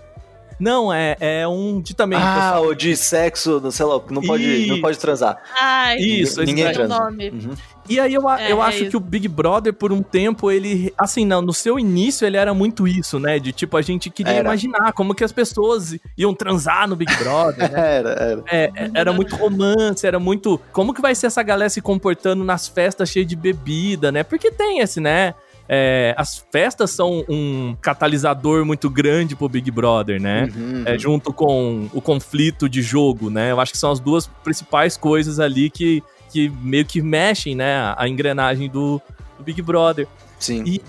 [0.60, 2.20] Não, é, é um de também.
[2.22, 2.66] Ah, pessoal.
[2.68, 5.38] o de sexo, não sei lá, que não pode, não pode transar.
[5.60, 7.00] Ai, Isso, Ninguém um transa.
[7.00, 7.30] nome.
[7.30, 7.52] Uhum.
[7.88, 8.92] E aí eu, É, eu é acho isso.
[8.92, 10.94] que o Big Brother, por um tempo, ele.
[10.96, 13.40] Assim, não, no seu início ele era muito isso, né?
[13.40, 14.42] De tipo, a gente queria Era.
[14.42, 17.80] imaginar como que as pessoas iam transar no Big Brother, né?
[18.00, 18.44] Era, era.
[18.48, 20.60] É, é, era muito romance, era muito.
[20.72, 24.24] Como que vai ser essa galera se comportando nas festas cheias de bebida, né?
[24.24, 25.34] Porque tem esse, né?
[25.72, 30.50] É, as festas são um catalisador muito grande pro Big Brother, né?
[30.56, 33.52] Uhum, É, junto com o conflito de jogo, né?
[33.52, 36.02] Eu acho que são as duas principais coisas ali que,
[36.32, 37.94] que meio que mexem, né?
[37.96, 39.00] A, engrenagem do,
[39.38, 40.08] do Big Brother.
[40.40, 40.64] Sim.
[40.66, 40.82] E-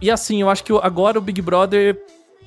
[0.00, 1.96] E assim, eu acho que agora o Big Brother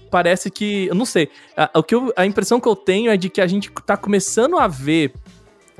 [0.09, 0.87] parece que.
[0.87, 1.29] Eu não sei.
[1.55, 3.95] A, o que eu- a impressão que eu tenho é de que a gente tá
[3.95, 5.13] começando a ver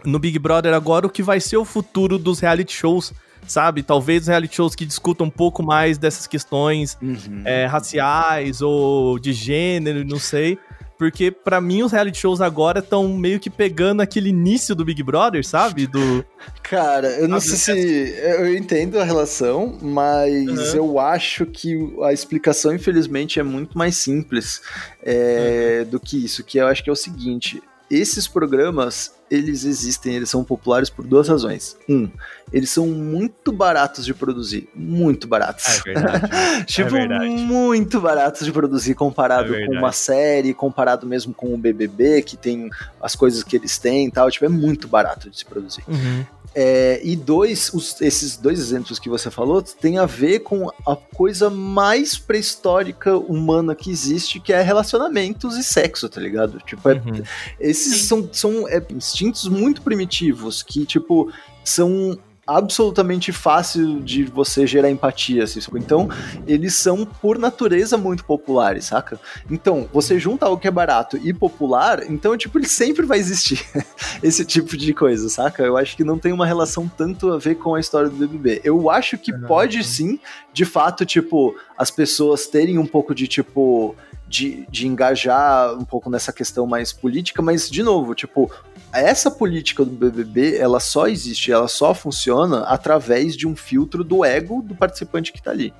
[0.06, 3.14] no Big Brother agora o que vai ser o futuro dos reality shows,
[3.48, 3.82] sabe?
[3.84, 7.42] Talvez reality shows que discutam um pouco mais dessas questões Uhum.
[7.46, 10.58] é, raciais ou de gênero, não sei.
[10.98, 15.04] Porque pra mim os reality shows agora estão meio que pegando aquele início do Big
[15.04, 15.86] Brother, sabe?
[15.86, 16.26] Do
[16.64, 18.16] Cara, eu não Ah, sei se.
[18.20, 20.76] Eu entendo a relação, mas Uhum.
[20.76, 24.60] eu acho que a explicação, infelizmente, é muito mais simples
[25.04, 25.90] é, Uhum.
[25.92, 26.44] do que isso.
[26.44, 27.62] Que eu acho que é o seguinte:
[27.92, 31.76] esses programas, eles existem, eles são populares por duas razões.
[31.90, 32.10] Um,
[32.52, 34.70] eles são muito baratos de produzir.
[34.74, 35.82] Muito baratos.
[35.84, 36.30] verdade.
[36.66, 37.26] tipo, verdade.
[37.30, 42.38] muito baratos de produzir comparado É com uma série, comparado mesmo com o BBB, que
[42.38, 42.70] tem
[43.02, 44.32] as coisas que eles têm e tal.
[44.32, 45.84] Tipo, é muito barato de se produzir.
[45.88, 46.26] Uhum.
[46.60, 50.96] É, e dois, os- esses dois exemplos que você falou têm a ver com a
[50.96, 56.58] coisa mais pré-histórica humana que existe, que é relacionamentos e sexo, tá ligado?
[56.66, 57.22] Tipo, é- Uhum.
[57.60, 58.82] esses são, são é,
[59.18, 61.32] instintos muito primitivos que, tipo,
[61.64, 66.08] são absolutamente fácil de você gerar empatia, assim, então
[66.48, 69.20] eles são por natureza muito populares, saca?
[69.52, 73.66] Então, você junta algo que é barato e popular, então, tipo, ele sempre vai existir
[74.24, 75.62] esse tipo de coisa, saca?
[75.62, 78.62] Eu acho que não tem uma relação tanto a ver com a história do BBB.
[78.64, 80.18] Eu acho que pode sim,
[80.54, 83.94] de fato, tipo, as pessoas terem um pouco de, tipo,
[84.26, 88.50] de, de engajar um pouco nessa questão mais política, mas, de novo, tipo,
[88.94, 94.24] essa política do BBB, ela só existe, ela só funciona através de um filtro do
[94.24, 95.74] ego do participante que tá ali.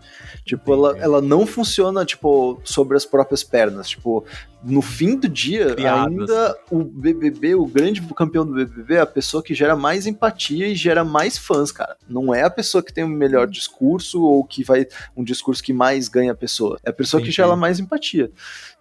[0.46, 3.90] Tipo, ela, ela não funciona, tipo, sobre as próprias pernas.
[3.90, 4.26] Tipo,
[4.64, 6.08] no fim do dia, Criadas.
[6.08, 10.68] ainda o BBB, o grande campeão do BBB, é a pessoa que gera mais empatia
[10.68, 11.96] e gera mais fãs, cara.
[12.08, 15.74] Não é a pessoa que tem o melhor discurso ou que vai um discurso que
[15.74, 16.80] mais ganha a pessoa.
[16.84, 17.36] É a pessoa que Entendi.
[17.36, 18.32] gera mais empatia.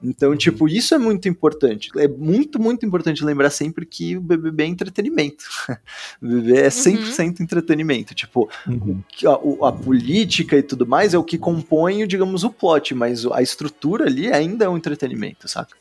[0.02, 1.90] Então, tipo, isso é muito importante.
[1.96, 5.44] É muito, muito importante lembrar sempre que o BBB é entretenimento.
[6.22, 8.14] o BBB é 100% entretenimento.
[8.14, 9.02] Tipo, Uhum.
[9.62, 13.40] a, a política e tudo mais é o que compõe, digamos, o plot, mas a
[13.42, 15.76] estrutura ali ainda é um entretenimento, saca?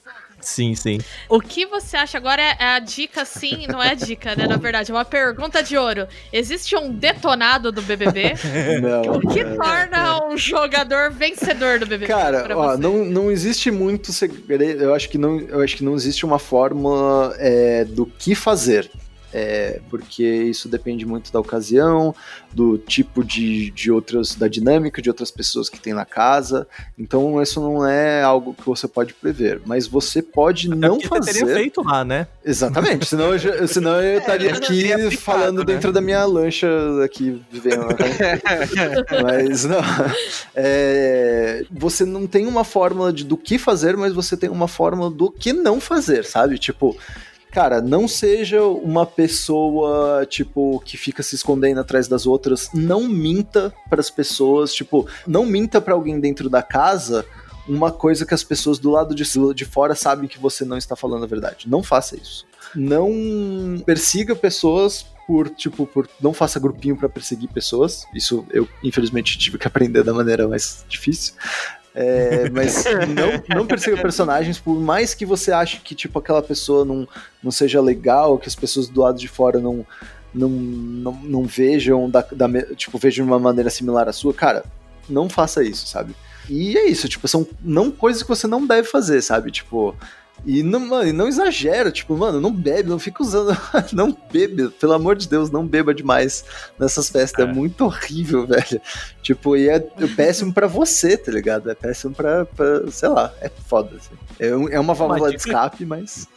[0.45, 0.99] Sim, sim.
[1.27, 4.47] O que você acha agora é a dica, sim, não é dica, né?
[4.47, 6.07] Na verdade, é uma pergunta de ouro.
[6.31, 8.33] Existe um detonado do BBB?
[8.81, 9.15] Não.
[9.15, 12.07] O que torna um jogador vencedor do BBB?
[12.07, 14.83] Cara, ó, não, não existe muito segredo.
[14.83, 18.89] Eu acho que não, eu acho que não existe uma fórmula é, do que fazer.
[19.37, 22.15] É, porque isso depende muito da ocasião,
[22.53, 26.65] do tipo de, de outras, da dinâmica de outras pessoas que tem na casa.
[26.97, 29.61] Então, isso não é algo que você pode prever.
[29.65, 31.39] Mas você pode Até não porque você fazer.
[31.39, 32.27] teria feito lá, né?
[32.45, 35.65] Exatamente, senão eu, já- senão eu estaria eu não aqui aplicado, falando né?
[35.65, 36.69] dentro da minha lancha
[37.03, 37.87] aqui, vivendo.
[39.21, 39.81] mas não.
[40.55, 45.09] É, você não tem uma fórmula de, do que fazer, mas você tem uma fórmula
[45.11, 46.57] do que não fazer, sabe?
[46.57, 46.95] Tipo,
[47.55, 52.69] cara, não seja uma pessoa, tipo, que fica se escondendo atrás das outras.
[52.73, 57.25] Não minta pras pessoas, tipo, não minta pra alguém dentro da casa
[57.65, 59.23] uma coisa que as pessoas do lado de,
[59.53, 61.69] de fora sabem que você não está falando a verdade.
[61.69, 62.45] Não faça isso.
[62.75, 63.09] Não
[63.85, 68.05] persiga pessoas por, tipo, por não faça grupinho pra perseguir pessoas.
[68.13, 71.33] Isso eu, infelizmente, tive que aprender da maneira mais difícil.
[71.97, 76.83] É, mas não, não persiga personagens, por mais que você ache que, tipo, aquela pessoa
[76.83, 77.07] não,
[77.41, 79.87] não seja legal, que as pessoas do lado de fora não,
[80.33, 84.65] não, não, não vejam, da, da, tipo, vejam de uma maneira similar à sua, cara,
[85.07, 86.13] não faça isso, sabe?
[86.49, 89.49] E é isso, tipo, são não coisas que você não deve fazer, sabe?
[89.49, 89.95] Tipo,
[90.43, 93.55] e não, mano, não exagera, tipo, mano, não bebe, não fica usando,
[93.93, 96.43] não bebe, pelo amor de Deus, não beba demais
[96.77, 97.53] nessas festas, é, É.
[97.53, 98.81] muito horrível, velho.
[99.21, 99.79] Tipo, e é
[100.15, 101.69] péssimo pra você, tá ligado?
[101.69, 104.15] É péssimo pra, pra sei lá, é foda, assim.
[104.39, 106.27] É, é uma válvula de escape, mas...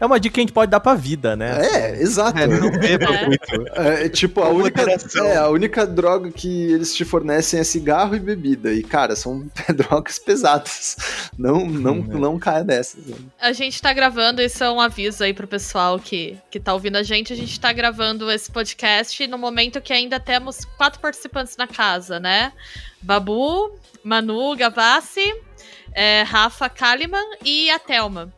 [0.00, 1.58] É uma dica que a gente pode dar pra vida, né?
[1.66, 2.38] É, exato.
[2.38, 3.26] É, não beba É.
[3.26, 3.68] muito.
[3.74, 4.82] É, tipo, a única,
[5.24, 8.72] é, a única droga que eles te fornecem é cigarro e bebida.
[8.72, 10.96] E, cara, são drogas pesadas.
[11.38, 12.14] Não, não, Hum, é.
[12.18, 13.06] não caia nessas.
[13.06, 13.16] né?
[13.40, 16.96] A gente tá gravando, isso é um aviso aí pro pessoal que, que tá ouvindo
[16.96, 17.32] a gente.
[17.32, 22.20] A gente tá gravando esse podcast no momento que ainda temos quatro participantes na casa,
[22.20, 22.52] né?
[23.00, 23.70] Babu,
[24.04, 25.34] Manu, Gavassi,
[25.92, 28.32] é, Rafa Kalimann e a Thelma.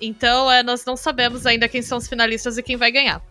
[0.00, 3.22] Então, é, nós não sabemos ainda quem são os finalistas e quem vai ganhar.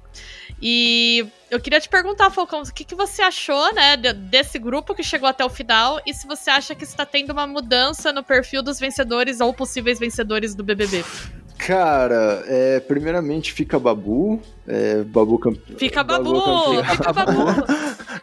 [0.62, 4.94] E eu queria te perguntar, Falcão, o que, que você achou, né, de- desse grupo
[4.94, 8.24] que chegou até o final e se você acha que está tendo uma mudança no
[8.24, 11.04] perfil dos vencedores ou possíveis vencedores do BBB?
[11.60, 14.42] Cara, é, primeiramente fica Babu.
[14.66, 15.78] É, babu campeão.
[15.78, 16.34] Fica Babu!
[16.34, 16.84] campeão.
[16.86, 17.66] Fica Babu!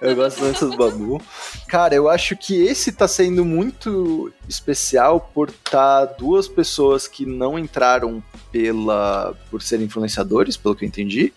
[0.01, 1.23] Eu gosto muito do Babu.
[1.69, 7.59] Cara, eu acho que esse tá sendo muito especial por tá duas pessoas que não
[7.59, 11.33] entraram pela por serem influenciadores, pelo que eu entendi.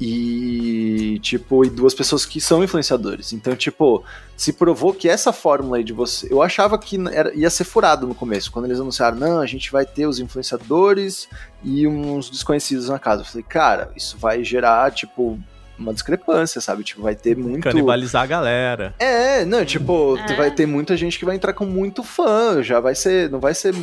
[0.00, 3.32] E, tipo, e duas pessoas que são influenciadores.
[3.32, 4.04] Então, tipo,
[4.36, 6.26] se provou que essa fórmula aí de você.
[6.30, 9.70] Eu achava que era, ia ser furado no começo, quando eles anunciaram, não, a gente
[9.70, 11.28] vai ter os influenciadores
[11.62, 13.22] e uns desconhecidos na casa.
[13.22, 15.38] Eu falei, cara, isso vai gerar, tipo,
[15.78, 16.84] uma discrepância, sabe?
[16.84, 17.62] Tipo, vai ter muito.
[17.64, 18.94] Canibalizar a galera.
[18.98, 20.36] É, não, tipo, É.
[20.36, 23.30] vai ter muita gente que vai entrar com muito fã, já vai ser.
[23.30, 23.74] Não vai ser,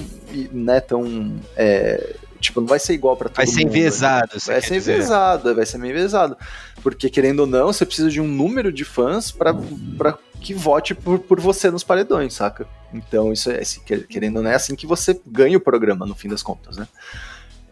[0.52, 1.36] né, tão.
[1.56, 3.56] é, tipo, não vai ser igual pra todo Vai mundo.
[3.56, 4.92] ser enviesado, você Vai ser dizer.
[4.94, 6.36] enviesado, vai ser meio enviesado.
[6.84, 9.54] Porque, querendo ou não, você precisa de um número de fãs pra,
[9.98, 12.68] pra que vote por, por você nos paredões, saca?
[12.94, 16.16] Então, isso é, esse- querendo ou não, é assim que você ganha o programa, no
[16.16, 16.88] fim das contas, né?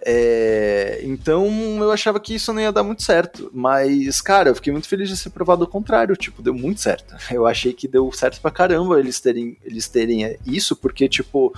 [0.05, 1.47] É, então
[1.79, 3.49] eu achava que isso não ia dar muito certo.
[3.53, 6.15] Mas, cara, eu fiquei muito feliz de ser provado o contrário.
[6.15, 7.15] Tipo, deu muito certo.
[7.31, 11.53] Eu achei que deu certo pra caramba eles terem, eles terem isso, porque, tipo,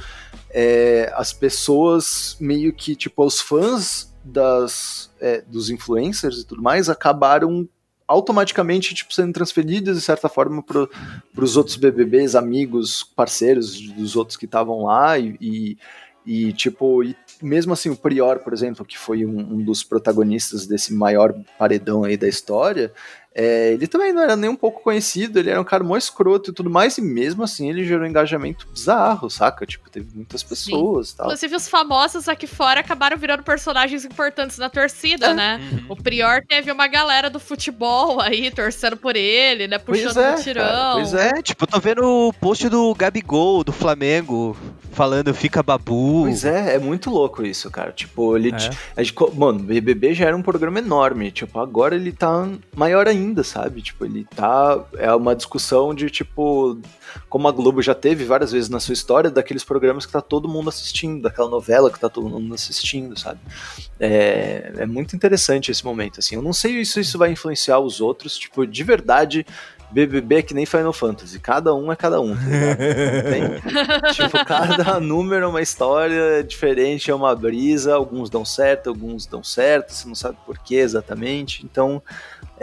[0.49, 6.89] é, as pessoas meio que, tipo, os fãs das, é, dos influencers e tudo mais
[6.89, 7.67] acabaram
[8.11, 10.87] automaticamente tipo sendo transferidos de certa forma para
[11.37, 15.77] os outros BBBs, amigos, parceiros dos outros que estavam lá e, e,
[16.25, 20.67] e, tipo e mesmo assim o Prior, por exemplo, que foi um, um dos protagonistas
[20.67, 22.91] desse maior paredão aí da história,
[23.33, 26.51] é, ele também não era nem um pouco conhecido, ele era um cara mó escroto
[26.51, 29.65] e tudo mais, e mesmo assim ele gerou um engajamento bizarro, saca?
[29.65, 31.27] Tipo, teve muitas pessoas e tal.
[31.27, 35.33] Inclusive, os famosos aqui fora acabaram virando personagens importantes na torcida, É.
[35.33, 35.61] né?
[35.71, 35.85] Uhum.
[35.89, 39.77] O Prior teve uma galera do futebol aí torcendo por ele, né?
[39.77, 40.63] Pois Puxando é, o tirão.
[40.63, 41.29] cara, pois é.
[41.37, 44.57] É, tipo, eu tô vendo o post do Gabigol, do Flamengo,
[44.91, 46.23] falando fica babu.
[46.23, 47.91] Pois é, é muito louco isso, cara.
[47.91, 48.49] Tipo, ele.
[48.51, 49.35] É.
[49.35, 51.31] mano, BBB já era um programa enorme.
[51.31, 53.81] Tipo, agora ele tá maior ainda, sabe?
[53.81, 54.83] Tipo, ele tá.
[54.97, 56.79] É uma discussão de, tipo.
[57.29, 60.47] Como a Globo já teve várias vezes na sua história, daqueles programas que tá todo
[60.47, 63.39] mundo assistindo, daquela novela que tá todo mundo assistindo, sabe?
[63.99, 66.35] É, é muito interessante esse momento, assim.
[66.35, 68.37] Eu não sei se isso vai influenciar os outros.
[68.37, 69.45] Tipo, de verdade.
[69.91, 72.41] BBB é que nem Final Fantasy, cada um é cada um, tá?
[73.29, 73.59] Tem-
[74.13, 79.43] tipo, cada número é uma história diferente, é uma brisa, alguns dão certo, alguns dão
[79.43, 82.01] certo, você não sabe por que exatamente, então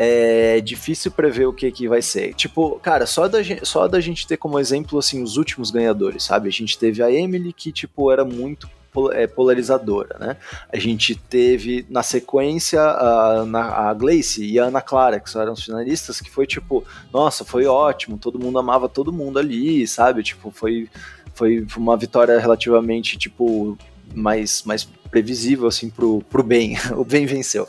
[0.01, 2.33] é difícil prever o que, que vai ser.
[2.33, 6.23] Tipo, cara, só da, gente, só da gente ter como exemplo, assim, os últimos ganhadores,
[6.23, 6.49] sabe?
[6.49, 8.71] A gente teve a Emily, que, tipo, era muito
[9.13, 10.37] é, polarizadora, né?
[10.73, 15.65] A gente teve, na sequência, a, a Gleice e a Ana Clara, que eram os
[15.65, 20.23] finalistas, que foi, tipo, nossa, foi ótimo, todo mundo amava todo mundo ali, sabe?
[20.23, 20.89] Tipo, foi,
[21.35, 23.77] foi uma vitória relativamente, tipo,
[24.15, 26.77] mais, mais previsível, assim, pro, pro bem.
[26.93, 27.67] o bem venceu.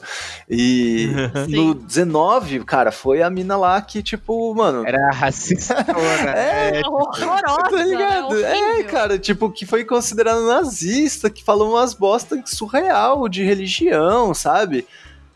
[0.50, 1.08] E
[1.48, 4.86] no 19, cara, foi a mina lá que, tipo, mano...
[4.86, 5.76] Era racista.
[6.36, 8.36] É, Horrorosa, Tá ligado?
[8.36, 8.42] né?
[8.42, 8.92] É, Horrível.
[8.92, 14.86] cara, tipo, que foi considerado nazista, que falou umas bosta surreal de religião, sabe?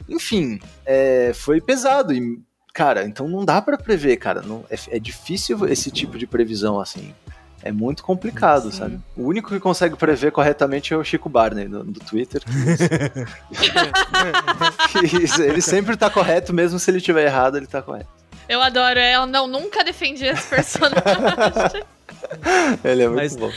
[0.07, 2.13] Enfim, é, foi pesado.
[2.13, 2.39] E,
[2.73, 4.41] cara, então não dá pra prever, cara.
[4.41, 7.13] Não, é, é difícil esse tipo de previsão, assim.
[7.63, 8.77] É muito complicado, Sim.
[8.77, 8.99] sabe?
[9.15, 12.41] O único que consegue prever corretamente é o Chico Barney, do, do Twitter.
[15.21, 18.09] Isso- ele sempre tá correto, mesmo se ele tiver errado, ele tá correto.
[18.47, 18.99] Eu adoro.
[18.99, 21.01] Eu não, nunca defendi esse personagem.
[22.83, 23.51] Ele é muito Mas- bom.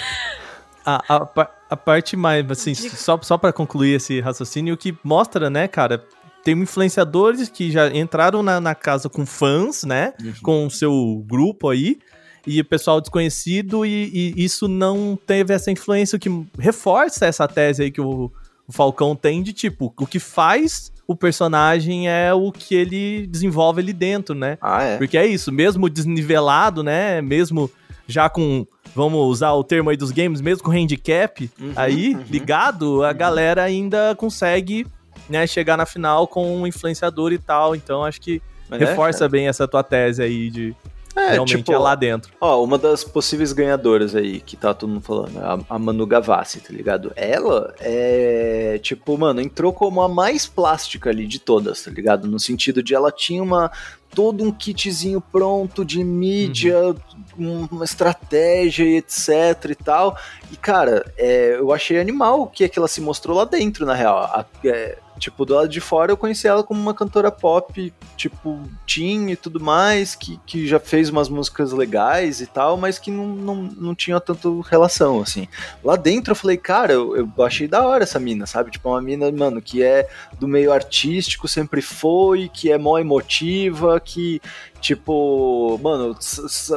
[0.85, 5.51] A, a, a parte mais, assim, só, só para concluir esse raciocínio, o que mostra,
[5.51, 6.05] né, cara,
[6.45, 10.15] tem influenciadores que já entraram na, na casa com fãs, né,
[10.45, 11.99] com o seu grupo aí,
[12.47, 17.83] e pessoal desconhecido, e, e isso não teve essa influência, o que reforça essa tese
[17.83, 18.31] aí que o,
[18.69, 23.81] o Falcão tem de, tipo, o que faz o personagem é o que ele desenvolve
[23.81, 24.59] ali dentro, né?
[24.61, 24.97] Ah, é.
[24.97, 27.23] Porque é isso, mesmo desnivelado, né?
[27.23, 27.71] Mesmo
[28.09, 32.25] já com, vamos usar o termo aí dos games, mesmo com handicap Uhum, aí uhum.
[32.31, 34.87] ligado, a galera ainda consegue,
[35.29, 37.75] né, chegar na final com um influenciador e tal.
[37.75, 40.75] Então acho que Mas é, reforça bem essa tua tese aí de
[41.17, 42.31] É, realmente tipo, é lá dentro.
[42.41, 46.61] Ó, uma das possíveis ganhadoras aí, que tá todo mundo falando, a, a Manu Gavassi,
[46.61, 47.11] tá ligado?
[47.17, 52.29] Ela é, tipo, mano, entrou como a mais plástica ali de todas, tá ligado?
[52.29, 53.71] No sentido de ela tinha uma
[54.15, 56.95] todo um kitzinho pronto de mídia, um-
[57.39, 60.17] uma estratégia e etc e tal.
[60.51, 63.85] E, cara, é, eu achei animal o que é que ela se mostrou lá dentro,
[63.85, 64.19] na real.
[64.19, 68.61] A- é, tipo, do lado de fora eu conheci ela como uma cantora pop, tipo,
[68.87, 73.11] teen e tudo mais, que, que já fez umas músicas legais e tal, mas que
[73.11, 75.49] não, não, não tinha tanto relação, assim.
[75.83, 78.71] Lá dentro eu falei, cara, eu, eu achei da hora essa mina, sabe?
[78.71, 80.09] Tipo, uma mina, mano, que é
[80.39, 84.41] do meio artístico, sempre foi, que é mó emotiva, que,
[84.81, 86.17] tipo, mano,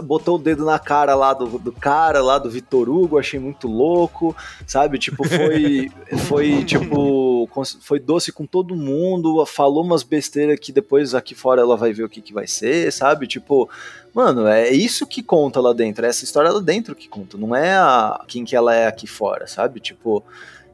[0.04, 3.68] botou o dedo na cara lá do, do cara, lá do Vitor Hugo, achei muito
[3.68, 4.36] louco,
[4.66, 4.98] sabe?
[4.98, 5.92] Tipo, foi,
[6.28, 7.50] foi tipo,
[7.82, 12.04] foi doce com todo mundo, falou umas besteiras que depois aqui fora ela vai ver
[12.04, 13.28] o que, que vai ser, sabe?
[13.28, 13.70] Tipo,
[14.14, 17.56] mano, é isso que conta lá dentro, é essa história lá dentro que conta, não
[17.56, 19.80] é a, quem que ela é aqui fora, sabe?
[19.80, 20.24] Tipo,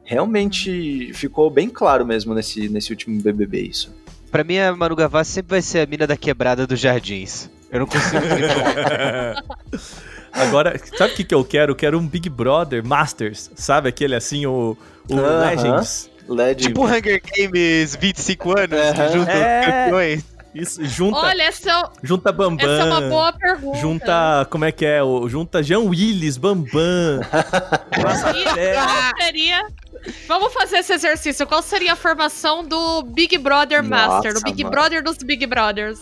[0.04, 3.92] realmente ficou bem claro mesmo nesse, nesse último BBB isso.
[4.30, 7.50] Pra mim, a Manu Gavassi sempre vai ser a mina da quebrada dos jardins.
[7.70, 8.22] Eu não consigo.
[10.32, 11.72] Agora, sabe o que, que eu quero?
[11.72, 13.88] Eu quero um Big Brother Masters, sabe?
[13.88, 14.76] Aquele assim, o,
[15.08, 15.46] o Aham.
[15.46, 16.10] Legends.
[16.28, 16.64] LED.
[16.68, 19.84] tipo Hunger Games 25 anos, que junta É.
[19.84, 20.24] campeões.
[20.62, 22.58] Isso, junta, Olha, essa, é- junta Bambam.
[22.68, 23.78] essa é uma boa pergunta.
[23.78, 25.02] Junta, como é que é?
[25.02, 27.20] O- Junta Jean Willis, Bambam.
[27.94, 28.14] Qual
[29.18, 29.66] seria...
[30.28, 31.46] Vamos fazer esse exercício.
[31.46, 34.32] Qual seria a formação do Big Brother Master?
[34.34, 34.70] Nossa, Do Big mano.
[34.74, 35.98] Brother dos Big Brothers.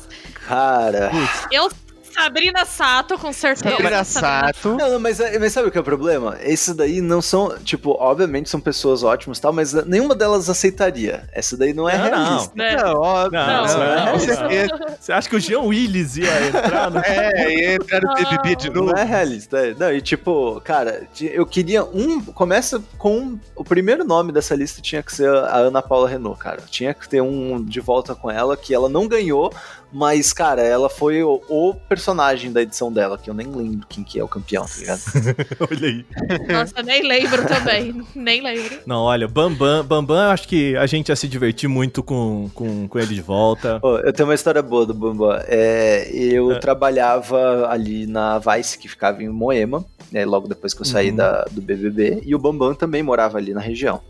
[0.47, 1.11] Cara.
[1.51, 1.71] Eu,
[2.15, 3.77] Sabrina Sato, com certeza.
[3.77, 4.69] Sabrina Sato.
[4.77, 6.37] Não, não, mas, mas sabe o que é o problema?
[6.43, 11.29] Esses daí não são, tipo, obviamente são pessoas ótimas e tal, mas nenhuma delas aceitaria.
[11.33, 12.25] Essa daí não é Não, não.
[12.25, 12.53] realista.
[12.55, 12.77] né?
[12.77, 13.33] Não, óbvio.
[13.33, 14.19] Não, Não, não, não, não, não.
[14.21, 14.97] certeza.
[15.01, 17.01] Você acha que o Jean Willis ia entrar no...
[17.05, 18.93] É, ia entrar no BBB de novo.
[18.93, 19.59] Não é realista.
[19.59, 19.75] é.
[19.75, 22.21] Não, e tipo, cara, eu queria um.
[22.21, 23.39] Começa com.
[23.55, 26.63] O primeiro nome dessa lista tinha que ser a Ana Paula Renault, cara.
[26.71, 29.53] Tinha que ter um de volta com ela, que ela não ganhou,
[29.93, 32.04] mas, cara, ela foi o, o personagem
[32.53, 35.01] da edição dela, que eu nem lembro quem que é o campeão, tá ligado?
[35.71, 36.05] Olha aí.
[36.53, 38.03] Nossa, nem lembro também.
[38.15, 38.79] Nem lembro.
[38.87, 42.87] Não, olha, Bambam, Bambam, eu acho que a gente ia se divertir muito com, com,
[42.89, 43.79] com ele de volta.
[43.83, 45.39] Ô, eu tenho uma história boa do Bambam.
[45.47, 46.59] É, eu É.
[46.59, 51.17] trabalhava ali na Vice, que ficava em Moema, né, logo depois que eu saí Uhum.
[51.17, 54.01] da, do BBB, e o Bambam também morava ali na região.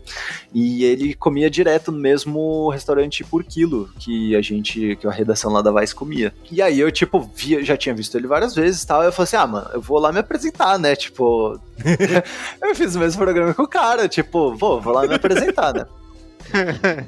[0.53, 5.51] E ele comia direto no mesmo restaurante por quilo que a gente, que a redação
[5.51, 6.33] lá da Vice comia.
[6.51, 9.11] E aí eu, tipo, via, já tinha visto ele várias vezes e tal, e eu
[9.11, 11.59] falei assim, ah, mano, eu vou lá me apresentar, né, tipo...
[12.61, 15.85] eu fiz o mesmo programa que o cara, tipo, vou, vou lá me apresentar, né?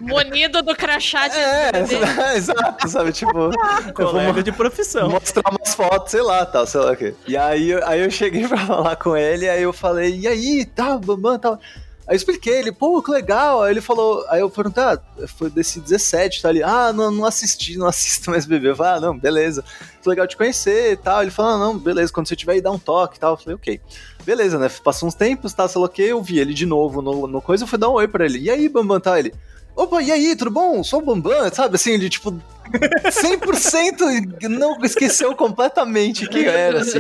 [0.02, 1.72] Munido do crachá de É,
[2.36, 3.38] exato, sabe, tipo...
[3.38, 3.52] eu
[3.96, 5.10] vou Colega de profissão.
[5.10, 7.14] mostrar umas fotos, sei lá, tal, sei lá o quê.
[7.28, 10.66] E aí, eu- aí eu cheguei pra falar com ele, aí eu falei, e aí,
[10.66, 11.60] tá, Bambam, tal.
[12.08, 13.64] Aí eu expliquei, ele, pô, que legal.
[13.64, 14.98] Aí ele falou, aí eu perguntei, ah,
[15.28, 16.64] foi desse 17, tá ali.
[16.64, 18.70] Ah, não, não assisti, não assisto mais bebê.
[18.70, 19.62] Eu falei, ah, não, beleza.
[20.02, 21.22] Foi legal te conhecer e tal.
[21.22, 23.34] Ele falou, ah, não, beleza, quando você tiver aí, dá um toque e tal.
[23.34, 23.82] Eu falei, ok.
[24.24, 24.70] Beleza, né?
[24.82, 27.42] Passou uns tempos, tá, sei lá o quê, eu vi ele de novo no, no
[27.42, 28.40] coisa, eu fui dar um oi pra ele.
[28.40, 29.20] E aí, Bambam, tá?
[29.20, 29.34] Ele,
[29.76, 30.82] opa, e aí, tudo bom?
[30.86, 31.76] Sou o Bambam, sabe?
[31.76, 32.34] Assim, ele, tipo,
[32.72, 37.00] 100% não esqueceu completamente quem era, assim.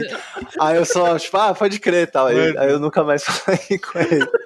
[0.59, 2.27] Aí eu só, tipo, ah, pode crer tal.
[2.27, 4.27] Aí, aí eu nunca mais falei com ele.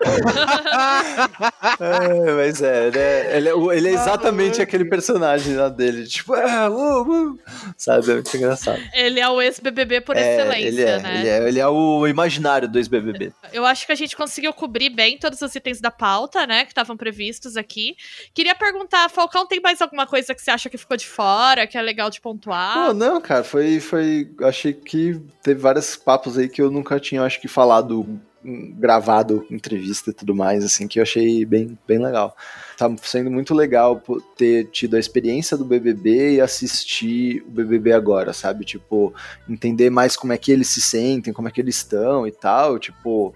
[1.80, 3.38] É, mas é, né?
[3.38, 6.06] Ele, é o- ele é exatamente aquele personagem lá dele.
[6.08, 7.40] Tipo, ah, uh, uh,
[7.78, 8.10] sabe?
[8.12, 8.82] É muito engraçado.
[8.94, 11.20] Ele é o ex-BBB por É, excelência, ele, é, né?
[11.20, 13.32] ele, é, ele é o imaginário do ex-BBB.
[13.54, 16.64] Eu acho que a gente conseguiu cobrir bem todos os itens da pauta, né?
[16.66, 17.96] Que estavam previstos aqui.
[18.34, 21.78] Queria perguntar, Falcão, tem mais alguma coisa que você acha que ficou de fora, que
[21.78, 22.88] é legal de pontuar?
[22.88, 24.32] Pô, não, cara, foi, foi.
[24.42, 28.02] Achei que teve vários papos aí que eu nunca tinha, acho que, falado,
[28.44, 32.36] hum, gravado, entrevista e tudo mais, assim, que eu achei bem, bem legal.
[32.78, 34.02] Tá sendo muito legal
[34.36, 38.66] ter tido a experiência do BBB e assistir o BBB agora, sabe?
[38.66, 39.14] Tipo,
[39.48, 42.80] entender mais como é que eles se sentem, como é que eles estão e tal,
[42.80, 43.36] tipo.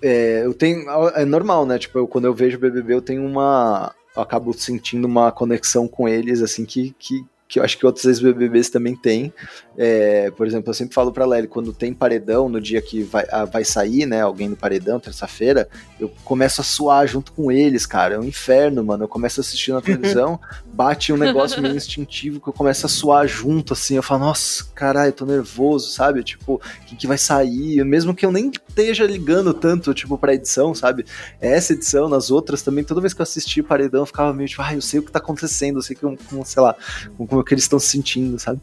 [0.00, 0.88] É, eu tenho.
[1.10, 1.76] É normal, né?
[1.78, 3.92] Tipo, eu, quando eu vejo o BBB, eu tenho uma.
[4.18, 8.04] Eu acabo sentindo uma conexão com eles, assim, que, que, que eu acho que outros
[8.04, 9.32] ex-BBBs também têm.
[9.76, 13.24] É, por exemplo, eu sempre falo pra Lely, quando tem paredão, no dia que vai,
[13.50, 15.68] vai sair, né, alguém no paredão, terça-feira,
[16.00, 18.16] eu começo a suar junto com eles, cara.
[18.16, 19.04] É um inferno, mano.
[19.04, 20.40] Eu começo a assistir na televisão,
[20.78, 23.96] bate um negócio meio instintivo que eu começo a suar junto, assim.
[23.96, 26.22] Eu falo, nossa, caralho, eu tô nervoso, sabe?
[26.22, 27.84] Tipo, quem que vai sair?
[27.84, 31.04] Mesmo que eu nem esteja ligando tanto, tipo, pra edição, sabe?
[31.40, 34.48] Essa edição, nas outras também, toda vez que eu assisti o paredão, eu ficava meio
[34.48, 36.76] tipo, ah, eu sei o que tá acontecendo, eu sei como, como sei lá,
[37.16, 38.60] como, como que eles estão se sentindo, sabe?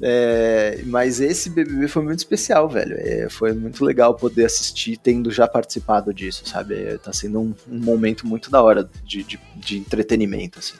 [0.00, 2.94] É, mas esse BBB foi muito especial, velho.
[2.96, 6.74] É, foi muito legal poder assistir, tendo já participado disso, sabe?
[6.76, 10.74] É, tá sendo um, um momento muito da hora de, de, de entretenimento, assim.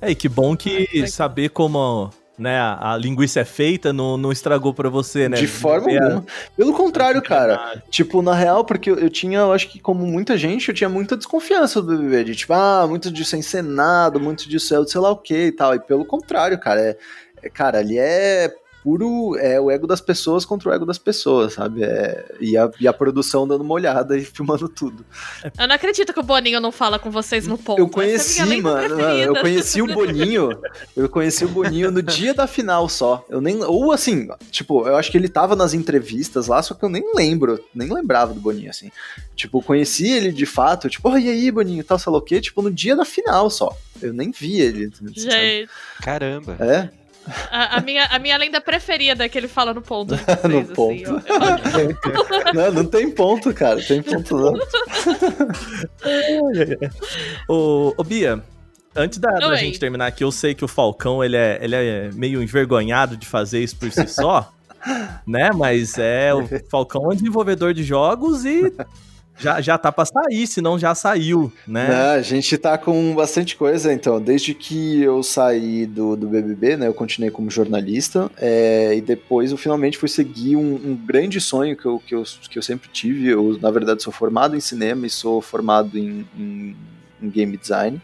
[0.00, 1.08] É, e que bom que legal.
[1.08, 5.36] saber como né, a, a linguiça é feita não, não estragou pra você, né?
[5.36, 6.24] De forma É, alguma.
[6.56, 7.82] Pelo contrário, cara.
[7.90, 10.88] Tipo, na real, porque eu, eu tinha, eu acho que como muita gente, eu tinha
[10.88, 12.24] muita desconfiança do BBB.
[12.24, 15.46] De tipo, ah, muito disso é encenado, muito disso é o sei lá o que
[15.48, 15.74] e tal.
[15.74, 16.96] E pelo contrário, cara, é,
[17.42, 18.50] é- cara, ali é
[18.82, 21.82] puro é o ego das pessoas contra o ego das pessoas, sabe?
[21.82, 25.04] É, e, a, e a produção dando uma olhada e filmando tudo.
[25.58, 27.78] Eu não acredito que o Boninho não fala com vocês no ponto.
[27.78, 30.50] Eu é conheci, lenda mano, eu conheci o Boninho,
[30.96, 33.24] eu conheci o Boninho no dia da final só.
[33.28, 36.84] Eu nem, ou assim, tipo, eu acho que ele tava nas entrevistas lá, só que
[36.84, 38.90] eu nem lembro, nem lembrava do Boninho, assim.
[39.34, 42.40] Tipo, conheci ele de fato, tipo, oh, e aí, Boninho, tal, sei lá o quê,
[42.40, 43.76] tipo, no dia da final só.
[44.02, 44.90] Eu nem vi ele.
[44.94, 45.12] sabe?
[45.14, 45.70] Gente,
[46.00, 46.56] Caramba.
[46.58, 46.88] É,
[47.50, 50.14] a, a minha, a minha lenda preferida é que ele fala no ponto.
[50.16, 51.16] de no vocês, ponto.
[51.16, 51.78] assim, ó.
[51.78, 54.52] Eu- não, não tem ponto, cara, tem ponto não.
[57.48, 58.42] Ô, ô, Bia,
[58.94, 62.10] antes da, da gente terminar aqui, eu sei que o Falcão ele é, ele é
[62.14, 64.52] meio envergonhado de fazer isso por si só,
[65.26, 65.50] né?
[65.54, 68.72] Mas é o Falcão é desenvolvedor de jogos e
[69.40, 71.88] já, já tá pra sair, se não já saiu, né?
[71.88, 74.20] Né, a gente tá com bastante coisa, então.
[74.20, 76.86] Desde que eu saí do, do BBB, né?
[76.86, 78.30] Eu continuei como jornalista.
[78.36, 82.22] é, e depois eu finalmente fui seguir um, um grande sonho que eu, que, eu,
[82.48, 83.28] que eu sempre tive.
[83.28, 86.76] Eu, na verdade, sou formado em cinema e sou formado em, em,
[87.22, 88.00] em game design.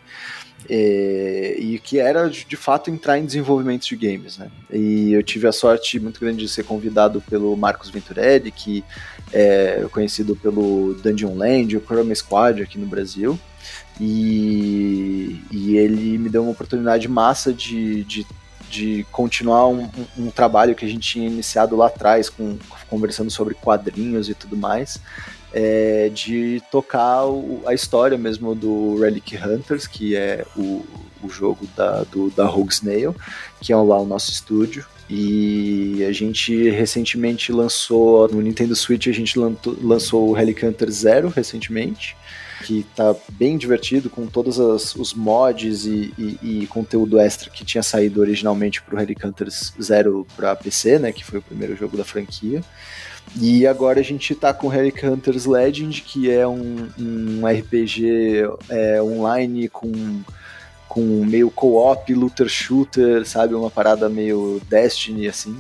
[0.69, 4.49] É, e que era de fato entrar em desenvolvimento de games, né?
[4.73, 8.85] E eu tive a sorte muito grande de ser convidado pelo Marcos Venturelli, que
[9.33, 13.39] é conhecido pelo Dungeon Land, o Chroma Squad aqui no Brasil.
[14.01, 18.27] E, e ele me deu uma oportunidade massa de, de,
[18.71, 22.57] de continuar um, um- um trabalho que a gente tinha iniciado lá atrás, com,
[22.89, 25.01] conversando sobre quadrinhos e tudo mais,
[25.59, 30.85] é, de tocar o- a história mesmo do Relic Hunters, que é o,
[31.23, 33.17] o jogo da, do, da Rogue Snail,
[33.59, 34.85] que é lá o nosso estúdio.
[35.09, 41.29] E a gente recentemente lançou no Nintendo Switch, a gente lançou o Relic Hunter Zero
[41.35, 42.15] recentemente,
[42.65, 47.65] que tá bem divertido com todos as- os mods e, e- e conteúdo extra que
[47.65, 51.97] tinha saído originalmente pro Relic Hunters Zero para PC, né, que foi o primeiro jogo
[51.97, 52.63] da franquia.
[53.35, 59.03] E agora a gente tá com Relic Hunters Legend, que é um, um RPG é,
[59.03, 59.93] online com
[60.89, 63.55] com meio co-op, looter shooter, sabe?
[63.55, 65.59] Uma parada meio Destiny, assim.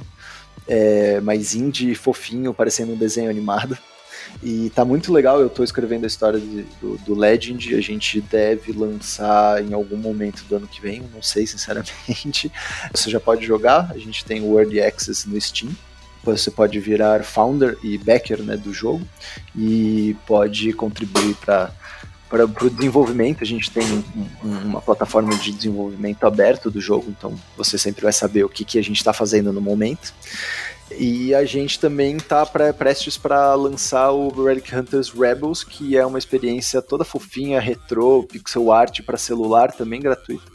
[0.66, 3.76] É, mais indie, fofinho, parecendo um desenho animado.
[4.42, 8.20] E tá muito legal, eu tô escrevendo a história de- do, do Legend, a gente
[8.20, 12.50] deve lançar em algum momento do ano que vem, não sei sinceramente.
[12.94, 15.70] Você já pode jogar, a gente tem o Early Access no Steam.
[16.32, 19.06] Você pode virar founder e backer né, do jogo
[19.56, 21.70] e pode contribuir para
[22.28, 27.06] para o desenvolvimento, a gente tem um- um- uma plataforma de desenvolvimento aberto do jogo,
[27.16, 30.12] então você sempre vai saber o que, que a gente está fazendo no momento.
[30.98, 36.18] E a gente também está prestes para lançar o Relic Hunters Rebels, que é uma
[36.18, 40.50] experiência toda fofinha, retrô, pixel art para celular, também gratuita,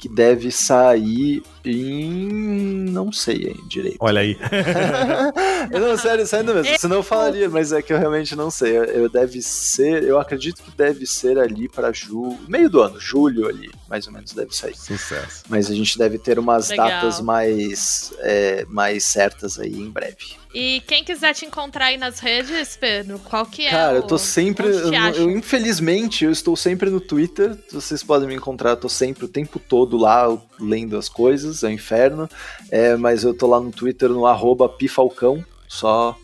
[0.00, 2.90] que deve sair em.
[2.90, 3.96] não sei aí direito.
[4.00, 4.36] Olha aí.
[5.70, 6.78] Não, sério, sério mesmo.
[6.78, 8.76] Senão eu falaria, mas é que eu realmente não sei.
[8.76, 12.98] Eu, eu deve ser, eu acredito que deve ser ali para julho, meio do ano,
[13.00, 14.76] julho ali, mais ou menos deve sair.
[14.76, 15.44] Sucesso.
[15.48, 16.88] Mas a gente deve ter umas Legal.
[16.88, 20.42] datas mais, é, mais certas aí em breve.
[20.54, 24.02] E quem quiser te encontrar aí nas redes, Pedro, qual que é Cara, o- eu
[24.02, 24.66] tô sempre.
[24.66, 27.56] Eu, eu, infelizmente, eu estou sempre no Twitter.
[27.70, 30.26] Vocês podem me encontrar, eu tô sempre o tempo todo lá
[30.60, 32.28] lendo as coisas, é um inferno.
[32.70, 35.44] É, mas eu tô lá no Twitter no arroba pifalcão.
[35.68, 36.16] Só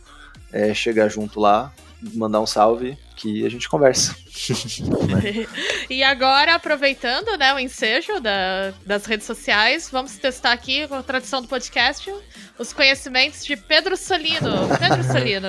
[0.53, 1.73] é, chegar junto lá,
[2.15, 4.15] mandar um salve que a gente conversa.
[5.91, 11.03] E agora, aproveitando né, o ensejo da- das redes sociais, vamos testar aqui, com a
[11.03, 12.13] tradição do podcast,
[12.59, 14.69] os conhecimentos de Pedro Solino.
[14.79, 15.49] Pedro Solino.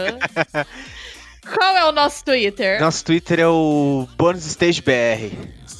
[1.53, 2.79] Qual é o nosso Twitter?
[2.79, 5.35] Nosso Twitter é o Bonus Stage BR.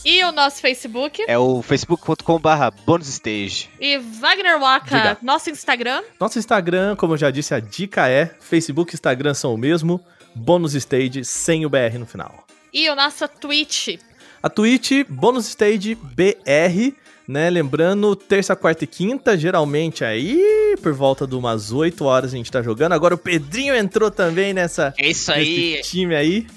[0.10, 1.24] E o nosso Facebook?
[1.28, 3.70] É o facebook.com/barra Bonus Stage.
[3.80, 5.18] E Wagner Waka, Diga.
[5.22, 6.02] nosso Instagram?
[6.20, 10.04] Nosso Instagram, como eu já disse, a dica é: Facebook e Instagram são o mesmo.
[10.34, 12.44] Bônus Stage sem o BR no final.
[12.74, 14.00] E o nosso Twitch.
[14.42, 16.96] A Twitch, Bônus Stage BR,
[17.28, 17.48] né?
[17.52, 22.52] Lembrando, terça, quarta e quinta, geralmente aí, por volta de umas 8 horas a gente
[22.52, 22.94] tá jogando.
[22.94, 26.48] Agora o Pedrinho entrou também nessa É isso nesse time aí.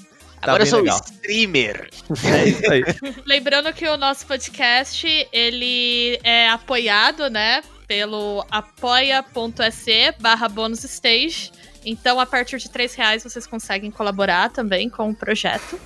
[0.43, 1.01] Tá Agora eu sou legal.
[1.05, 1.89] streamer.
[2.24, 2.82] É isso aí.
[3.24, 11.52] Lembrando que o nosso podcast, ele é apoiado, né, pelo apoia.se barra bônus stage.
[11.85, 15.81] Então, a partir de três reais, vocês conseguem colaborar também com o projeto.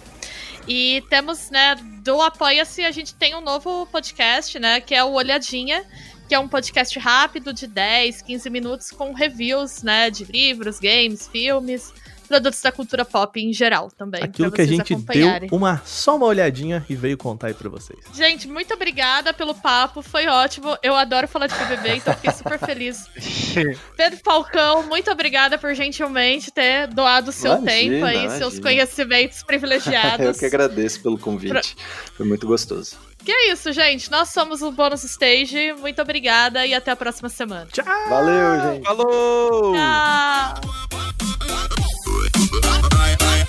[0.67, 5.13] E temos, né, do Apoia-se, a gente tem um novo podcast, né, que é o
[5.13, 5.85] Olhadinha,
[6.27, 11.29] que é um podcast rápido de 10, 15 minutos com reviews, né, de livros, games,
[11.29, 11.93] filmes,
[12.27, 14.23] produtos da cultura pop em geral também.
[14.23, 17.99] Aquilo que a gente deu uma, só uma olhadinha e veio contar aí pra vocês.
[18.13, 20.77] Gente, muito obrigada pelo papo, foi ótimo.
[20.83, 23.07] Eu adoro falar de BBB, então fiquei super feliz.
[23.97, 28.39] Pedro Falcão, muito obrigada por gentilmente ter doado o seu Imagina, tempo aí, imagina.
[28.39, 30.21] seus conhecimentos privilegiados.
[30.27, 31.77] Eu que agradeço pelo convite.
[32.15, 32.97] Foi muito gostoso.
[33.25, 34.11] Que é isso, gente.
[34.11, 35.73] Nós somos o Bônus Stage.
[35.81, 37.67] Muito obrigada e até a próxima semana.
[38.09, 38.85] Valeu, gente.
[38.85, 39.75] Falou!
[39.75, 41.86] Tchau!